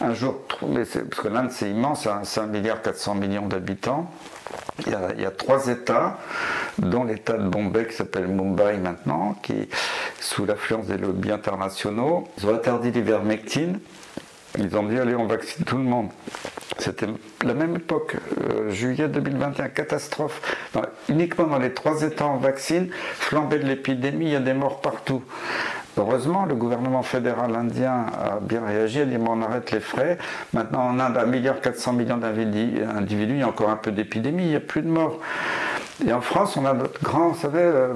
Un 0.00 0.14
jour, 0.14 0.40
parce 0.48 1.20
que 1.20 1.28
l'Inde, 1.28 1.50
c'est 1.50 1.70
immense, 1.70 2.06
hein, 2.06 2.20
c'est 2.24 2.40
1 2.40 2.46
milliard 2.46 2.80
400 2.82 3.14
millions 3.16 3.46
d'habitants. 3.46 4.10
Il 4.86 4.92
y, 4.92 5.24
a, 5.24 5.30
trois 5.30 5.68
États, 5.68 6.18
dont 6.78 7.04
l'État 7.04 7.32
de 7.32 7.48
Bombay 7.48 7.86
qui 7.86 7.94
s'appelle 7.94 8.28
Mumbai 8.28 8.76
maintenant, 8.76 9.34
qui, 9.42 9.68
sous 10.20 10.44
l'affluence 10.44 10.86
des 10.86 10.98
lobbies 10.98 11.32
internationaux, 11.32 12.28
ils 12.38 12.46
ont 12.46 12.54
interdit 12.54 12.90
l'ivermectine. 12.90 13.80
Ils 14.58 14.76
ont 14.76 14.84
dit 14.84 14.98
allez, 14.98 15.14
on 15.14 15.26
vaccine 15.26 15.64
tout 15.64 15.76
le 15.76 15.84
monde. 15.84 16.08
C'était 16.78 17.06
la 17.44 17.54
même 17.54 17.76
époque, 17.76 18.16
euh, 18.40 18.70
juillet 18.70 19.08
2021, 19.08 19.68
catastrophe. 19.68 20.40
uniquement 21.08 21.46
dans 21.46 21.58
les 21.58 21.72
trois 21.72 22.02
États 22.02 22.26
en 22.26 22.36
vaccine, 22.36 22.88
flambée 23.14 23.58
de 23.58 23.66
l'épidémie, 23.66 24.26
il 24.26 24.32
y 24.32 24.36
a 24.36 24.40
des 24.40 24.54
morts 24.54 24.80
partout. 24.80 25.22
Heureusement, 25.98 26.44
le 26.44 26.54
gouvernement 26.54 27.02
fédéral 27.02 27.56
indien 27.56 28.06
a 28.12 28.38
bien 28.40 28.62
réagi, 28.66 29.00
a 29.00 29.04
dit 29.06 29.16
on 29.18 29.40
arrête 29.40 29.70
les 29.70 29.80
frais. 29.80 30.18
Maintenant, 30.52 30.88
en 30.88 31.00
Inde, 31.00 31.16
1,4 31.16 31.94
milliard 31.94 32.18
d'individus, 32.18 33.32
il 33.34 33.38
y 33.38 33.42
a 33.42 33.48
encore 33.48 33.70
un 33.70 33.76
peu 33.76 33.92
d'épidémie, 33.92 34.44
il 34.44 34.48
n'y 34.50 34.56
a 34.56 34.60
plus 34.60 34.82
de 34.82 34.88
morts. 34.88 35.18
Et 36.04 36.12
en 36.12 36.20
France, 36.20 36.56
on 36.56 36.66
a 36.66 36.74
notre 36.74 37.02
grand, 37.02 37.28
vous 37.28 37.40
savez, 37.40 37.60
euh, 37.60 37.94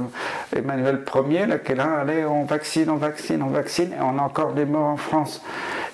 Emmanuel 0.56 1.04
Ier, 1.28 1.46
là, 1.46 1.58
qui 1.58 1.72
est 1.72 1.74
là, 1.74 1.98
allez, 2.00 2.24
on 2.24 2.44
vaccine, 2.44 2.88
on 2.88 2.96
vaccine, 2.96 3.42
on 3.42 3.50
vaccine, 3.50 3.92
et 3.92 4.00
on 4.00 4.18
a 4.18 4.22
encore 4.22 4.54
des 4.54 4.64
morts 4.64 4.88
en 4.88 4.96
France. 4.96 5.42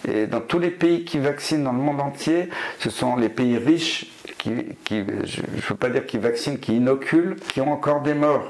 Et 0.06 0.26
dans 0.26 0.40
tous 0.40 0.60
les 0.60 0.70
pays 0.70 1.04
qui 1.04 1.18
vaccinent 1.18 1.64
dans 1.64 1.72
le 1.72 1.78
monde 1.78 2.00
entier, 2.00 2.48
ce 2.78 2.90
sont 2.90 3.16
les 3.16 3.28
pays 3.28 3.58
riches 3.58 4.06
qui, 4.38 5.04
je 5.24 5.40
ne 5.40 5.60
veux 5.68 5.74
pas 5.74 5.88
dire 5.88 6.06
qui 6.06 6.18
vaccinent, 6.18 6.58
qui 6.58 6.76
inoculent, 6.76 7.36
qui 7.48 7.60
ont 7.60 7.72
encore 7.72 8.02
des 8.02 8.14
morts. 8.14 8.44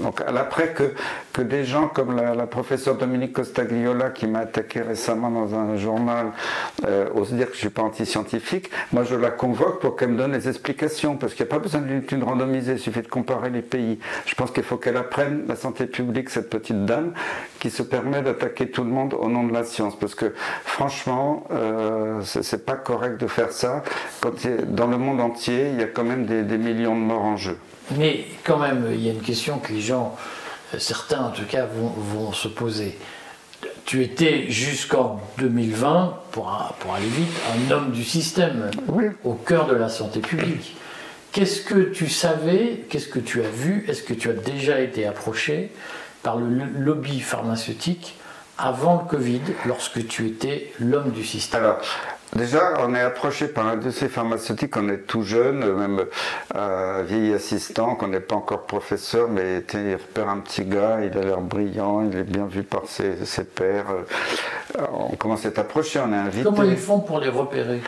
Donc 0.00 0.20
après 0.20 0.72
que, 0.72 0.94
que 1.32 1.42
des 1.42 1.64
gens 1.64 1.88
comme 1.88 2.16
la, 2.16 2.46
professeure 2.46 2.96
Dominique 2.96 3.32
Costagliola, 3.32 4.10
qui 4.10 4.26
m'a 4.26 4.40
attaqué 4.40 4.82
récemment 4.82 5.30
dans 5.30 5.54
un 5.54 5.76
journal, 5.76 6.32
euh, 6.84 7.08
osent 7.14 7.32
dire 7.32 7.48
que 7.48 7.54
je 7.54 7.60
suis 7.60 7.70
pas 7.70 7.82
anti-scientifique, 7.82 8.70
moi 8.92 9.04
je 9.04 9.14
la 9.14 9.30
convoque 9.30 9.80
pour 9.80 9.96
qu'elle 9.96 10.10
me 10.10 10.18
donne 10.18 10.32
les 10.32 10.48
explications, 10.48 11.16
parce 11.16 11.34
qu'il 11.34 11.44
n'y 11.44 11.50
a 11.50 11.54
pas 11.54 11.60
besoin 11.60 11.80
d'une 11.80 11.98
étude 11.98 12.22
randomisée, 12.22 12.72
il 12.72 12.78
suffit 12.78 13.02
de 13.02 13.08
comparer 13.08 13.50
les 13.50 13.62
pays. 13.62 13.98
Je 14.26 14.34
pense 14.34 14.50
qu'il 14.50 14.62
faut 14.62 14.76
qu'elle 14.76 14.96
apprenne 14.96 15.44
la 15.48 15.56
santé 15.56 15.86
publique, 15.86 16.30
cette 16.30 16.50
petite 16.50 16.84
dame, 16.84 17.12
qui 17.60 17.70
se 17.70 17.82
permet 17.82 18.22
d'attaquer 18.22 18.70
tout 18.70 18.84
le 18.84 18.90
monde 18.90 19.14
au 19.14 19.28
nom 19.28 19.44
de 19.44 19.52
la 19.52 19.64
science, 19.64 19.98
parce 19.98 20.14
que 20.14 20.34
franchement, 20.64 21.44
euh, 21.50 22.20
c'est 22.22 22.64
pas 22.64 22.76
correct 22.76 23.20
de 23.20 23.26
faire 23.26 23.52
ça. 23.52 23.82
Dans 24.66 24.86
le 24.86 24.98
monde 24.98 25.20
entier, 25.20 25.70
il 25.72 25.80
y 25.80 25.82
a 25.82 25.86
quand 25.86 26.04
même 26.04 26.26
des, 26.26 26.58
millions 26.58 26.94
de 26.94 27.00
morts 27.00 27.24
en 27.24 27.36
jeu. 27.36 27.56
Mais 27.96 28.24
quand 28.44 28.58
même, 28.58 28.88
il 28.92 29.00
y 29.00 29.08
a 29.08 29.12
une 29.12 29.20
question 29.20 29.58
que 29.58 29.72
les 29.72 29.80
gens, 29.80 30.16
euh, 30.74 30.78
certains 30.78 31.22
en 31.22 31.30
tout 31.30 31.44
cas, 31.44 31.66
vont, 31.66 32.32
se 32.32 32.48
poser. 32.48 32.98
Tu 33.84 34.02
étais 34.02 34.46
jusqu'en 34.48 35.20
2020, 35.38 36.18
pour, 36.30 36.74
pour, 36.78 36.94
aller 36.94 37.06
vite, 37.06 37.32
un 37.54 37.70
homme 37.72 37.90
du 37.90 38.04
système, 38.04 38.70
au 39.24 39.34
cœur 39.34 39.66
de 39.66 39.74
la 39.74 39.88
santé 39.88 40.20
publique. 40.20 40.76
Qu'est-ce 41.32 41.62
que 41.62 41.90
tu 41.90 42.08
savais, 42.08 42.84
qu'est-ce 42.88 43.08
que 43.08 43.18
tu 43.18 43.40
as 43.40 43.48
vu, 43.48 43.84
est-ce 43.88 44.02
que 44.02 44.14
tu 44.14 44.28
as 44.30 44.34
déjà 44.34 44.80
été 44.80 45.06
approché 45.06 45.72
par 46.22 46.36
le 46.36 46.46
lobby 46.78 47.20
pharmaceutique 47.20 48.16
avant 48.58 49.02
le 49.02 49.08
Covid, 49.08 49.40
lorsque 49.66 50.06
tu 50.06 50.26
étais 50.26 50.72
l'homme 50.78 51.10
du 51.10 51.24
système? 51.24 51.74
Déjà, 52.34 52.74
on 52.80 52.94
est 52.94 53.00
approché 53.00 53.46
par 53.46 53.76
dossier 53.76 54.08
pharmaceutique, 54.08 54.74
on 54.78 54.88
est 54.88 55.06
tout 55.06 55.22
jeune, 55.22 55.70
même 55.74 56.06
euh, 56.54 57.04
vieil 57.06 57.34
assistant, 57.34 57.94
qu'on 57.94 58.08
n'est 58.08 58.20
pas 58.20 58.36
encore 58.36 58.62
professeur, 58.62 59.28
mais 59.28 59.62
il 59.74 59.92
repère 59.92 60.30
un 60.30 60.38
petit 60.38 60.64
gars, 60.64 61.00
il 61.02 61.16
a 61.18 61.20
l'air 61.20 61.40
brillant, 61.42 62.02
il 62.10 62.16
est 62.16 62.24
bien 62.24 62.46
vu 62.46 62.62
par 62.62 62.84
ses, 62.86 63.26
ses 63.26 63.44
pairs. 63.44 63.84
Euh, 64.78 64.82
on 64.92 65.14
commence 65.16 65.44
à 65.44 65.48
être 65.48 65.58
approché, 65.58 66.00
on 66.00 66.10
est 66.10 66.16
invité. 66.16 66.44
Comment 66.44 66.62
ils 66.62 66.78
font 66.78 67.00
pour 67.00 67.20
les 67.20 67.28
repérer? 67.28 67.82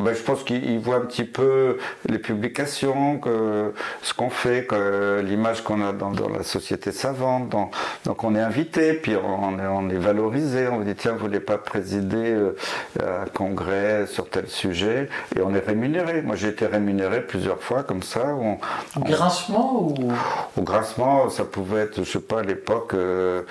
Ben, 0.00 0.12
je 0.14 0.22
pense 0.22 0.42
qu'il 0.42 0.78
voit 0.80 0.96
un 0.96 1.00
petit 1.02 1.24
peu 1.24 1.78
les 2.08 2.18
publications, 2.18 3.18
que, 3.18 3.72
ce 4.02 4.12
qu'on 4.12 4.30
fait, 4.30 4.66
que 4.66 5.22
l'image 5.24 5.62
qu'on 5.62 5.86
a 5.86 5.92
dans, 5.92 6.12
la 6.28 6.42
société 6.42 6.90
savante. 6.90 7.48
donc 7.50 8.24
on 8.24 8.34
est 8.34 8.40
invité, 8.40 8.94
puis 8.94 9.14
on 9.16 9.58
est, 9.58 9.66
on 9.66 9.88
est 9.90 9.98
valorisé. 9.98 10.68
On 10.68 10.80
dit 10.80 10.94
tiens, 10.94 11.12
vous 11.12 11.18
voulez 11.18 11.40
pas 11.40 11.58
présider 11.58 12.32
euh, 12.32 12.56
un 13.00 13.26
congrès 13.26 14.06
sur 14.06 14.28
tel 14.28 14.48
sujet? 14.48 15.08
Et 15.36 15.40
on 15.42 15.54
est 15.54 15.64
rémunéré. 15.64 16.22
Moi 16.22 16.36
j'ai 16.36 16.48
été 16.48 16.66
rémunéré 16.66 17.20
plusieurs 17.20 17.60
fois 17.60 17.82
comme 17.82 18.02
ça. 18.02 18.34
On, 18.34 18.58
Grassement 19.00 19.82
ou? 19.82 20.12
Au 20.56 20.62
grassement, 20.62 21.28
ça 21.28 21.44
pouvait 21.44 21.82
être, 21.82 22.02
je 22.02 22.10
sais 22.10 22.20
pas, 22.20 22.40
à 22.40 22.42
l'époque, 22.42 22.94
euh, 22.94 23.42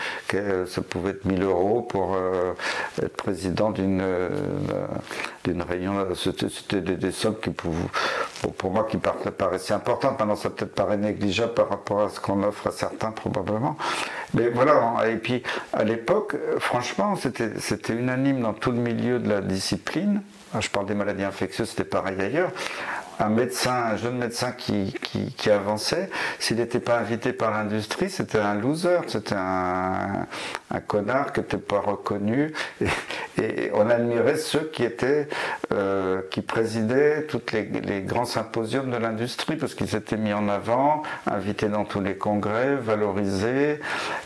ça 0.65 0.81
pouvait 0.81 1.11
être 1.11 1.25
1000 1.25 1.43
euros 1.43 1.81
pour 1.81 2.15
euh, 2.15 2.53
être 3.01 3.15
président 3.15 3.71
d'une 3.71 4.03
d'une 5.43 5.61
réunion 5.61 5.99
c'était 6.37 6.81
des, 6.81 7.11
sommes 7.11 7.39
qui, 7.39 7.49
pour, 7.49 7.73
pour, 8.57 8.71
moi, 8.71 8.87
qui 8.89 8.97
paraissaient 8.97 9.73
importantes. 9.73 10.19
Maintenant, 10.19 10.35
ça 10.35 10.49
peut-être 10.49 10.75
paraît 10.75 10.97
négligeable 10.97 11.53
par 11.53 11.69
rapport 11.69 12.01
à 12.01 12.09
ce 12.09 12.19
qu'on 12.19 12.43
offre 12.43 12.67
à 12.67 12.71
certains, 12.71 13.11
probablement. 13.11 13.77
Mais 14.33 14.49
voilà, 14.49 15.07
et 15.07 15.17
puis 15.17 15.43
à 15.73 15.83
l'époque, 15.83 16.35
franchement, 16.59 17.15
c'était 17.15 17.93
unanime 17.93 18.41
dans 18.41 18.53
tout 18.53 18.71
le 18.71 18.79
milieu 18.79 19.19
de 19.19 19.29
la 19.29 19.41
discipline. 19.41 20.21
Je 20.59 20.69
parle 20.69 20.85
des 20.85 20.95
maladies 20.95 21.23
infectieuses, 21.23 21.69
c'était 21.69 21.83
pareil 21.83 22.19
ailleurs 22.19 22.51
un 23.19 23.29
médecin, 23.29 23.73
un 23.91 23.97
jeune 23.97 24.17
médecin 24.17 24.51
qui, 24.51 24.93
qui, 25.37 25.49
avançait, 25.49 26.09
s'il 26.39 26.57
n'était 26.57 26.79
pas 26.79 26.97
invité 26.97 27.33
par 27.33 27.51
l'industrie, 27.51 28.09
c'était 28.09 28.39
un 28.39 28.55
loser, 28.55 28.99
c'était 29.07 29.35
un, 29.35 30.25
un, 30.71 30.79
connard 30.79 31.31
qui 31.33 31.41
n'était 31.41 31.57
pas 31.57 31.79
reconnu. 31.79 32.53
Et, 32.81 32.87
on 33.73 33.89
admirait 33.89 34.37
ceux 34.37 34.69
qui 34.71 34.83
étaient, 34.83 35.27
euh, 35.73 36.21
qui 36.29 36.41
présidaient 36.41 37.23
tous 37.23 37.41
les, 37.51 37.63
les, 37.63 38.01
grands 38.01 38.25
symposiums 38.25 38.91
de 38.91 38.97
l'industrie, 38.97 39.55
parce 39.55 39.73
qu'ils 39.73 39.89
s'étaient 39.89 40.17
mis 40.17 40.33
en 40.33 40.47
avant, 40.49 41.03
invités 41.25 41.67
dans 41.67 41.85
tous 41.85 42.01
les 42.01 42.15
congrès, 42.15 42.75
valorisés. 42.75 43.79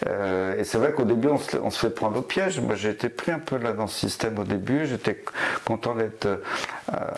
Euh, 0.07 0.57
et 0.57 0.63
c'est 0.63 0.77
vrai 0.77 0.91
qu'au 0.91 1.05
début, 1.05 1.29
on 1.29 1.37
se, 1.37 1.57
on 1.57 1.69
se, 1.69 1.79
fait 1.79 1.93
prendre 1.93 2.17
au 2.19 2.21
piège. 2.21 2.59
Moi, 2.59 2.75
j'ai 2.75 2.89
été 2.89 3.09
pris 3.09 3.31
un 3.31 3.39
peu 3.39 3.57
là 3.57 3.73
dans 3.73 3.87
ce 3.87 3.97
système 3.97 4.37
au 4.39 4.43
début. 4.43 4.85
J'étais 4.85 5.23
content 5.65 5.95
d'être 5.95 6.25
euh, 6.25 6.37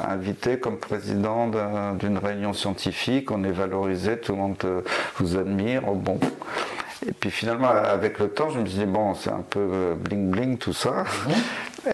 invité 0.08 0.60
comme 0.60 0.78
président 0.78 1.48
de 1.48 1.60
d'une 2.00 2.18
réunion 2.18 2.54
scientifique, 2.54 3.32
on 3.32 3.44
est 3.44 3.52
valorisé, 3.52 4.18
tout 4.18 4.32
le 4.32 4.38
monde 4.38 4.84
vous 5.18 5.38
admire. 5.38 5.82
Bon. 5.82 6.20
Et 7.08 7.12
puis 7.14 7.32
finalement, 7.32 7.70
avec 7.70 8.20
le 8.20 8.30
temps, 8.30 8.50
je 8.50 8.60
me 8.60 8.66
suis 8.66 8.80
dit, 8.80 8.86
bon, 8.86 9.14
c'est 9.16 9.32
un 9.32 9.44
peu 9.50 9.96
bling 9.96 10.30
bling 10.30 10.58
tout 10.58 10.74
ça. 10.74 11.06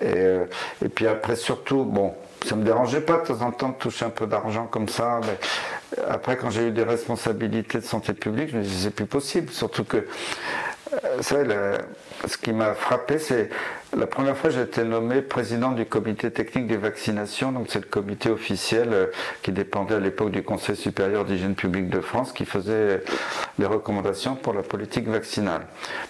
Et, 0.02 0.40
et, 0.84 0.90
puis 0.90 1.06
après, 1.06 1.36
surtout, 1.36 1.84
bon, 1.84 2.16
ça 2.46 2.56
me 2.56 2.64
dérangeait 2.64 3.02
pas 3.02 3.18
de 3.18 3.28
temps 3.28 3.42
en 3.42 3.52
temps 3.52 3.70
de 3.70 3.76
toucher 3.76 4.06
un 4.06 4.10
peu 4.10 4.28
d'argent 4.28 4.66
comme 4.66 4.90
ça. 4.90 5.20
Mais 5.24 5.38
après, 6.08 6.38
quand 6.38 6.50
j'ai 6.50 6.68
eu 6.68 6.72
des 6.72 6.84
responsabilités 6.84 7.80
de 7.80 7.84
santé 7.84 8.14
publique, 8.14 8.50
je 8.52 8.58
me 8.58 8.64
disais, 8.64 8.86
c'est 8.86 8.96
plus 8.96 9.06
possible. 9.06 9.52
Surtout 9.52 9.84
que, 9.84 10.08
euh, 10.94 11.22
savez, 11.22 11.56
ce 12.28 12.38
qui 12.38 12.54
m'a 12.54 12.74
frappé, 12.74 13.20
c'est 13.20 13.50
la 13.98 14.08
première 14.08 14.38
fois 14.38 14.50
j'ai 14.50 14.62
été 14.62 14.84
nommé 14.84 15.22
président 15.22 15.72
du 15.72 15.86
comité 15.86 16.32
technique 16.32 16.68
des 16.68 16.78
vaccinations. 16.78 17.52
Donc, 17.52 17.68
c'est 17.70 17.80
le 17.80 17.88
comité 17.88 18.30
officiel 18.30 18.90
euh, 18.92 19.06
qui 19.42 19.52
dépendait 19.52 19.96
à 19.96 20.00
l'époque 20.00 20.32
du 20.32 20.44
Conseil 20.44 20.76
supérieur 20.76 21.26
d'hygiène 21.26 21.56
publique 21.56 21.90
de 21.90 22.02
France 22.02 22.32
qui 22.32 22.46
faisait 22.46 23.04
les 23.58 23.66
recommandations 23.66 24.36
pour 24.36 24.54
la 24.54 24.64
politique 24.64 25.08
vaccinale. 25.08 25.62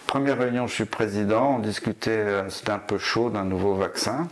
Première 0.08 0.38
réunion, 0.38 0.68
je 0.68 0.74
suis 0.74 0.86
président. 0.86 1.56
On 1.58 1.60
discutait, 1.60 2.12
euh, 2.12 2.50
c'était 2.50 2.72
un 2.72 2.80
peu 2.80 2.98
chaud, 2.98 3.30
d'un 3.30 3.44
nouveau 3.44 3.76
vaccin. 3.76 4.28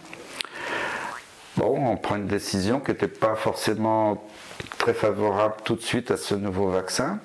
Bon, 1.58 1.92
on 1.92 1.98
prend 1.98 2.16
une 2.16 2.28
décision 2.28 2.80
qui 2.80 2.92
n'était 2.92 3.08
pas 3.08 3.36
forcément 3.36 4.28
très 4.80 4.94
favorable 4.94 5.56
tout 5.64 5.76
de 5.76 5.82
suite 5.82 6.10
à 6.10 6.18
ce 6.18 6.34
nouveau 6.34 6.70
vaccin. 6.70 7.20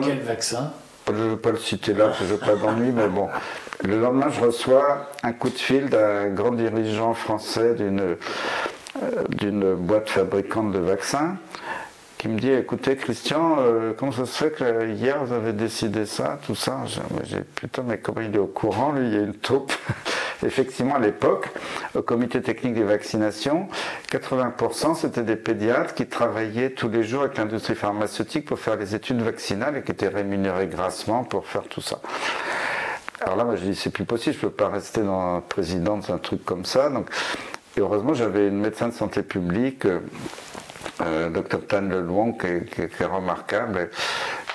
quel 0.00 0.20
vaccin? 0.20 0.72
Je 1.16 1.22
ne 1.24 1.30
vais 1.30 1.36
pas 1.36 1.50
le 1.50 1.58
citer 1.58 1.94
là, 1.94 2.06
parce 2.06 2.18
que 2.18 2.24
je 2.26 2.32
n'ai 2.32 2.38
pas 2.38 2.54
d'ennui, 2.54 2.92
mais 2.92 3.08
bon. 3.08 3.28
Le 3.84 4.00
lendemain, 4.00 4.28
je 4.30 4.40
reçois 4.40 5.10
un 5.22 5.32
coup 5.32 5.50
de 5.50 5.58
fil 5.58 5.88
d'un 5.88 6.28
grand 6.28 6.52
dirigeant 6.52 7.14
français 7.14 7.74
d'une 7.74 8.16
euh, 9.02 9.22
d'une 9.28 9.74
boîte 9.74 10.10
fabricante 10.10 10.70
de 10.70 10.78
vaccins 10.78 11.36
qui 12.22 12.28
me 12.28 12.38
dit 12.38 12.52
écoutez 12.52 12.94
Christian 12.94 13.56
euh, 13.58 13.94
comment 13.96 14.12
ça 14.12 14.26
se 14.26 14.44
fait 14.44 14.52
que 14.52 14.86
hier 14.92 15.24
vous 15.24 15.32
avez 15.32 15.52
décidé 15.52 16.06
ça 16.06 16.38
tout 16.46 16.54
ça? 16.54 16.84
J'ai 17.24 17.40
putain 17.40 17.82
mais 17.84 17.98
comment 17.98 18.20
il 18.20 18.32
est 18.32 18.38
au 18.38 18.46
courant 18.46 18.92
lui? 18.92 19.08
Il 19.08 19.12
y 19.12 19.16
a 19.16 19.22
une 19.22 19.34
taupe 19.34 19.72
effectivement, 20.46 20.94
à 20.94 21.00
l'époque, 21.00 21.48
au 21.96 22.02
comité 22.02 22.40
technique 22.40 22.74
des 22.74 22.84
vaccinations, 22.84 23.66
80% 24.12 24.94
c'était 24.94 25.24
des 25.24 25.34
pédiatres 25.34 25.94
qui 25.94 26.06
travaillaient 26.06 26.70
tous 26.70 26.88
les 26.88 27.02
jours 27.02 27.22
avec 27.22 27.38
l'industrie 27.38 27.74
pharmaceutique 27.74 28.44
pour 28.44 28.60
faire 28.60 28.76
les 28.76 28.94
études 28.94 29.20
vaccinales 29.20 29.78
et 29.78 29.82
qui 29.82 29.90
étaient 29.90 30.06
rémunérés 30.06 30.68
grassement 30.68 31.24
pour 31.24 31.48
faire 31.48 31.64
tout 31.64 31.80
ça. 31.80 31.98
Alors 33.20 33.34
là, 33.34 33.42
moi, 33.42 33.56
je 33.56 33.64
dis, 33.64 33.74
c'est 33.74 33.90
plus 33.90 34.04
possible, 34.04 34.36
je 34.40 34.46
ne 34.46 34.48
peux 34.48 34.56
pas 34.56 34.68
rester 34.68 35.00
dans 35.00 35.40
président 35.40 35.98
un 36.08 36.18
truc 36.18 36.44
comme 36.44 36.64
ça. 36.64 36.88
Donc, 36.88 37.08
heureusement, 37.78 38.14
j'avais 38.14 38.46
une 38.46 38.60
médecin 38.60 38.88
de 38.88 38.94
santé 38.94 39.22
publique, 39.22 39.86
euh, 39.86 40.00
euh 41.06 41.30
Dr 41.30 41.66
Tan 41.66 41.82
Lelouan, 41.82 42.32
qui, 42.32 42.64
qui, 42.70 42.82
est 42.82 43.06
remarquable, 43.06 43.90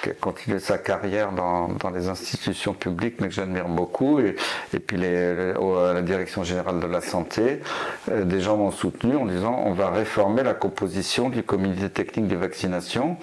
qui 0.02 0.10
a 0.10 0.14
continué 0.14 0.60
sa 0.60 0.78
carrière 0.78 1.32
dans, 1.32 1.70
les 1.94 2.08
institutions 2.10 2.74
publiques, 2.74 3.16
mais 3.20 3.28
que 3.28 3.34
j'admire 3.34 3.68
beaucoup. 3.68 4.20
Et, 4.20 4.36
puis 4.80 4.98
les, 4.98 5.54
la 5.54 6.02
Direction 6.02 6.44
générale 6.44 6.80
de 6.80 6.88
la 6.88 7.02
santé, 7.02 7.62
euh, 8.12 8.24
des 8.24 8.40
gens 8.40 8.58
m'ont 8.58 8.72
soutenu 8.72 9.16
en 9.16 9.26
disant 9.26 9.62
on 9.66 9.74
va 9.74 9.90
réformer 9.90 10.44
la 10.44 10.54
composition 10.54 11.30
du 11.30 11.44
comité 11.44 11.90
technique 11.90 12.28
des 12.28 12.36
vaccinations. 12.36 13.18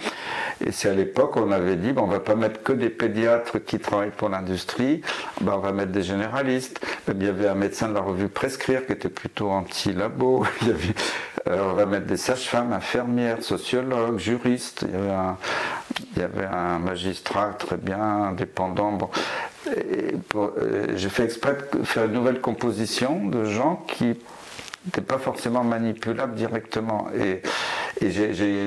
Et 0.65 0.73
c'est 0.73 0.89
à 0.89 0.95
l'époque 0.95 1.37
on 1.37 1.51
avait 1.53 1.77
dit 1.77 1.93
bon, 1.93 2.03
on 2.03 2.07
va 2.07 2.21
pas 2.21 2.35
mettre 2.35 2.63
que 2.63 2.73
des 2.73 2.91
pédiatres 2.91 3.65
qui 3.65 3.79
travaillent 3.79 4.11
pour 4.11 4.29
l'industrie, 4.29 5.03
ben, 5.41 5.55
on 5.57 5.59
va 5.59 5.73
mettre 5.73 5.93
des 5.93 6.03
généralistes. 6.03 6.81
Il 7.09 7.23
y 7.23 7.29
avait 7.29 7.49
un 7.49 7.55
médecin 7.55 7.89
de 7.89 7.95
la 7.95 8.01
revue 8.01 8.29
Prescrire 8.29 8.87
qui 8.87 8.93
était 8.93 9.09
plutôt 9.09 9.51
anti-labo. 9.51 10.45
on 11.47 11.75
va 11.75 11.87
mettre 11.87 12.07
des 12.07 12.17
sages-femmes, 12.17 12.73
infirmières, 12.73 13.43
sociologues, 13.43 14.19
juristes. 14.19 14.87
Il 16.17 16.21
y 16.21 16.25
avait 16.25 16.47
un, 16.47 16.79
magistrat 16.79 17.55
très 17.59 17.77
bien 17.77 18.01
indépendant. 18.01 18.93
Bon. 18.93 19.11
Euh, 19.69 20.87
j'ai 20.97 21.09
fait 21.09 21.25
exprès 21.25 21.57
de 21.73 21.85
faire 21.85 22.05
une 22.05 22.13
nouvelle 22.13 22.41
composition 22.41 23.27
de 23.27 23.45
gens 23.45 23.85
qui 23.89 24.17
n'étaient 24.85 25.01
pas 25.01 25.19
forcément 25.19 25.65
manipulables 25.65 26.35
directement. 26.35 27.09
Et, 27.19 27.43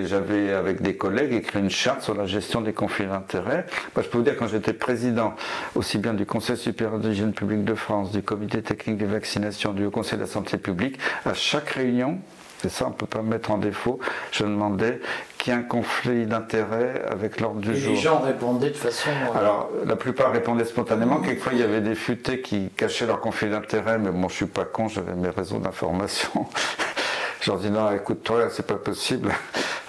j'avais, 0.06 0.54
avec 0.54 0.82
des 0.82 0.96
collègues, 0.96 1.34
écrit 1.34 1.60
une 1.60 1.70
charte 1.70 2.02
sur 2.02 2.16
la 2.16 2.26
gestion 2.26 2.62
des 2.62 2.74
conflits 2.74 3.06
d'intérêts. 3.06 3.66
Je 3.96 4.02
peux 4.04 4.18
vous 4.18 4.24
dire, 4.24 4.38
quand 4.38 4.48
j'étais 4.48 4.74
président, 4.74 5.36
aussi 5.76 5.98
bien 5.98 6.14
du 6.14 6.26
Conseil 6.26 6.58
supérieur 6.58 6.98
d'hygiène 6.98 7.34
publique 7.34 7.66
de 7.66 7.76
France, 7.76 8.12
du 8.12 8.24
Comité 8.24 8.62
technique 8.62 8.98
des 8.98 9.06
vaccinations, 9.06 9.74
du 9.74 9.90
Conseil 9.90 10.18
de 10.18 10.24
la 10.24 10.30
santé 10.30 10.58
publique, 10.58 10.98
à 11.26 11.34
chaque 11.34 11.70
réunion, 11.70 12.20
et 12.66 12.70
ça 12.70 12.86
on 12.86 12.90
ne 12.90 12.96
peut 12.96 13.06
pas 13.06 13.22
mettre 13.22 13.52
en 13.52 13.58
défaut, 13.58 14.00
je 14.32 14.44
demandais 14.44 15.00
qu'il 15.38 15.54
y 15.54 15.56
ait 15.56 15.60
un 15.60 15.64
conflit 15.64 16.26
d'intérêts 16.26 17.04
avec 17.10 17.40
l'ordre 17.40 17.62
du 17.62 17.76
jour. 17.76 17.92
Et 17.92 17.96
les 17.96 18.02
gens 18.02 18.20
répondaient 18.20 18.70
de 18.72 18.76
façon... 18.76 19.10
Euh, 19.10 19.38
Alors 19.38 19.70
la 19.86 19.96
plupart 19.96 20.32
répondaient 20.32 20.66
spontanément, 20.66 21.20
quelquefois 21.22 21.54
il 21.54 21.60
y 21.60 21.64
avait 21.64 21.82
des 21.82 21.96
futés 21.96 22.42
qui 22.42 22.70
cachaient 22.76 23.06
leur 23.06 23.20
conflit 23.20 23.50
d'intérêts, 23.50 23.98
mais 23.98 24.12
bon 24.12 24.28
je 24.30 24.36
suis 24.36 24.46
pas 24.46 24.66
con, 24.66 24.88
j'avais 24.88 25.14
mes 25.14 25.30
réseaux 25.30 25.60
d'information. 25.60 26.48
je 27.42 27.52
leur 27.52 27.60
dis 27.60 27.70
non 27.70 27.92
écoute-toi, 27.92 28.50
c'est 28.50 28.66
pas 28.66 28.76
possible. 28.76 29.32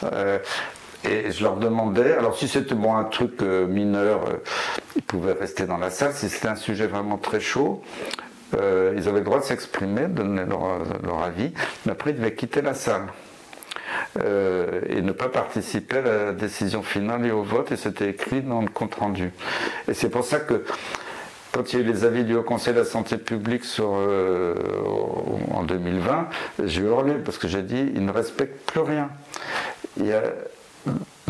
Euh, 0.05 0.39
et 1.05 1.31
je 1.31 1.45
leur 1.45 1.57
demandais, 1.57 2.13
alors 2.13 2.37
si 2.37 2.49
c'était 2.49 2.75
bon 2.75 2.97
un 2.97 3.05
truc 3.05 3.41
euh, 3.43 3.67
mineur, 3.67 4.21
ils 4.97 5.03
pouvaient 5.03 5.33
rester 5.33 5.65
dans 5.65 5.77
la 5.77 5.91
salle. 5.91 6.13
Si 6.13 6.29
c'était 6.29 6.49
un 6.49 6.57
sujet 6.57 6.89
vraiment 6.89 7.19
très 7.19 7.41
chaud, 7.41 7.83
euh, 8.57 8.95
ils 8.97 9.09
avaient 9.09 9.19
le 9.19 9.25
droit 9.25 9.41
de 9.41 9.45
s'exprimer, 9.45 10.03
de 10.03 10.23
donner 10.23 10.45
leur, 10.45 11.23
avis, 11.23 11.53
mais 11.85 11.93
après 11.93 12.11
ils 12.11 12.17
devaient 12.17 12.35
quitter 12.35 12.63
la 12.63 12.75
salle. 12.75 13.07
Euh, 14.23 14.81
et 14.89 15.01
ne 15.01 15.13
pas 15.13 15.29
participer 15.29 15.99
à 15.99 16.03
la 16.03 16.33
décision 16.33 16.83
finale 16.83 17.25
et 17.27 17.31
au 17.31 17.43
vote, 17.43 17.73
et 17.73 17.77
c'était 17.77 18.11
écrit 18.11 18.43
dans 18.43 18.61
le 18.61 18.69
compte 18.69 18.95
rendu. 18.95 19.33
Et 19.87 19.95
c'est 19.95 20.11
pour 20.11 20.25
ça 20.25 20.41
que 20.41 20.65
quand 21.53 21.73
il 21.73 21.79
y 21.79 21.83
a 21.83 21.85
eu 21.85 21.89
les 21.89 22.05
avis 22.05 22.25
du 22.25 22.35
Haut 22.35 22.43
Conseil 22.43 22.75
de 22.75 22.81
la 22.81 22.85
Santé 22.85 23.17
publique 23.17 23.65
euh, 23.81 24.55
en 25.51 25.63
2020, 25.63 26.29
j'ai 26.65 26.83
hurlé 26.83 27.15
parce 27.15 27.39
que 27.39 27.49
j'ai 27.49 27.63
dit 27.63 27.91
ils 27.95 28.05
ne 28.05 28.13
respectent 28.13 28.71
plus 28.71 28.81
rien. 28.81 29.09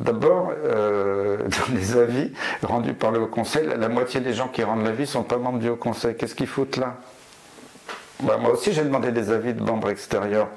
D'abord, 0.03 0.53
dans 0.64 1.74
les 1.74 1.96
avis 1.96 2.32
rendus 2.62 2.94
par 2.94 3.11
le 3.11 3.20
Haut 3.20 3.26
Conseil, 3.26 3.66
la, 3.66 3.88
moitié 3.88 4.20
des 4.20 4.34
gens 4.34 4.49
qui 4.49 4.62
rendent 4.62 4.84
l'avis 4.84 5.03
ne 5.03 5.07
sont 5.07 5.22
pas 5.22 5.38
membres 5.38 5.59
du 5.59 5.68
Haut 5.68 5.76
Conseil. 5.76 6.16
Qu'est-ce 6.16 6.34
qu'ils 6.34 6.46
foutent 6.46 6.76
là? 6.76 6.96
Bah, 8.22 8.36
Moi 8.40 8.53
aussi, 8.53 8.72
j'ai 8.72 8.82
demandé 8.82 9.12
des 9.12 9.30
avis 9.30 9.55
de 9.55 9.62
membres 9.62 9.90
extérieurs. 9.90 10.49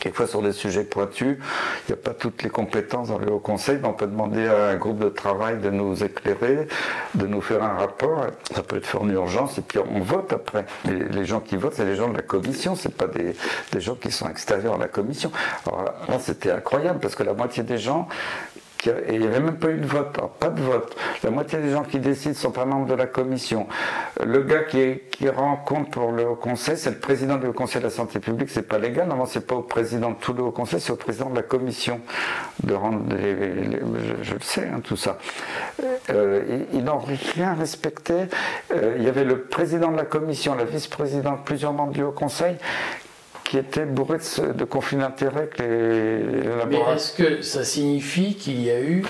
Quelquefois 0.00 0.26
sur 0.26 0.42
des 0.42 0.52
sujets 0.52 0.82
pointus, 0.82 1.38
il 1.86 1.92
n'y 1.92 1.94
a 1.94 2.02
pas 2.02 2.12
toutes 2.12 2.42
les 2.42 2.50
compétences 2.50 3.08
dans 3.08 3.18
le 3.18 3.30
Haut 3.30 3.38
Conseil, 3.38 3.78
mais 3.80 3.86
on 3.86 3.92
peut 3.92 4.08
demander 4.08 4.48
à 4.48 4.70
un 4.70 4.76
groupe 4.76 4.98
de 4.98 5.08
travail 5.08 5.58
de 5.58 5.70
nous 5.70 6.02
éclairer, 6.02 6.66
de 7.14 7.26
nous 7.26 7.40
faire 7.40 7.62
un 7.62 7.74
rapport. 7.74 8.26
Ça 8.52 8.64
peut 8.64 8.78
être 8.78 8.86
fait 8.86 8.98
en 8.98 9.08
urgence 9.08 9.58
et 9.58 9.62
puis 9.62 9.78
on 9.78 10.00
vote 10.00 10.32
après. 10.32 10.64
les 10.86 11.24
gens 11.24 11.38
qui 11.38 11.56
votent, 11.56 11.74
c'est 11.74 11.84
les 11.84 11.94
gens 11.94 12.08
de 12.08 12.16
la 12.16 12.22
commission, 12.22 12.74
c'est 12.74 12.92
pas 12.92 13.06
des, 13.06 13.36
des, 13.70 13.80
gens 13.80 13.94
qui 13.94 14.10
sont 14.10 14.28
extérieurs 14.28 14.74
à 14.74 14.78
la 14.78 14.88
commission. 14.88 15.30
Alors 15.66 15.84
là, 16.08 16.18
c'était 16.18 16.50
incroyable 16.50 16.98
parce 16.98 17.14
que 17.14 17.22
la 17.22 17.34
moitié 17.34 17.62
des 17.62 17.78
gens 17.78 18.08
et 18.86 19.14
il 19.14 19.20
n'y 19.20 19.26
avait 19.26 19.40
même 19.40 19.58
pas 19.58 19.70
eu 19.70 19.78
de 19.78 19.86
vote, 19.86 20.18
pas 20.38 20.48
de 20.48 20.60
vote. 20.60 20.96
La 21.22 21.30
moitié 21.30 21.58
des 21.58 21.70
gens 21.70 21.82
qui 21.82 21.98
décident 21.98 22.30
ne 22.30 22.36
sont 22.36 22.50
pas 22.50 22.64
membres 22.64 22.86
de 22.86 22.94
la 22.94 23.06
commission. 23.06 23.66
Le 24.24 24.42
gars 24.42 24.64
qui, 24.64 25.00
rend 25.28 25.56
compte 25.56 25.92
pour 25.92 26.10
le 26.10 26.34
conseil, 26.34 26.76
c'est 26.76 26.90
le 26.90 26.98
président 26.98 27.36
du 27.36 27.52
conseil 27.52 27.80
de 27.80 27.86
la 27.86 27.92
santé 27.92 28.18
publique, 28.18 28.50
c'est 28.50 28.66
pas 28.66 28.78
légal. 28.78 29.06
Normalement, 29.06 29.26
c'est 29.26 29.46
pas 29.46 29.54
au 29.54 29.62
président 29.62 30.10
de 30.10 30.16
tout 30.16 30.32
le 30.32 30.42
haut 30.42 30.50
conseil, 30.50 30.80
c'est 30.80 30.92
au 30.92 30.96
président 30.96 31.30
de 31.30 31.36
la 31.36 31.42
commission 31.42 32.00
de 32.64 32.74
rendre 32.74 33.02
les, 33.14 33.80
je, 34.22 34.34
le 34.34 34.40
sais, 34.40 34.66
hein, 34.66 34.80
tout 34.82 34.96
ça. 34.96 35.18
Euh, 36.10 36.64
ils, 36.72 36.82
n'ont 36.82 36.98
rien 36.98 37.54
respecté. 37.54 38.14
Euh, 38.72 38.96
il 38.98 39.04
y 39.04 39.08
avait 39.08 39.24
le 39.24 39.42
président 39.42 39.92
de 39.92 39.96
la 39.96 40.04
commission, 40.04 40.54
la 40.56 40.64
vice-présidente, 40.64 41.44
plusieurs 41.44 41.72
membres 41.72 41.92
du 41.92 42.02
haut 42.02 42.10
conseil 42.10 42.56
qui 43.52 43.58
était 43.58 43.84
bourré 43.84 44.16
de, 44.16 44.64
conflits 44.64 44.96
d'intérêts 44.96 45.46
que 45.46 45.62
les, 45.62 46.64
Mais 46.70 46.94
est-ce 46.94 47.12
que 47.12 47.42
ça 47.42 47.64
signifie 47.64 48.34
qu'il 48.34 48.62
y 48.62 48.70
a 48.70 48.80
eu 48.80 49.04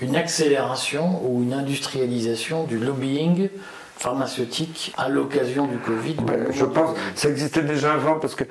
une 0.00 0.16
accélération 0.16 1.24
ou 1.24 1.44
une 1.44 1.52
industrialisation 1.52 2.64
du 2.64 2.80
lobbying 2.80 3.50
pharmaceutique 3.96 4.92
à 4.96 5.08
l'occasion 5.08 5.68
du 5.68 5.76
Covid? 5.76 6.14
Ben, 6.14 6.46
Je 6.50 6.64
pense 6.64 6.96
ça 7.14 7.28
existait 7.28 7.62
déjà 7.62 7.92
avant 7.92 8.18
parce 8.18 8.34
que 8.34 8.42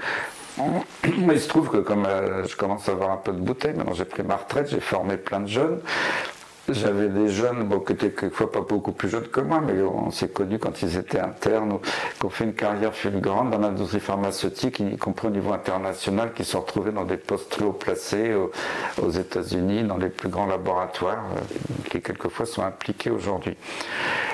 il 1.04 1.40
se 1.42 1.50
trouve 1.50 1.70
que 1.70 1.78
comme 1.80 2.06
euh, 2.06 2.48
je 2.48 2.56
commence 2.56 2.88
à 2.88 2.94
avoir 2.94 3.12
un 3.12 3.18
peu 3.18 3.34
de 3.34 3.40
bouteille, 3.40 3.74
maintenant 3.74 3.96
j'ai 3.96 4.06
pris 4.06 4.24
ma 4.24 4.38
retraite, 4.38 4.70
j'ai 4.72 4.80
formé 4.80 5.18
plein 5.18 5.42
de 5.42 5.48
jeunes. 5.48 5.82
J'avais 6.70 7.10
des 7.10 7.28
jeunes 7.28 7.64
bon, 7.64 7.80
qui 7.82 7.92
étaient 7.92 8.12
quelquefois 8.12 8.50
pas 8.50 8.62
beaucoup 8.62 8.94
plus 8.94 9.10
jeunes 9.10 9.28
que 9.28 9.42
moi, 9.42 9.60
mais 9.60 9.82
on 9.82 10.12
s'est 10.12 10.30
connus 10.30 10.60
quand 10.60 10.82
ils 10.82 10.96
étaient 10.96 11.20
internes, 11.20 11.78
qui 12.18 12.26
ont 12.26 12.30
fait 12.30 12.46
une 12.46 12.54
carrière 12.54 12.96
fulgurante 12.96 13.50
dans 13.50 13.58
l'industrie 13.58 14.00
pharmaceutique, 14.00 14.80
y 14.80 14.96
compris 14.98 15.28
au 15.28 15.32
niveau 15.32 15.52
international, 15.52 16.32
qui 16.34 16.46
sont 16.46 16.62
retrouvés 16.62 16.92
dans 16.92 17.04
des 17.04 17.18
postes 17.18 17.50
très 17.50 17.66
haut 17.66 17.74
placés 17.74 18.34
aux, 19.02 19.10
États-Unis, 19.10 19.84
dans 19.84 19.98
les 19.98 20.08
plus 20.08 20.30
grands 20.30 20.46
laboratoires, 20.46 21.26
euh, 21.36 21.90
qui 21.90 22.02
quelquefois 22.02 22.46
sont 22.46 22.64
impliqués 22.64 23.10
aujourd'hui. 23.10 23.58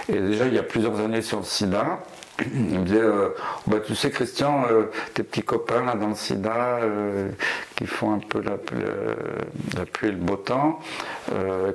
Et 0.08 0.20
déjà, 0.20 0.46
il 0.46 0.54
y 0.54 0.60
a 0.60 0.64
plusieurs 0.64 1.00
années 1.00 1.24
sur 1.24 1.40
le 1.40 1.46
sida, 1.46 2.00
Il 2.42 2.80
me 2.80 2.86
disait, 2.86 3.02
euh, 3.02 3.30
bah, 3.68 3.78
tu 3.86 3.96
sais 3.96 4.10
Christian, 4.10 4.66
euh, 4.70 4.84
tes 5.14 5.24
petits 5.24 5.44
copains 5.44 5.84
là 5.84 5.96
dans 5.96 6.10
le 6.10 6.16
sida, 6.16 6.80
euh, 6.82 7.30
qui 7.76 7.86
font 7.86 8.14
un 8.14 8.20
peu 8.20 8.42
la, 8.42 8.58
pluie 9.86 10.08
et 10.08 10.12
le 10.12 10.18
beau 10.18 10.36
temps, 10.36 10.80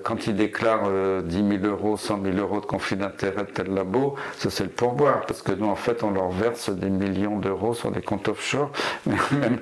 quand 0.02 0.26
ils 0.26 0.36
déclarent 0.36 0.90
10 1.22 1.60
000 1.60 1.64
euros, 1.64 1.96
100 1.96 2.22
000 2.22 2.36
euros 2.36 2.60
de 2.60 2.66
conflit 2.66 2.96
d'intérêt 2.96 3.44
de 3.44 3.50
tel 3.50 3.72
labo, 3.72 4.16
ça 4.38 4.50
c'est 4.50 4.64
le 4.64 4.70
pourboire, 4.70 5.24
parce 5.26 5.42
que 5.42 5.52
nous 5.52 5.66
en 5.66 5.76
fait 5.76 6.02
on 6.02 6.10
leur 6.10 6.30
verse 6.30 6.70
des 6.70 6.90
millions 6.90 7.38
d'euros 7.38 7.74
sur 7.74 7.90
des 7.90 8.02
comptes 8.02 8.28
offshore, 8.28 8.70
mais 9.06 9.16
même 9.32 9.58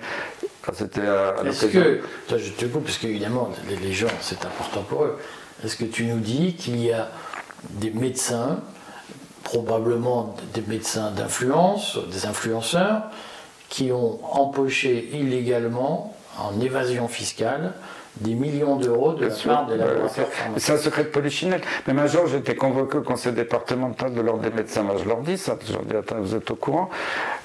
c'était 0.73 1.07
à, 1.07 1.35
Est-ce 1.45 1.67
que, 1.67 2.01
je 2.31 2.51
te 2.53 2.65
coupe 2.67 2.85
parce 2.85 2.99
qu'évidemment 2.99 3.51
les 3.69 3.93
gens 3.93 4.09
c'est 4.21 4.45
important 4.45 4.83
pour 4.83 5.05
eux, 5.05 5.19
est-ce 5.65 5.77
que 5.77 5.85
tu 5.85 6.05
nous 6.05 6.19
dis 6.19 6.55
qu'il 6.55 6.83
y 6.83 6.93
a 6.93 7.11
des 7.71 7.91
médecins 7.91 8.61
probablement 9.53 10.35
des 10.55 10.63
médecins 10.63 11.11
d'influence, 11.11 11.99
des 12.11 12.25
influenceurs, 12.25 13.03
qui 13.69 13.93
ont 13.93 14.19
empoché 14.35 15.11
illégalement, 15.13 16.17
en 16.39 16.59
évasion 16.59 17.07
fiscale, 17.07 17.75
des 18.21 18.35
millions 18.35 18.77
d'euros 18.77 19.15
de 19.15 19.27
la 19.27 19.35
part 19.35 19.67
des 19.67 19.77
laboratoires 19.77 20.27
C'est 20.59 20.73
un 20.73 20.77
secret 20.77 21.05
de 21.05 21.09
polichinelle. 21.09 21.63
Mais 21.87 21.99
un 21.99 22.07
jour, 22.07 22.27
j'étais 22.27 22.55
convoqué 22.55 22.99
au 22.99 23.03
conseil 23.03 23.33
départemental 23.33 24.13
de 24.13 24.21
l'ordre 24.21 24.43
des 24.43 24.51
médecins. 24.51 24.83
Moi, 24.83 24.97
je 25.03 25.09
leur 25.09 25.21
dis 25.21 25.39
ça. 25.39 25.57
Je 25.67 25.73
leur 25.73 25.83
dis, 25.83 25.97
attends, 25.97 26.21
vous 26.21 26.35
êtes 26.35 26.51
au 26.51 26.57
courant? 26.57 26.91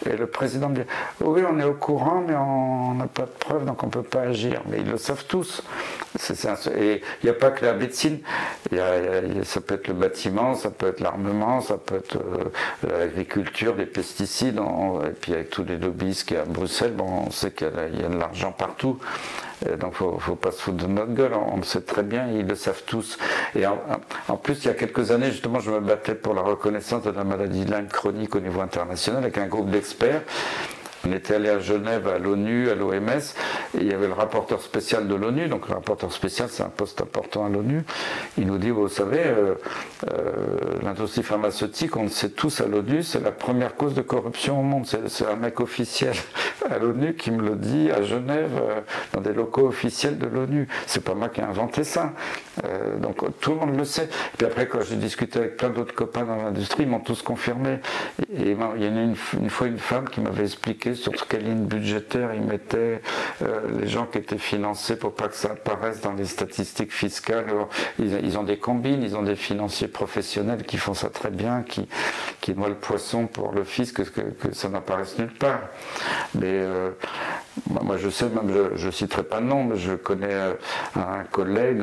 Et 0.06 0.16
le 0.16 0.28
président 0.28 0.70
me 0.70 0.76
dit, 0.76 0.82
oui, 1.22 1.42
on 1.50 1.60
est 1.60 1.64
au 1.64 1.74
courant, 1.74 2.24
mais 2.28 2.36
on 2.36 2.94
n'a 2.96 3.08
pas 3.08 3.24
de 3.24 3.32
preuves, 3.40 3.66
donc 3.66 3.82
on 3.84 3.88
ne 3.88 3.92
peut 3.92 4.04
pas 4.04 4.22
agir. 4.22 4.62
Mais 4.70 4.80
ils 4.80 4.90
le 4.90 4.98
savent 4.98 5.26
tous. 5.26 5.64
et 6.76 7.02
il 7.22 7.26
n'y 7.26 7.30
a 7.30 7.34
pas 7.34 7.52
que 7.52 7.66
la 7.66 7.74
médecine. 7.74 8.20
ça 8.72 9.62
peut 9.62 9.76
être 9.76 9.88
le 9.88 9.94
bâtiment, 9.94 10.56
ça 10.56 10.70
peut 10.70 10.88
être 10.88 11.00
l'armement, 11.00 11.62
ça 11.62 11.78
peut 11.78 11.96
être 11.96 12.18
euh, 12.18 13.00
l'agriculture, 13.00 13.76
les 13.76 13.86
pesticides. 13.86 14.60
et 14.60 15.10
puis 15.12 15.34
avec 15.34 15.50
tous 15.50 15.64
les 15.64 15.78
lobbyistes 15.78 16.28
qu'il 16.28 16.38
y 16.38 16.40
a 16.40 16.44
à 16.44 16.46
Bruxelles, 16.46 16.94
bon, 16.94 17.26
on 17.28 17.32
sait 17.32 17.52
qu'il 17.52 17.68
y 17.68 18.04
a 18.04 18.10
de 18.10 18.18
l'argent 18.18 18.52
partout. 18.52 19.00
Euh, 19.66 19.78
donc 19.78 20.00
ne 20.00 20.20
faut 20.20 20.36
pas 20.36 20.52
se 20.52 20.62
foutre 20.62 20.78
de 20.78 20.88
notre 20.88 21.14
gueule, 21.14 21.34
on 21.34 21.58
le 21.58 21.64
sait 21.64 21.82
très 21.82 22.04
bien, 22.04 22.28
ils 22.32 22.46
le 22.46 22.56
savent 22.56 22.84
tous. 22.86 23.18
Et 23.56 23.66
en, 23.66 24.38
plus, 24.38 24.64
il 24.64 24.68
y 24.68 24.70
a 24.70 24.74
quelques 24.74 25.12
années, 25.12 25.32
justement, 25.32 25.60
je 25.60 25.72
me 25.72 25.80
battais 25.80 26.16
pour 26.16 26.34
la 26.34 26.42
reconnaissance 26.42 27.04
de 27.04 27.12
la 27.12 27.24
maladie 27.24 27.66
de 27.66 27.74
Lyme 27.74 27.88
chronique 27.88 28.36
au 28.36 28.40
niveau 28.40 28.62
international 28.62 29.24
avec 29.24 29.38
un 29.38 29.48
groupe 29.48 29.70
d'experts. 29.70 30.22
On 31.08 31.14
était 31.14 31.36
allé 31.36 31.50
à 31.50 31.60
Genève, 31.60 32.08
à 32.08 32.18
l'ONU, 32.18 32.70
à 32.70 32.76
l'OMS, 32.76 33.10
et 33.78 33.82
il 33.82 33.88
y 33.88 33.94
avait 33.94 34.08
le 34.08 34.14
rapporteur 34.14 34.62
spécial 34.62 35.08
de 35.08 35.16
l'ONU, 35.16 35.48
donc 35.48 35.70
le 35.70 35.76
rapporteur 35.76 36.12
spécial, 36.12 36.50
c'est 36.52 36.64
un 36.64 36.70
poste 36.70 37.02
important 37.02 37.46
à 37.46 37.50
l'ONU. 37.50 37.84
Il 38.38 38.48
nous 38.48 38.58
dit, 38.58 38.72
vous 38.72 38.90
savez, 38.90 39.22
euh, 39.24 39.54
euh, 40.12 40.32
l'industrie 40.84 41.24
pharmaceutique, 41.24 41.96
on 41.96 42.04
le 42.04 42.10
sait 42.10 42.30
tous 42.30 42.60
à 42.60 42.68
l'ONU, 42.68 43.04
c'est 43.04 43.24
la 43.24 43.32
première 43.32 43.76
cause 43.76 43.94
de 43.94 44.02
corruption 44.02 44.60
au 44.60 44.64
monde. 44.64 44.86
C'est 44.86 45.26
un 45.26 45.36
mec 45.36 45.62
officiel 45.62 46.14
à 46.70 46.78
l'ONU 46.78 47.14
qui 47.14 47.32
me 47.32 47.42
le 47.42 47.56
dit 47.56 47.90
à 47.90 48.02
Genève, 48.02 48.52
euh, 48.60 48.82
dans 49.14 49.22
des 49.22 49.34
locaux 49.34 49.68
officiels 49.68 50.18
de 50.18 50.28
l'ONU. 50.28 50.68
C'est 50.88 51.04
pas 51.04 51.14
moi 51.14 51.30
qui 51.30 51.40
ai 51.40 51.44
inventé 51.44 51.84
ça. 51.84 52.12
donc 53.00 53.24
tout 53.40 53.52
le 53.52 53.58
monde 53.58 53.78
le 53.78 53.86
sait. 53.86 54.06
Et 54.06 54.38
puis 54.38 54.48
après, 54.48 54.68
quand 54.68 54.82
j'ai 54.82 54.96
discuté 54.96 55.40
avec 55.40 55.58
plein 55.58 55.70
d'autres 55.70 55.94
copains 55.94 56.26
dans 56.26 56.36
l'industrie, 56.36 56.84
ils 56.84 56.90
m'ont 56.90 57.00
tous 57.00 57.22
confirmé. 57.22 57.80
Et, 58.34 58.52
il 58.52 58.84
y 58.84 58.88
en 58.90 58.98
a 58.98 59.02
une, 59.02 59.16
une 59.40 59.50
fois 59.50 59.68
une 59.68 59.78
femme 59.78 60.10
qui 60.10 60.20
m'avait 60.20 60.44
expliqué 60.44 60.96
sur 60.98 61.28
quelle 61.28 61.44
ligne 61.44 61.66
budgétaire 61.66 62.34
ils 62.34 62.42
mettaient 62.42 63.02
euh, 63.42 63.80
les 63.80 63.88
gens 63.88 64.06
qui 64.06 64.18
étaient 64.18 64.38
financés 64.38 64.98
pour 64.98 65.14
pas 65.14 65.28
que 65.28 65.36
ça 65.36 65.52
apparaisse 65.52 66.02
dans 66.02 66.14
les 66.14 66.26
statistiques 66.26 66.92
fiscales. 66.92 67.46
ils, 68.00 68.38
ont 68.38 68.44
des 68.44 68.58
combines, 68.58 69.02
ils 69.04 69.16
ont 69.16 69.24
des 69.24 69.36
financiers 69.36 69.88
professionnels 69.88 70.64
qui 70.64 70.78
font 70.78 70.94
ça 70.94 71.10
très 71.10 71.30
bien, 71.30 71.64
qui, 71.64 71.88
qui 72.42 72.54
noient 72.54 72.70
le 72.70 72.76
poisson 72.76 73.28
pour 73.28 73.52
le 73.54 73.64
fisc, 73.64 74.04
que, 74.04 74.22
que 74.22 74.54
ça 74.54 74.70
n'apparaisse 74.70 75.18
nulle 75.18 75.34
part. 75.34 75.62
Mais 76.36 76.46
euh, 76.46 76.92
moi, 77.70 77.98
je 77.98 78.10
sais, 78.10 78.30
même 78.30 78.52
je 78.76 78.86
ne 78.88 78.92
citerai 78.92 79.24
pas 79.24 79.40
de 79.40 79.46
nom, 79.46 79.64
mais 79.64 79.78
je 79.78 79.94
connais 79.94 80.34
euh, 80.34 80.54
un 80.96 81.24
collègue 81.32 81.82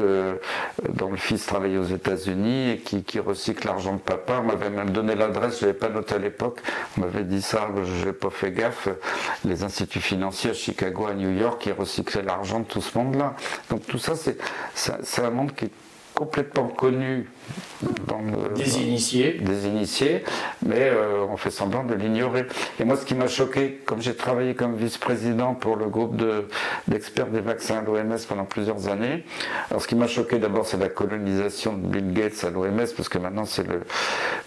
dont 0.88 1.10
le 1.10 1.16
fils 1.16 1.46
travaillait 1.46 1.78
aux 1.78 1.84
États-Unis 1.84 2.70
et 2.70 2.78
qui, 2.78 3.02
qui 3.02 3.20
recycle 3.20 3.66
l'argent 3.66 3.94
de 3.94 4.00
papa. 4.00 4.40
On 4.40 4.46
m'avait 4.46 4.70
même 4.70 4.90
donné 4.90 5.14
l'adresse, 5.14 5.60
je 5.60 5.66
l'avais 5.66 5.78
pas 5.78 5.88
noté 5.88 6.14
à 6.14 6.18
l'époque. 6.18 6.60
On 6.96 7.02
m'avait 7.02 7.24
dit 7.24 7.42
ça, 7.42 7.68
je 7.84 8.06
n'ai 8.06 8.12
pas 8.12 8.30
fait 8.30 8.52
gaffe 8.52 8.88
les 9.44 9.64
instituts 9.64 10.00
financiers 10.00 10.50
à 10.50 10.54
Chicago, 10.54 11.06
à 11.06 11.14
New 11.14 11.30
York, 11.30 11.60
qui 11.62 11.72
recyclaient 11.72 12.22
l'argent 12.22 12.60
de 12.60 12.64
tout 12.64 12.80
ce 12.80 12.96
monde-là. 12.98 13.34
Donc 13.70 13.86
tout 13.86 13.98
ça, 13.98 14.14
c'est 14.16 15.22
un 15.22 15.30
monde 15.30 15.54
qui 15.54 15.70
complètement 16.14 16.68
connu 16.68 17.28
dans 18.06 18.20
des 18.54 18.80
initiés. 18.80 19.32
Des 19.32 19.66
initiés, 19.66 20.22
mais 20.64 20.80
euh, 20.80 21.26
on 21.28 21.36
fait 21.36 21.50
semblant 21.50 21.84
de 21.84 21.94
l'ignorer. 21.94 22.46
Et 22.78 22.84
moi, 22.84 22.96
ce 22.96 23.04
qui 23.04 23.14
m'a 23.14 23.26
choqué, 23.26 23.80
comme 23.84 24.00
j'ai 24.00 24.14
travaillé 24.14 24.54
comme 24.54 24.76
vice-président 24.76 25.54
pour 25.54 25.76
le 25.76 25.86
groupe 25.86 26.16
d'experts 26.88 27.26
des 27.26 27.40
vaccins 27.40 27.78
à 27.78 27.82
l'OMS 27.82 28.16
pendant 28.28 28.44
plusieurs 28.44 28.88
années, 28.88 29.24
alors 29.70 29.82
ce 29.82 29.88
qui 29.88 29.96
m'a 29.96 30.06
choqué 30.06 30.38
d'abord, 30.38 30.66
c'est 30.66 30.78
la 30.78 30.88
colonisation 30.88 31.72
de 31.74 31.86
Bill 31.86 32.12
Gates 32.12 32.44
à 32.44 32.50
l'OMS, 32.50 32.86
parce 32.96 33.08
que 33.08 33.18
maintenant 33.18 33.44
c'est 33.44 33.66
le 33.66 33.80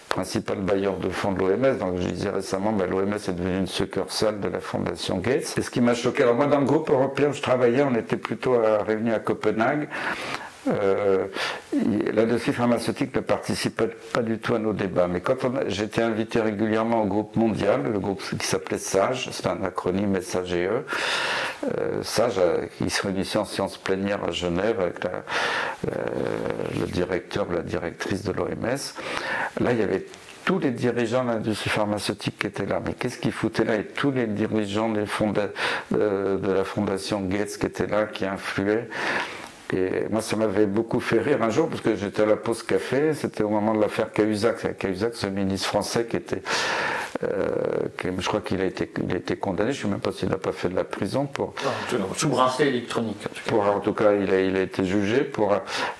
principal 0.08 0.58
bailleur 0.58 0.96
de 0.96 1.10
fonds 1.10 1.32
de 1.32 1.40
l'OMS. 1.40 1.78
Donc 1.78 1.98
je 1.98 2.08
disais 2.08 2.30
récemment, 2.30 2.72
ben, 2.72 2.88
l'OMS 2.88 3.12
est 3.12 3.32
devenue 3.32 3.58
une 3.58 3.66
succursale 3.66 4.40
de 4.40 4.48
la 4.48 4.60
fondation 4.60 5.18
Gates. 5.18 5.54
Et 5.58 5.62
ce 5.62 5.70
qui 5.70 5.82
m'a 5.82 5.94
choqué, 5.94 6.22
alors 6.22 6.34
moi 6.34 6.46
dans 6.46 6.60
le 6.60 6.66
groupe 6.66 6.90
européen 6.90 7.28
où 7.28 7.32
je 7.34 7.42
travaillais, 7.42 7.82
on 7.82 7.94
était 7.94 8.16
plutôt 8.16 8.56
réunis 8.86 9.12
à 9.12 9.18
Copenhague. 9.18 9.88
Euh, 10.68 11.26
L'industrie 12.12 12.52
pharmaceutique 12.52 13.14
ne 13.14 13.20
participait 13.20 13.88
pas 14.12 14.22
du 14.22 14.38
tout 14.38 14.54
à 14.54 14.58
nos 14.58 14.72
débats. 14.72 15.06
Mais 15.06 15.20
quand 15.20 15.36
j'étais 15.68 16.02
invité 16.02 16.40
régulièrement 16.40 17.02
au 17.02 17.06
groupe 17.06 17.36
mondial, 17.36 17.82
le 17.92 17.98
groupe 17.98 18.22
qui 18.38 18.46
s'appelait 18.46 18.78
SAGE, 18.78 19.28
c'est 19.30 19.46
un 19.46 19.62
acronyme 19.62 20.20
SAGE, 20.20 20.54
euh, 20.54 22.02
SAGE 22.02 22.40
qui 22.78 22.90
se 22.90 23.02
réunissait 23.02 23.38
en 23.38 23.44
séance 23.44 23.76
plénière 23.76 24.24
à 24.24 24.30
Genève 24.30 24.80
avec 24.80 24.96
le 25.84 26.86
directeur 26.86 27.46
ou 27.48 27.52
la 27.52 27.62
directrice 27.62 28.24
de 28.24 28.32
l'OMS. 28.32 28.78
Là, 29.60 29.72
il 29.72 29.78
y 29.78 29.82
avait 29.82 30.06
tous 30.48 30.58
les 30.58 30.70
dirigeants 30.70 31.24
de 31.24 31.32
l'industrie 31.32 31.68
pharmaceutique 31.68 32.38
qui 32.38 32.46
étaient 32.46 32.64
là. 32.64 32.80
Mais 32.82 32.94
qu'est-ce 32.94 33.18
qu'ils 33.18 33.32
foutaient 33.32 33.64
là? 33.64 33.76
Et 33.76 33.84
tous 33.84 34.10
les 34.10 34.26
dirigeants 34.26 34.88
de, 34.88 35.04
de, 35.90 36.52
la 36.52 36.64
fondation 36.64 37.20
Gates 37.20 37.58
qui 37.58 37.66
étaient 37.66 37.86
là, 37.86 38.06
qui 38.06 38.24
influaient. 38.24 38.88
Et 39.72 40.06
moi, 40.10 40.22
ça 40.22 40.36
m'avait 40.36 40.66
beaucoup 40.66 41.00
fait 41.00 41.20
rire 41.20 41.42
un 41.42 41.50
jour, 41.50 41.68
parce 41.68 41.80
que 41.80 41.94
j'étais 41.94 42.22
à 42.22 42.26
la 42.26 42.36
pause 42.36 42.62
café, 42.62 43.12
c'était 43.14 43.42
au 43.42 43.50
moment 43.50 43.74
de 43.74 43.80
l'affaire 43.80 44.12
Cahuzac. 44.12 44.78
Cahuzac, 44.78 45.14
ce 45.14 45.26
ministre 45.26 45.68
français 45.68 46.06
qui 46.06 46.16
était, 46.16 46.42
euh, 47.24 47.46
je 48.18 48.26
crois 48.26 48.40
qu'il 48.40 48.60
a 48.60 48.64
été, 48.64 48.90
il 49.06 49.12
a 49.12 49.18
été 49.18 49.36
condamné, 49.36 49.72
je 49.72 49.78
ne 49.78 49.82
sais 49.82 49.90
même 49.90 50.00
pas 50.00 50.12
s'il 50.12 50.28
n'a 50.28 50.38
pas 50.38 50.52
fait 50.52 50.68
de 50.68 50.76
la 50.76 50.84
prison 50.84 51.26
pour. 51.26 51.54
sous 52.16 52.28
bracelet 52.28 52.68
électronique. 52.68 53.18
En 53.26 53.28
tout 53.28 53.42
cas, 53.44 53.50
pour, 53.50 53.66
en 53.66 53.80
tout 53.80 53.92
cas 53.92 54.12
il, 54.14 54.32
a, 54.32 54.40
il 54.40 54.56
a 54.56 54.62
été 54.62 54.84
jugé 54.84 55.20
pour, 55.22 55.52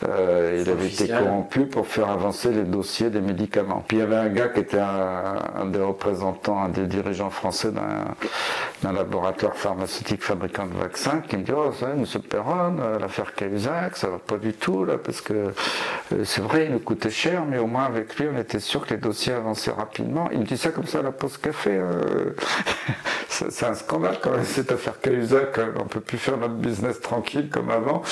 euh, 0.09 0.63
il 0.65 0.71
avait 0.71 0.87
été 0.87 1.09
corrompu 1.09 1.67
pour 1.67 1.87
faire 1.87 2.09
avancer 2.09 2.51
les 2.51 2.63
dossiers 2.65 3.11
des 3.11 3.21
médicaments. 3.21 3.85
Puis 3.87 3.99
il 3.99 4.01
y 4.01 4.03
avait 4.03 4.17
un 4.17 4.29
gars 4.29 4.49
qui 4.49 4.61
était 4.61 4.79
un, 4.79 5.67
des 5.67 5.81
représentants, 5.81 6.63
un 6.63 6.69
des 6.69 6.87
dirigeants 6.87 7.31
français 7.31 7.71
d'un 8.83 8.93
laboratoire 8.93 9.55
pharmaceutique 9.57 10.23
fabricant 10.23 10.67
de 10.67 10.79
vaccins, 10.79 11.21
qui 11.29 11.37
me 11.37 11.43
dit, 11.43 11.53
oh, 11.55 11.71
vous 11.71 11.79
savez, 11.79 11.99
monsieur 11.99 12.21
Perron, 12.21 12.77
euh, 12.81 12.99
l'affaire 12.99 13.35
Cahuzac, 13.35 13.58
ça 13.59 14.09
va 14.09 14.19
pas 14.19 14.37
du 14.37 14.53
tout 14.53 14.85
là, 14.85 14.99
parce 14.99 15.21
que 15.21 15.33
euh, 16.13 16.25
c'est 16.25 16.41
vrai, 16.41 16.67
il 16.67 16.73
nous 16.73 16.79
coûtait 16.79 17.11
cher, 17.11 17.45
mais 17.45 17.59
au 17.59 17.67
moins 17.67 17.85
avec 17.85 18.17
lui, 18.17 18.29
on 18.33 18.39
était 18.39 18.61
sûr 18.61 18.87
que 18.87 18.95
les 18.95 19.01
dossiers 19.01 19.35
avançaient 19.35 19.71
rapidement. 19.71 20.29
Il 20.33 20.41
me 20.41 20.45
dit 20.45 20.57
ça 20.57 20.71
comme 20.71 20.87
ça 20.87 21.01
à 21.01 21.03
la 21.03 21.13
pause 21.13 21.37
café. 21.39 21.79
Euh, 21.89 22.33
c'est 23.51 23.67
un 23.67 23.75
scandale 23.75 24.19
quand 24.21 24.31
même 24.31 24.45
cette 24.45 24.73
affaire 24.73 25.01
Cahuzac. 25.01 25.59
Hein. 25.59 25.69
On 25.79 25.85
peut 25.85 26.01
plus 26.01 26.19
faire 26.19 26.37
notre 26.37 26.55
business 26.55 27.01
tranquille 27.01 27.49
comme 27.51 27.71
avant. 27.71 28.03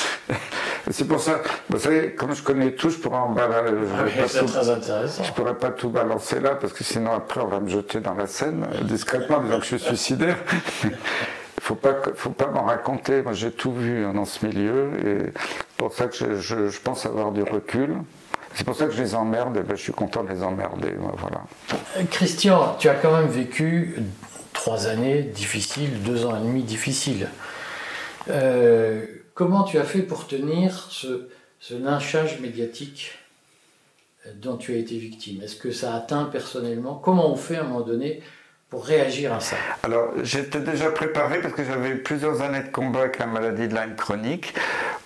c'est 0.90 1.06
pour 1.08 1.20
ça, 1.20 1.40
vous 1.68 1.78
savez, 1.78 2.12
comme 2.12 2.34
je 2.34 2.42
connais 2.42 2.72
tout, 2.72 2.90
je 2.90 2.98
pourrais 2.98 3.18
en 3.18 3.30
balancer. 3.30 3.72
Ah 3.96 5.24
je 5.24 5.32
pourrais 5.32 5.54
pas 5.54 5.70
tout 5.70 5.90
balancer 5.90 6.40
là, 6.40 6.54
parce 6.54 6.72
que 6.72 6.84
sinon 6.84 7.12
après 7.12 7.40
on 7.40 7.48
va 7.48 7.60
me 7.60 7.68
jeter 7.68 8.00
dans 8.00 8.14
la 8.14 8.26
scène 8.26 8.66
discrètement, 8.82 9.40
disant 9.40 9.58
que 9.58 9.64
je 9.64 9.76
suis 9.76 9.80
suicidaire 9.80 10.36
faut 11.66 11.74
pas, 11.74 11.96
faut 12.14 12.30
pas 12.30 12.46
m'en 12.46 12.62
raconter. 12.62 13.22
Moi, 13.22 13.32
j'ai 13.32 13.50
tout 13.50 13.72
vu 13.72 14.04
dans 14.14 14.24
ce 14.24 14.46
milieu 14.46 14.92
et 15.04 15.32
c'est 15.34 15.76
pour 15.76 15.92
ça 15.92 16.06
que 16.06 16.36
je, 16.38 16.78
pense 16.78 17.06
avoir 17.06 17.32
du 17.32 17.42
recul. 17.42 17.96
C'est 18.54 18.64
pour 18.64 18.76
ça 18.76 18.86
que 18.86 18.92
je 18.92 19.02
les 19.02 19.16
emmerde 19.16 19.56
et 19.56 19.62
ben, 19.62 19.76
je 19.76 19.82
suis 19.82 19.92
content 19.92 20.22
de 20.22 20.28
les 20.28 20.44
emmerder. 20.44 20.92
Voilà. 21.18 21.42
Christian, 22.08 22.76
tu 22.78 22.88
as 22.88 22.94
quand 22.94 23.10
même 23.10 23.26
vécu 23.26 23.96
trois 24.52 24.86
années 24.86 25.22
difficiles, 25.22 26.02
deux 26.04 26.24
ans 26.24 26.36
et 26.36 26.40
demi 26.40 26.62
difficiles. 26.62 27.28
Euh, 28.30 29.04
comment 29.34 29.64
tu 29.64 29.78
as 29.78 29.84
fait 29.84 30.02
pour 30.02 30.28
tenir 30.28 30.86
ce, 30.90 31.28
ce 31.58 31.74
lynchage 31.74 32.38
médiatique 32.40 33.18
dont 34.36 34.56
tu 34.56 34.72
as 34.72 34.76
été 34.76 34.96
victime? 34.98 35.42
Est-ce 35.42 35.56
que 35.56 35.72
ça 35.72 35.96
atteint 35.96 36.26
personnellement? 36.26 36.94
Comment 36.94 37.28
on 37.28 37.36
fait 37.36 37.56
à 37.56 37.62
un 37.62 37.64
moment 37.64 37.80
donné 37.80 38.22
pour 38.68 38.84
réagir 38.84 39.32
à 39.32 39.40
ça 39.40 39.56
Alors, 39.84 40.10
j'étais 40.22 40.58
déjà 40.58 40.90
préparé 40.90 41.40
parce 41.40 41.54
que 41.54 41.64
j'avais 41.64 41.90
eu 41.90 41.98
plusieurs 41.98 42.42
années 42.42 42.62
de 42.62 42.68
combat 42.68 43.02
avec 43.02 43.18
la 43.18 43.26
maladie 43.26 43.68
de 43.68 43.74
Lyme 43.74 43.94
chronique, 43.96 44.54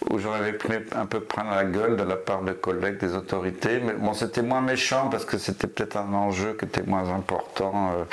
où 0.09 0.19
j'en 0.19 0.33
avais 0.33 0.55
pris 0.55 0.79
un 0.93 1.05
peu 1.05 1.21
prendre 1.21 1.51
la 1.51 1.65
gueule 1.65 1.97
de 1.97 2.03
la 2.03 2.17
part 2.17 2.43
de 2.43 2.53
collègues, 2.53 2.99
des 2.99 3.15
autorités. 3.15 3.81
Mais 3.81 3.93
bon, 3.93 4.15
c'était 4.15 4.43
moins 4.43 4.63
méchant 4.63 5.11
parce 5.11 5.27
que 5.27 5.37
c'était 5.37 5.67
peut-être 5.67 5.99
un 5.99 6.13
enjeu 6.15 6.57
qui 6.59 6.65
était 6.65 6.83
moins 6.83 7.15
important. 7.15 7.93
Euh, 7.93 8.05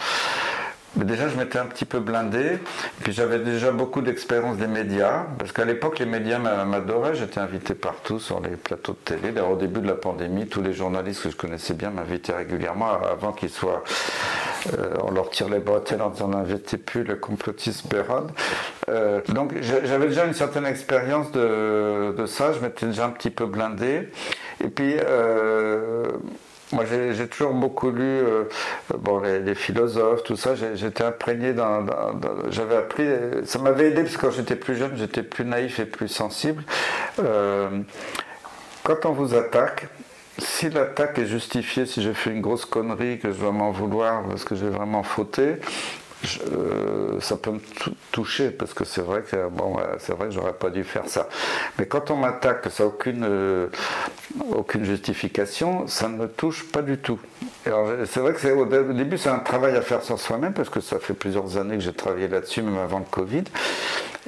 déjà, 0.96 1.30
je 1.30 1.38
m'étais 1.38 1.60
un 1.60 1.66
petit 1.66 1.86
peu 1.86 2.00
blindé. 2.00 2.60
Puis 3.02 3.14
j'avais 3.14 3.40
déjà 3.40 3.72
beaucoup 3.72 4.02
d'expérience 4.02 4.58
des 4.58 4.68
médias. 4.68 5.26
Parce 5.38 5.52
qu'à 5.52 5.66
l'époque, 5.66 6.00
les 6.00 6.06
médias 6.06 6.40
m'adoraient. 6.40 7.16
J'étais 7.16 7.40
invité 7.40 7.74
partout 7.74 8.20
sur 8.20 8.40
les 8.40 8.56
plateaux 8.56 8.94
de 8.94 9.16
télé. 9.16 9.32
D'ailleurs, 9.32 9.52
au 9.52 9.56
début 9.56 9.82
de 9.82 9.88
la 9.88 9.96
pandémie, 9.96 10.48
tous 10.48 10.62
les 10.62 10.74
journalistes 10.74 11.24
que 11.24 11.30
je 11.30 11.36
connaissais 11.36 11.74
bien 11.74 11.90
m'invitaient 11.90 12.36
régulièrement 12.36 12.90
avant 12.92 13.32
qu'ils 13.32 13.50
soient. 13.50 13.84
Euh, 14.74 14.96
on 15.04 15.12
leur 15.12 15.30
tire 15.30 15.50
les 15.50 15.60
bretelles 15.60 16.02
en 16.02 16.10
disant 16.10 16.30
n'invitez 16.30 16.78
plus 16.78 17.04
le 17.04 17.16
complotiste 17.16 17.88
Perron. 17.88 18.28
Euh, 18.90 19.22
donc 19.30 19.54
j'avais 19.62 20.08
déjà 20.08 20.26
une 20.26 20.34
certaine 20.34 20.66
expérience 20.66 21.32
de, 21.32 22.14
de 22.18 22.26
ça. 22.26 22.54
Je 22.54 22.60
m'étais 22.60 22.88
déjà 22.88 23.06
un 23.06 23.10
petit 23.10 23.30
peu 23.30 23.46
blindé. 23.46 24.10
Et 24.64 24.70
puis. 24.70 24.96
Euh, 24.98 26.06
moi, 26.74 26.84
j'ai 26.86 27.28
toujours 27.28 27.54
beaucoup 27.54 27.92
lu 27.92 28.04
euh, 28.04 28.44
bon, 28.98 29.20
les, 29.22 29.56
philosophes, 29.56 30.24
tout 30.24 30.36
ça. 30.36 30.54
J'étais 30.56 31.04
imprégné 31.04 31.54
dans. 31.54 31.86
J'avais 32.50 32.76
appris. 32.76 33.08
Ça 33.46 33.60
m'avait 33.60 33.88
aidé 33.88 34.04
parce 34.04 34.18
que 34.18 34.22
quand 34.22 34.32
j'étais 34.32 34.58
plus 34.58 34.76
jeune, 34.76 34.92
j'étais 34.98 35.24
plus 35.24 35.46
naïf 35.46 35.80
et 35.80 35.86
plus 35.86 36.10
sensible. 36.10 36.64
Euh, 37.20 37.70
quand 38.84 39.06
on 39.06 39.14
vous 39.14 39.34
attaque, 39.34 39.88
si 40.40 40.70
l'attaque 40.70 41.18
est 41.20 41.26
justifiée, 41.26 41.86
si 41.86 42.02
j'ai 42.02 42.14
fait 42.14 42.32
une 42.32 42.42
grosse 42.42 42.66
connerie, 42.66 43.18
que 43.20 43.32
je 43.32 43.40
dois 43.40 43.52
m'en 43.54 43.72
vouloir 43.72 44.24
parce 44.24 44.44
que 44.44 44.56
j'ai 44.56 44.70
vraiment 44.70 45.04
fauté, 45.04 45.56
euh, 46.52 47.20
ça 47.20 47.38
peut 47.38 47.52
me 47.52 47.60
toucher 48.12 48.50
parce 48.50 48.74
que 48.74 48.86
c'est 48.86 49.02
vrai 49.02 49.22
que 49.22 49.48
bon, 49.50 49.78
c'est 50.00 50.14
vrai 50.14 50.28
j'aurais 50.32 50.54
pas 50.54 50.70
dû 50.70 50.84
faire 50.84 51.08
ça. 51.08 51.28
Mais 51.78 51.86
quand 51.86 52.12
on 52.12 52.18
m'attaque, 52.18 52.68
ça 52.70 52.84
n'a 52.84 52.90
aucune 52.90 53.24
euh, 53.24 53.68
aucune 54.52 54.86
justification, 54.86 55.88
ça 55.88 56.08
ne 56.08 56.18
me 56.18 56.28
touche 56.28 56.66
pas 56.72 56.82
du 56.82 56.98
tout. 56.98 57.20
C'est 57.66 58.20
vrai 58.20 58.34
que 58.34 58.40
c'est, 58.40 58.52
au 58.52 58.66
début 58.66 59.18
c'est 59.18 59.30
un 59.30 59.40
travail 59.40 59.76
à 59.76 59.82
faire 59.82 60.04
sur 60.04 60.20
soi-même 60.20 60.54
parce 60.54 60.70
que 60.70 60.80
ça 60.80 61.00
fait 61.00 61.14
plusieurs 61.14 61.58
années 61.58 61.76
que 61.76 61.84
j'ai 61.84 61.94
travaillé 61.94 62.28
là-dessus, 62.28 62.62
même 62.62 62.78
avant 62.78 63.00
le 63.00 63.06
Covid. 63.10 63.44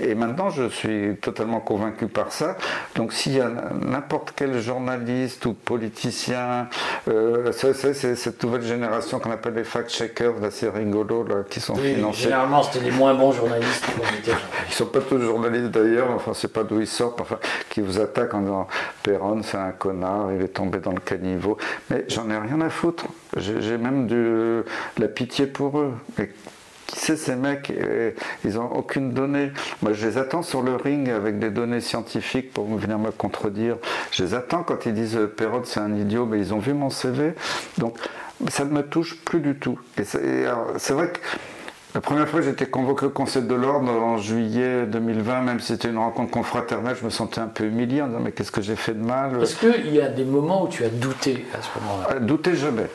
Et 0.01 0.15
maintenant, 0.15 0.49
je 0.49 0.69
suis 0.69 1.17
totalement 1.21 1.59
convaincu 1.59 2.07
par 2.07 2.31
ça. 2.31 2.55
Donc, 2.95 3.11
s'il 3.11 3.33
y 3.33 3.41
a 3.41 3.51
n'importe 3.81 4.33
quel 4.35 4.59
journaliste 4.59 5.45
ou 5.45 5.53
politicien, 5.53 6.69
euh, 7.09 7.51
c'est 7.51 7.93
cette 8.15 8.43
nouvelle 8.43 8.63
génération 8.63 9.19
qu'on 9.19 9.31
appelle 9.31 9.55
les 9.55 9.63
fact-checkers, 9.63 10.43
assez 10.43 10.69
rigolo, 10.69 11.25
qui 11.49 11.59
sont. 11.59 11.75
Généralement, 12.13 12.63
c'était 12.63 12.83
les 12.85 12.91
moins 12.91 13.13
bons 13.13 13.31
journalistes. 13.31 13.85
Ils 14.25 14.31
ne 14.31 14.73
sont 14.73 14.85
pas 14.85 14.99
tous 15.01 15.19
journalistes 15.19 15.71
d'ailleurs, 15.71 16.11
enfin, 16.11 16.31
c'est 16.33 16.51
pas 16.51 16.63
d'où 16.63 16.79
ils 16.79 16.87
sortent, 16.87 17.21
enfin, 17.21 17.37
qui 17.69 17.81
vous 17.81 17.99
attaquent 17.99 18.33
en 18.33 18.41
disant 18.41 18.67
Perron, 19.03 19.41
c'est 19.43 19.57
un 19.57 19.71
connard, 19.71 20.31
il 20.33 20.41
est 20.41 20.49
tombé 20.49 20.79
dans 20.79 20.91
le 20.91 20.99
caniveau. 20.99 21.57
Mais 21.89 22.05
j'en 22.07 22.29
ai 22.29 22.37
rien 22.37 22.61
à 22.61 22.69
foutre. 22.69 23.05
J'ai 23.37 23.77
même 23.77 24.07
de 24.07 24.65
la 24.97 25.07
pitié 25.07 25.47
pour 25.47 25.79
eux 25.79 25.93
qui 26.89 26.99
sait 26.99 27.17
ces 27.17 27.35
mecs? 27.35 27.71
Ils 28.43 28.53
n'ont 28.55 28.71
aucune 28.71 29.11
donnée. 29.11 29.51
Moi, 29.81 29.93
je 29.93 30.07
les 30.07 30.17
attends 30.17 30.43
sur 30.43 30.61
le 30.61 30.75
ring 30.75 31.09
avec 31.09 31.39
des 31.39 31.49
données 31.49 31.81
scientifiques 31.81 32.51
pour 32.53 32.65
venir 32.65 32.97
me 32.99 33.11
contredire. 33.11 33.77
Je 34.11 34.23
les 34.23 34.33
attends 34.33 34.63
quand 34.63 34.85
ils 34.85 34.93
disent 34.93 35.15
euh, 35.15 35.27
Perrot, 35.27 35.63
c'est 35.65 35.79
un 35.79 35.95
idiot, 35.95 36.25
mais 36.25 36.39
ils 36.39 36.53
ont 36.53 36.59
vu 36.59 36.73
mon 36.73 36.89
CV. 36.89 37.33
Donc, 37.77 37.95
ça 38.49 38.65
ne 38.65 38.71
me 38.71 38.81
touche 38.81 39.17
plus 39.23 39.39
du 39.39 39.55
tout. 39.55 39.79
Et 39.97 40.03
c'est 40.03 40.93
vrai 40.93 41.11
que 41.11 41.19
la 41.99 42.01
première 42.01 42.29
fois 42.29 42.39
que 42.39 42.45
j'étais 42.45 42.65
convoqué 42.65 43.07
au 43.07 43.09
Conseil 43.09 43.41
de 43.41 43.53
l'Ordre 43.53 43.91
en 43.91 44.17
juillet 44.17 44.85
2020, 44.85 45.41
même 45.41 45.59
si 45.59 45.73
c'était 45.73 45.89
une 45.89 45.97
rencontre 45.97 46.31
confraternelle, 46.31 46.95
je 46.97 47.03
me 47.03 47.09
sentais 47.09 47.41
un 47.41 47.47
peu 47.47 47.65
humilié 47.65 48.01
en 48.01 48.07
disant 48.07 48.21
mais 48.23 48.31
qu'est-ce 48.31 48.53
que 48.53 48.61
j'ai 48.61 48.77
fait 48.77 48.93
de 48.93 49.03
mal? 49.03 49.43
Est-ce 49.43 49.57
qu'il 49.57 49.93
y 49.93 49.99
a 49.99 50.07
des 50.07 50.23
moments 50.23 50.63
où 50.63 50.69
tu 50.69 50.85
as 50.85 50.89
douté 50.89 51.45
à 51.53 51.61
ce 51.61 51.67
moment-là? 51.81 52.15
Euh, 52.15 52.19
Douter 52.21 52.55
jamais. 52.55 52.85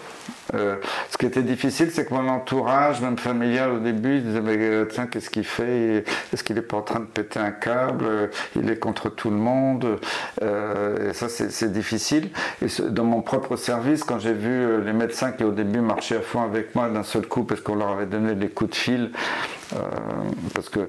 Euh, 0.54 0.76
ce 1.10 1.16
qui 1.16 1.26
était 1.26 1.42
difficile, 1.42 1.90
c'est 1.90 2.06
que 2.06 2.14
mon 2.14 2.28
entourage, 2.28 3.00
même 3.00 3.18
familial 3.18 3.72
au 3.72 3.78
début, 3.78 4.20
disait 4.20 4.40
mais 4.40 4.56
euh, 4.58 4.84
tiens, 4.86 5.06
qu'est-ce 5.06 5.30
qu'il 5.30 5.44
fait? 5.44 6.04
Est-ce 6.32 6.44
qu'il 6.44 6.56
n'est 6.56 6.62
pas 6.62 6.76
en 6.76 6.82
train 6.82 7.00
de 7.00 7.06
péter 7.06 7.40
un 7.40 7.50
câble? 7.50 8.30
Il 8.56 8.70
est 8.70 8.78
contre 8.78 9.08
tout 9.08 9.30
le 9.30 9.36
monde? 9.36 9.98
Euh, 10.42 11.10
et 11.10 11.12
ça, 11.12 11.28
c'est 11.28 11.72
difficile. 11.72 12.30
Et 12.62 12.66
dans 12.90 13.04
mon 13.04 13.22
propre 13.22 13.56
service, 13.56 14.04
quand 14.04 14.18
j'ai 14.18 14.32
vu 14.32 14.82
les 14.82 14.92
médecins 14.92 15.32
qui 15.32 15.44
au 15.44 15.52
début 15.52 15.80
marchaient 15.80 16.16
à 16.16 16.20
fond 16.20 16.42
avec 16.42 16.74
moi 16.74 16.88
d'un 16.88 17.02
seul 17.02 17.26
coup 17.26 17.44
parce 17.44 17.60
qu'on 17.60 17.76
leur 17.76 17.90
avait 17.90 18.06
donné 18.06 18.34
des 18.34 18.48
coups 18.48 18.70
de 18.70 18.76
fil, 18.76 19.10
parce 20.54 20.68
que 20.68 20.88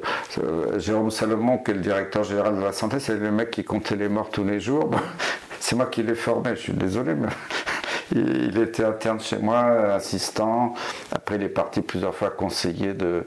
Jérôme 0.77 1.09
Salomon, 1.11 1.57
qui 1.57 1.71
est 1.71 1.75
le 1.75 1.79
directeur 1.79 2.23
général 2.23 2.55
de 2.57 2.61
la 2.61 2.71
santé, 2.71 2.99
c'est 2.99 3.15
le 3.15 3.31
mec 3.31 3.51
qui 3.51 3.63
comptait 3.63 3.95
les 3.95 4.09
morts 4.09 4.29
tous 4.29 4.43
les 4.43 4.59
jours. 4.59 4.91
c'est 5.59 5.75
moi 5.75 5.87
qui 5.87 6.03
l'ai 6.03 6.15
formé, 6.15 6.51
je 6.55 6.61
suis 6.61 6.73
désolé, 6.73 7.15
mais 7.15 7.27
il 8.11 8.57
était 8.59 8.83
interne 8.83 9.19
chez 9.19 9.37
moi, 9.37 9.93
assistant. 9.93 10.73
Après, 11.11 11.35
il 11.35 11.43
est 11.43 11.49
parti 11.49 11.81
plusieurs 11.81 12.13
fois 12.13 12.29
conseiller 12.29 12.93
de, 12.93 13.23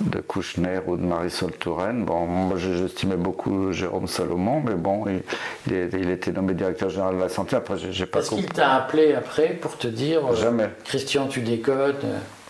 de 0.00 0.20
Kouchner 0.20 0.80
ou 0.86 0.96
de 0.96 1.02
Marisol 1.04 1.52
Touraine. 1.52 2.04
Bon, 2.04 2.26
moi, 2.26 2.56
j'estimais 2.58 3.16
beaucoup 3.16 3.72
Jérôme 3.72 4.08
Salomon, 4.08 4.60
mais 4.64 4.74
bon, 4.74 5.04
il, 5.06 5.22
il, 5.70 6.10
était 6.10 6.32
nommé 6.32 6.54
directeur 6.54 6.90
général 6.90 7.16
de 7.16 7.20
la 7.20 7.28
santé. 7.28 7.56
Après, 7.56 7.76
j'ai 7.78 8.06
pas 8.06 8.20
Est-ce 8.20 8.30
qu'il 8.30 8.46
t'a 8.46 8.74
appelé 8.74 9.14
après 9.14 9.50
pour 9.50 9.76
te 9.78 9.86
dire 9.86 10.26
euh, 10.26 10.34
Jamais. 10.34 10.70
Christian, 10.84 11.28
tu 11.28 11.40
déconnes 11.40 11.94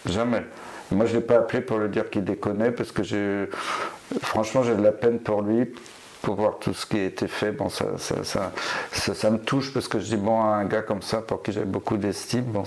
Jamais. 0.06 0.44
Moi, 0.90 1.04
je 1.04 1.14
ne 1.14 1.18
l'ai 1.18 1.24
pas 1.26 1.36
appelé 1.36 1.60
pour 1.60 1.78
le 1.78 1.88
dire 1.88 2.08
qu'il 2.08 2.24
déconnait 2.24 2.70
parce 2.70 2.92
que 2.92 3.02
j'ai. 3.02 3.48
Franchement, 4.22 4.62
j'ai 4.62 4.74
de 4.74 4.82
la 4.82 4.92
peine 4.92 5.18
pour 5.18 5.42
lui 5.42 5.68
pour 6.22 6.34
voir 6.34 6.58
tout 6.58 6.74
ce 6.74 6.86
qui 6.86 6.98
a 6.98 7.04
été 7.04 7.28
fait, 7.28 7.52
bon, 7.52 7.68
ça, 7.68 7.86
ça, 7.96 8.52
ça, 8.92 9.30
me 9.30 9.38
touche 9.38 9.72
parce 9.72 9.88
que 9.88 9.98
je 10.00 10.06
dis, 10.06 10.16
bon, 10.16 10.42
un 10.42 10.64
gars 10.64 10.82
comme 10.82 11.02
ça, 11.02 11.18
pour 11.18 11.42
qui 11.42 11.52
j'avais 11.52 11.66
beaucoup 11.66 11.96
d'estime, 11.96 12.44
bon, 12.44 12.64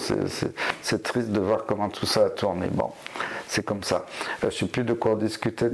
c'est 0.82 1.04
triste 1.04 1.30
de 1.30 1.40
voir 1.40 1.66
comment 1.66 1.90
tout 1.90 2.06
ça 2.06 2.26
a 2.26 2.30
tourné. 2.30 2.68
Bon, 2.72 2.92
c'est 3.48 3.66
comme 3.66 3.84
ça. 3.84 4.06
Euh, 4.18 4.38
je 4.42 4.46
ne 4.48 4.52
sais 4.52 4.66
plus 4.68 4.84
de 4.84 4.94
quoi 4.94 5.16
discuter. 5.16 5.68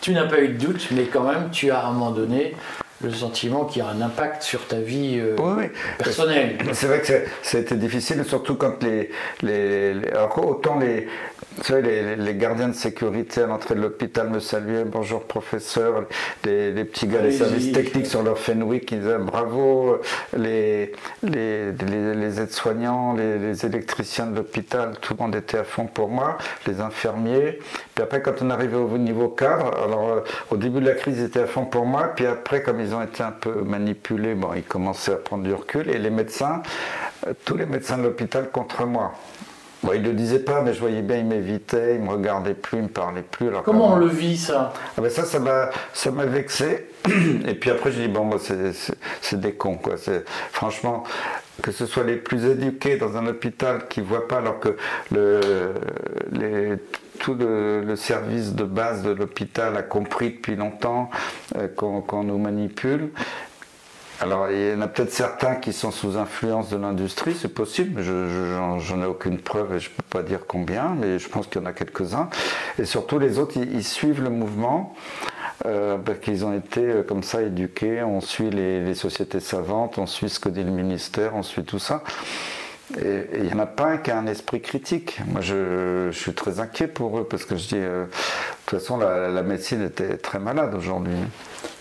tu 0.00 0.12
n'as 0.12 0.26
pas 0.26 0.40
eu 0.40 0.48
de 0.48 0.58
doute, 0.58 0.88
mais 0.90 1.04
quand 1.04 1.22
même, 1.22 1.50
tu 1.50 1.70
as 1.70 1.78
à 1.78 1.86
un 1.86 1.92
moment 1.92 2.10
donné 2.10 2.54
le 3.02 3.12
sentiment 3.12 3.64
qu'il 3.64 3.82
y 3.82 3.84
a 3.84 3.88
un 3.88 4.00
impact 4.00 4.42
sur 4.42 4.66
ta 4.66 4.78
vie 4.78 5.18
euh, 5.18 5.36
personnelle. 5.98 6.56
C'est 6.72 6.86
vrai 6.86 7.00
que 7.00 7.24
ça 7.42 7.58
a 7.58 7.60
été 7.60 7.74
difficile, 7.76 8.24
surtout 8.24 8.54
quand 8.54 8.82
les, 8.82 9.10
les, 9.42 9.94
les 9.94 10.08
alors 10.10 10.38
autant 10.46 10.78
les, 10.78 11.08
vous 11.56 11.64
savez, 11.64 12.16
les, 12.16 12.34
gardiens 12.34 12.68
de 12.68 12.74
sécurité 12.74 13.42
à 13.42 13.46
l'entrée 13.46 13.74
de 13.74 13.80
l'hôpital 13.80 14.28
me 14.30 14.40
saluaient, 14.40 14.84
bonjour 14.84 15.24
professeur, 15.24 16.04
les, 16.44 16.84
petits 16.84 17.06
gars 17.06 17.20
des 17.20 17.32
services 17.32 17.72
techniques 17.72 18.06
sur 18.06 18.22
leur 18.22 18.38
Fenwick, 18.38 18.90
ils 18.92 19.00
disaient 19.00 19.18
bravo, 19.18 19.98
les, 20.36 20.92
les, 21.22 22.40
aides-soignants, 22.40 23.14
les, 23.14 23.66
électriciens 23.66 24.26
de 24.26 24.36
l'hôpital, 24.36 24.94
tout 25.00 25.14
le 25.18 25.24
monde 25.24 25.34
était 25.34 25.58
à 25.58 25.64
fond 25.64 25.86
pour 25.86 26.08
moi, 26.08 26.38
les 26.66 26.80
infirmiers. 26.80 27.58
Puis 27.94 28.02
après, 28.02 28.22
quand 28.22 28.40
on 28.40 28.50
arrivait 28.50 28.76
au 28.76 28.98
niveau 28.98 29.28
cadre, 29.28 29.70
alors 29.84 30.10
euh, 30.10 30.20
au 30.50 30.56
début 30.56 30.80
de 30.80 30.86
la 30.86 30.94
crise, 30.94 31.18
ils 31.18 31.24
étaient 31.24 31.42
à 31.42 31.46
fond 31.46 31.66
pour 31.66 31.84
moi, 31.84 32.12
puis 32.16 32.26
après, 32.26 32.62
comme 32.62 32.80
ils 32.80 32.94
ont 32.94 33.02
été 33.02 33.22
un 33.22 33.32
peu 33.32 33.62
manipulés, 33.62 34.34
bon, 34.34 34.54
ils 34.54 34.62
commençaient 34.62 35.12
à 35.12 35.16
prendre 35.16 35.44
du 35.44 35.52
recul, 35.52 35.90
et 35.90 35.98
les 35.98 36.10
médecins, 36.10 36.62
euh, 37.26 37.34
tous 37.44 37.56
les 37.56 37.66
médecins 37.66 37.98
de 37.98 38.04
l'hôpital 38.04 38.50
contre 38.50 38.86
moi. 38.86 39.12
Bon, 39.82 39.92
il 39.94 40.02
ne 40.02 40.08
le 40.08 40.14
disait 40.14 40.38
pas, 40.38 40.62
mais 40.62 40.74
je 40.74 40.80
voyais 40.80 41.02
bien, 41.02 41.16
il 41.18 41.26
m'évitait, 41.26 41.96
il 41.96 42.02
me 42.02 42.10
regardait 42.10 42.54
plus, 42.54 42.78
il 42.78 42.84
me 42.84 42.88
parlait 42.88 43.22
plus. 43.22 43.48
Alors 43.48 43.64
Comment 43.64 43.94
on 43.94 43.96
le 43.96 44.06
vit 44.06 44.36
ça? 44.36 44.72
Ah 44.96 45.00
ben 45.00 45.10
Ça, 45.10 45.24
ça 45.24 45.40
m'a, 45.40 45.70
ça 45.92 46.12
m'a 46.12 46.24
vexé. 46.24 46.88
Et 47.48 47.54
puis 47.54 47.70
après, 47.70 47.90
j'ai 47.90 48.06
dit, 48.06 48.12
bon, 48.12 48.24
moi, 48.24 48.38
c'est, 48.40 49.40
des 49.40 49.52
cons, 49.52 49.76
quoi. 49.76 49.96
C'est, 49.96 50.24
franchement, 50.52 51.02
que 51.62 51.72
ce 51.72 51.86
soit 51.86 52.04
les 52.04 52.16
plus 52.16 52.44
éduqués 52.44 52.96
dans 52.96 53.16
un 53.16 53.26
hôpital 53.26 53.88
qui 53.88 54.00
ne 54.00 54.06
voient 54.06 54.28
pas, 54.28 54.38
alors 54.38 54.60
que 54.60 54.76
le, 55.10 55.40
les, 56.30 56.76
tout 57.18 57.34
le, 57.34 57.94
service 57.96 58.54
de 58.54 58.64
base 58.64 59.02
de 59.02 59.10
l'hôpital 59.10 59.76
a 59.76 59.82
compris 59.82 60.30
depuis 60.30 60.56
longtemps 60.56 61.10
euh, 61.56 61.68
qu'on 61.68 62.24
nous 62.24 62.38
manipule. 62.38 63.10
Alors, 64.22 64.48
il 64.52 64.70
y 64.70 64.72
en 64.72 64.80
a 64.82 64.86
peut-être 64.86 65.12
certains 65.12 65.56
qui 65.56 65.72
sont 65.72 65.90
sous 65.90 66.16
influence 66.16 66.68
de 66.68 66.76
l'industrie, 66.76 67.34
c'est 67.34 67.52
possible, 67.52 68.02
je 68.04 68.94
n'en 68.94 69.02
ai 69.02 69.06
aucune 69.06 69.38
preuve 69.38 69.74
et 69.74 69.80
je 69.80 69.90
ne 69.90 69.94
peux 69.96 70.18
pas 70.18 70.22
dire 70.22 70.46
combien, 70.46 70.94
mais 70.96 71.18
je 71.18 71.28
pense 71.28 71.48
qu'il 71.48 71.60
y 71.60 71.64
en 71.64 71.66
a 71.66 71.72
quelques-uns. 71.72 72.30
Et 72.78 72.84
surtout, 72.84 73.18
les 73.18 73.40
autres, 73.40 73.56
ils, 73.56 73.82
suivent 73.82 74.22
le 74.22 74.30
mouvement. 74.30 74.94
Euh, 75.66 75.96
parce 75.96 76.18
qu'ils 76.20 76.44
ont 76.44 76.52
été 76.52 76.80
euh, 76.80 77.02
comme 77.02 77.22
ça 77.22 77.42
éduqués, 77.42 78.02
on 78.02 78.20
suit 78.20 78.50
les, 78.50 78.94
sociétés 78.94 79.38
savantes, 79.40 79.98
on 79.98 80.06
suit 80.06 80.28
ce 80.28 80.40
que 80.40 80.48
dit 80.48 80.62
le 80.64 80.70
ministère, 80.70 81.34
on 81.34 81.42
suit 81.42 81.64
tout 81.64 81.78
ça. 81.78 82.02
Et 82.98 83.26
il 83.34 83.42
n'y 83.44 83.52
en 83.52 83.60
a 83.60 83.66
pas 83.66 83.86
un 83.86 83.96
qui 83.98 84.10
a 84.10 84.18
un 84.18 84.26
esprit 84.26 84.60
critique. 84.60 85.20
Moi, 85.26 85.40
je, 85.40 86.10
suis 86.12 86.32
très 86.32 86.60
inquiet 86.60 86.88
pour 86.88 87.18
eux 87.18 87.24
parce 87.24 87.44
que 87.44 87.56
je 87.56 87.68
dis, 87.68 87.74
euh, 87.76 88.04
de 88.04 88.10
toute 88.66 88.80
façon, 88.80 88.98
la, 88.98 89.42
médecine 89.42 89.82
était 89.82 90.16
très 90.16 90.38
malade 90.38 90.74
aujourd'hui. 90.74 91.14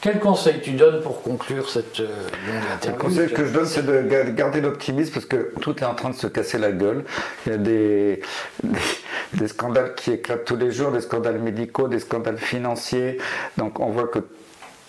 Quel 0.01 0.19
conseil 0.19 0.61
tu 0.61 0.71
donnes 0.71 1.01
pour 1.01 1.21
conclure 1.21 1.69
cette 1.69 1.99
euh, 1.99 2.07
longue 2.47 2.63
interview 2.73 2.97
Le 2.97 3.03
conseil 3.03 3.33
que 3.33 3.45
je 3.45 3.51
donne, 3.51 3.65
c'est 3.65 3.85
de 3.85 4.31
garder 4.31 4.61
l'optimisme 4.61 5.13
parce 5.13 5.25
que 5.25 5.53
tout 5.61 5.77
est 5.77 5.85
en 5.85 5.93
train 5.93 6.09
de 6.09 6.15
se 6.15 6.27
casser 6.27 6.57
la 6.57 6.71
gueule. 6.71 7.03
Il 7.45 7.51
y 7.51 7.55
a 7.55 7.57
des, 7.57 8.21
scandales 9.47 9.93
qui 9.95 10.11
éclatent 10.11 10.45
tous 10.45 10.55
les 10.55 10.71
jours, 10.71 10.91
des 10.91 11.01
scandales 11.01 11.39
médicaux, 11.39 11.87
des 11.87 11.99
scandales 11.99 12.37
financiers. 12.37 13.19
Donc 13.57 13.79
on 13.79 13.89
voit 13.89 14.07
que 14.07 14.19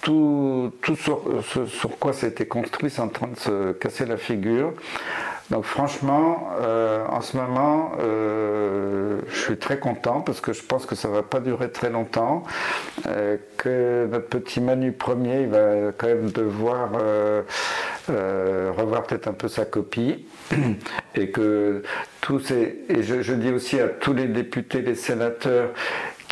tout, 0.01 0.73
tout 0.81 0.97
sur, 0.97 1.23
sur 1.69 1.99
quoi 1.99 2.13
été 2.23 2.47
construit, 2.47 2.91
c'est 2.91 3.03
en 3.03 3.09
train 3.09 3.29
de 3.29 3.39
se 3.39 3.73
casser 3.73 4.07
la 4.07 4.17
figure. 4.17 4.73
Donc 5.51 5.65
franchement, 5.65 6.51
euh, 6.61 7.05
en 7.09 7.21
ce 7.21 7.37
moment, 7.37 7.93
euh, 8.01 9.21
je 9.29 9.39
suis 9.39 9.59
très 9.59 9.79
content 9.79 10.21
parce 10.21 10.41
que 10.41 10.53
je 10.53 10.63
pense 10.63 10.87
que 10.87 10.95
ça 10.95 11.09
ne 11.09 11.15
va 11.15 11.23
pas 11.23 11.41
durer 11.41 11.71
très 11.71 11.91
longtemps, 11.91 12.45
euh, 13.07 13.37
que 13.57 14.09
notre 14.11 14.29
petit 14.29 14.61
Manu 14.61 14.93
premier, 14.93 15.43
il 15.43 15.49
va 15.49 15.93
quand 15.97 16.07
même 16.07 16.31
devoir 16.31 16.91
revoir 18.09 19.05
peut-être 19.05 19.29
un 19.29 19.33
peu 19.33 19.49
sa 19.49 19.65
copie. 19.65 20.27
Et 21.15 21.31
que 21.31 21.83
tous 22.21 22.41
ces, 22.41 22.85
et 22.89 23.03
je, 23.03 23.23
je 23.23 23.35
dis 23.35 23.51
aussi 23.51 23.79
à 23.81 23.89
tous 23.89 24.13
les 24.13 24.27
députés, 24.27 24.81
les 24.81 24.95
sénateurs 24.95 25.71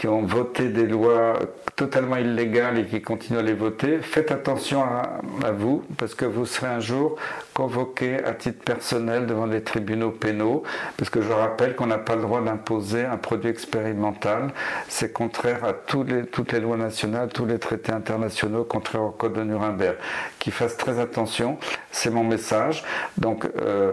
qui 0.01 0.09
ont 0.09 0.23
voté 0.23 0.71
des 0.71 0.87
lois 0.87 1.39
totalement 1.77 2.17
illégales 2.17 2.79
et 2.79 2.87
qui 2.87 3.03
continuent 3.03 3.41
à 3.41 3.43
les 3.43 3.53
voter, 3.53 3.99
faites 3.99 4.31
attention 4.31 4.83
à, 4.83 5.51
vous 5.53 5.85
parce 5.99 6.15
que 6.15 6.25
vous 6.25 6.47
serez 6.47 6.69
un 6.69 6.81
jour 6.81 7.17
convoqué 7.53 8.25
à 8.25 8.33
titre 8.33 8.65
personnel 8.65 9.27
devant 9.27 9.45
les 9.45 9.63
tribunaux 9.63 10.11
pénaux 10.11 10.63
parce 10.97 11.11
que 11.11 11.21
je 11.21 11.31
rappelle 11.31 11.77
qu'on 11.77 11.89
n'a 11.89 11.99
pas 11.99 12.17
le 12.17 12.23
droit 12.23 12.41
d'imposer 12.41 13.05
un 13.05 13.19
produit 13.19 13.51
expérimental. 13.51 14.55
C'est 14.89 15.13
contraire 15.13 15.67
à 15.67 15.75
toutes 15.75 16.53
les 16.53 16.61
lois 16.61 16.79
nationales, 16.79 17.29
tous 17.29 17.45
les 17.45 17.59
traités 17.59 17.93
internationaux, 17.93 18.65
contraire 18.65 19.03
au 19.03 19.11
code 19.11 19.35
de 19.35 19.45
Nuremberg. 19.45 19.97
Qu'ils 20.39 20.55
fassent 20.55 20.79
très 20.79 20.99
attention, 20.99 21.59
c'est 21.91 22.09
mon 22.09 22.25
message. 22.25 22.85
Donc, 23.19 23.47
euh, 23.61 23.93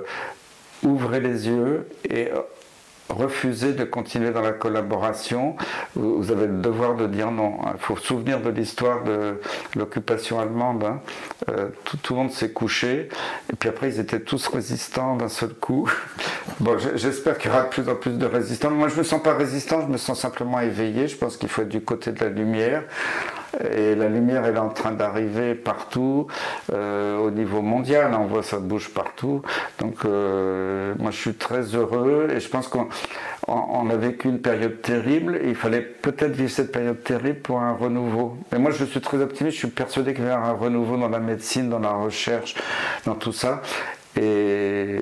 ouvrez 0.84 1.20
les 1.20 1.50
yeux 1.50 1.86
et 2.10 2.30
refuser 3.10 3.74
de 3.74 3.84
continuer 3.84 4.32
dans 4.32 4.42
la 4.42 4.52
collaboration, 4.52 5.56
vous 5.96 6.32
avez 6.32 6.48
le 6.48 6.60
devoir 6.60 6.96
de 6.96 7.08
dire 7.08 7.32
non. 7.32 7.58
Il 7.74 7.80
faut 7.80 7.96
se 7.96 8.08
souvenir 8.08 8.42
de 8.42 8.50
l'histoire 8.50 9.04
de 9.04 9.40
l'occupation 9.76 10.40
allemande. 10.40 10.84
Hein. 10.84 11.00
Euh, 11.50 11.70
tout, 12.04 12.14
le 12.14 12.20
monde 12.20 12.32
s'est 12.32 12.52
couché, 12.52 13.10
et 13.52 13.56
puis 13.58 13.70
après 13.70 13.90
ils 13.90 14.00
étaient 14.00 14.20
tous 14.20 14.48
résistants 14.48 15.16
d'un 15.16 15.30
seul 15.30 15.54
coup. 15.54 15.90
Bon, 16.60 16.76
j'espère 16.96 17.38
qu'il 17.38 17.52
y 17.52 17.54
aura 17.54 17.66
de 17.66 17.70
plus 17.70 17.88
en 17.88 17.94
plus 17.94 18.18
de 18.18 18.26
résistants. 18.26 18.72
Moi, 18.72 18.88
je 18.88 18.96
ne 18.96 19.00
me 19.00 19.04
sens 19.04 19.22
pas 19.22 19.36
résistant, 19.36 19.82
je 19.82 19.92
me 19.92 19.98
sens 19.98 20.20
simplement 20.20 20.60
éveillé. 20.60 21.08
Je 21.08 21.16
pense 21.16 21.38
qu'il 21.38 21.50
faut 21.50 21.62
être 21.62 21.70
du 21.70 21.82
côté 21.82 22.12
de 22.12 22.20
la 22.20 22.30
lumière. 22.32 22.84
Et 23.74 23.96
la 23.96 24.10
lumière, 24.10 24.46
elle 24.46 24.56
est 24.56 24.60
en 24.60 24.70
train 24.70 24.92
d'arriver 24.92 25.56
partout, 25.56 26.28
euh, 26.74 27.18
au 27.18 27.32
niveau 27.32 27.62
mondial. 27.62 28.14
On 28.14 28.26
voit 28.26 28.44
ça 28.44 28.60
bouge 28.60 28.90
partout. 28.90 29.42
Donc, 29.80 29.96
euh, 30.06 30.94
moi, 31.00 31.12
je 31.12 31.18
suis 31.18 31.34
très 31.34 31.62
heureux 31.76 32.28
et 32.36 32.40
je 32.40 32.50
pense 32.50 32.68
qu'on 32.68 33.90
a 33.90 33.96
vécu 33.96 34.30
une 34.30 34.42
période 34.42 34.82
terrible. 34.82 35.40
Et 35.44 35.50
il 35.50 35.56
fallait 35.56 35.82
peut-être 35.82 36.36
vivre 36.36 36.52
cette 36.52 36.72
période 36.72 37.04
terrible 37.04 37.40
pour 37.40 37.60
un 37.62 37.74
renouveau. 37.74 38.38
Mais 38.52 38.60
moi, 38.60 38.72
je 38.72 38.86
suis 38.86 39.02
très 39.02 39.18
optimiste. 39.22 39.56
Je 39.56 39.60
suis 39.60 39.70
persuadé 39.70 40.14
qu'il 40.14 40.26
y 40.26 40.28
avoir 40.28 40.50
un 40.50 40.54
renouveau 40.54 40.98
dans 40.98 41.10
la 41.10 41.20
médecine, 41.20 41.70
dans 41.70 41.80
la 41.80 41.94
recherche, 41.94 42.56
dans 43.06 43.16
tout 43.16 43.34
ça. 43.34 43.62
Et, 44.18 45.02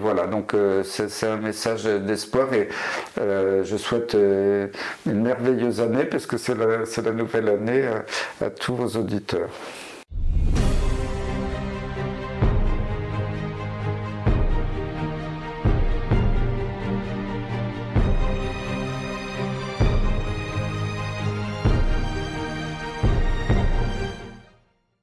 voilà, 0.00 0.26
donc 0.26 0.54
euh, 0.54 0.82
c'est 0.84 1.26
un 1.26 1.36
message 1.36 1.84
d'espoir 1.84 2.52
et 2.52 2.68
euh, 3.18 3.64
je 3.64 3.76
souhaite 3.76 4.14
euh, 4.14 4.68
une 5.06 5.22
merveilleuse 5.22 5.80
année 5.80 6.04
parce 6.04 6.26
que 6.26 6.36
c'est 6.36 6.54
la, 6.54 6.84
la, 7.02 7.12
nouvelle 7.12 7.48
année 7.48 7.88
à 8.40 8.50
tous 8.50 8.74
vos 8.74 8.98
auditeurs. 8.98 9.48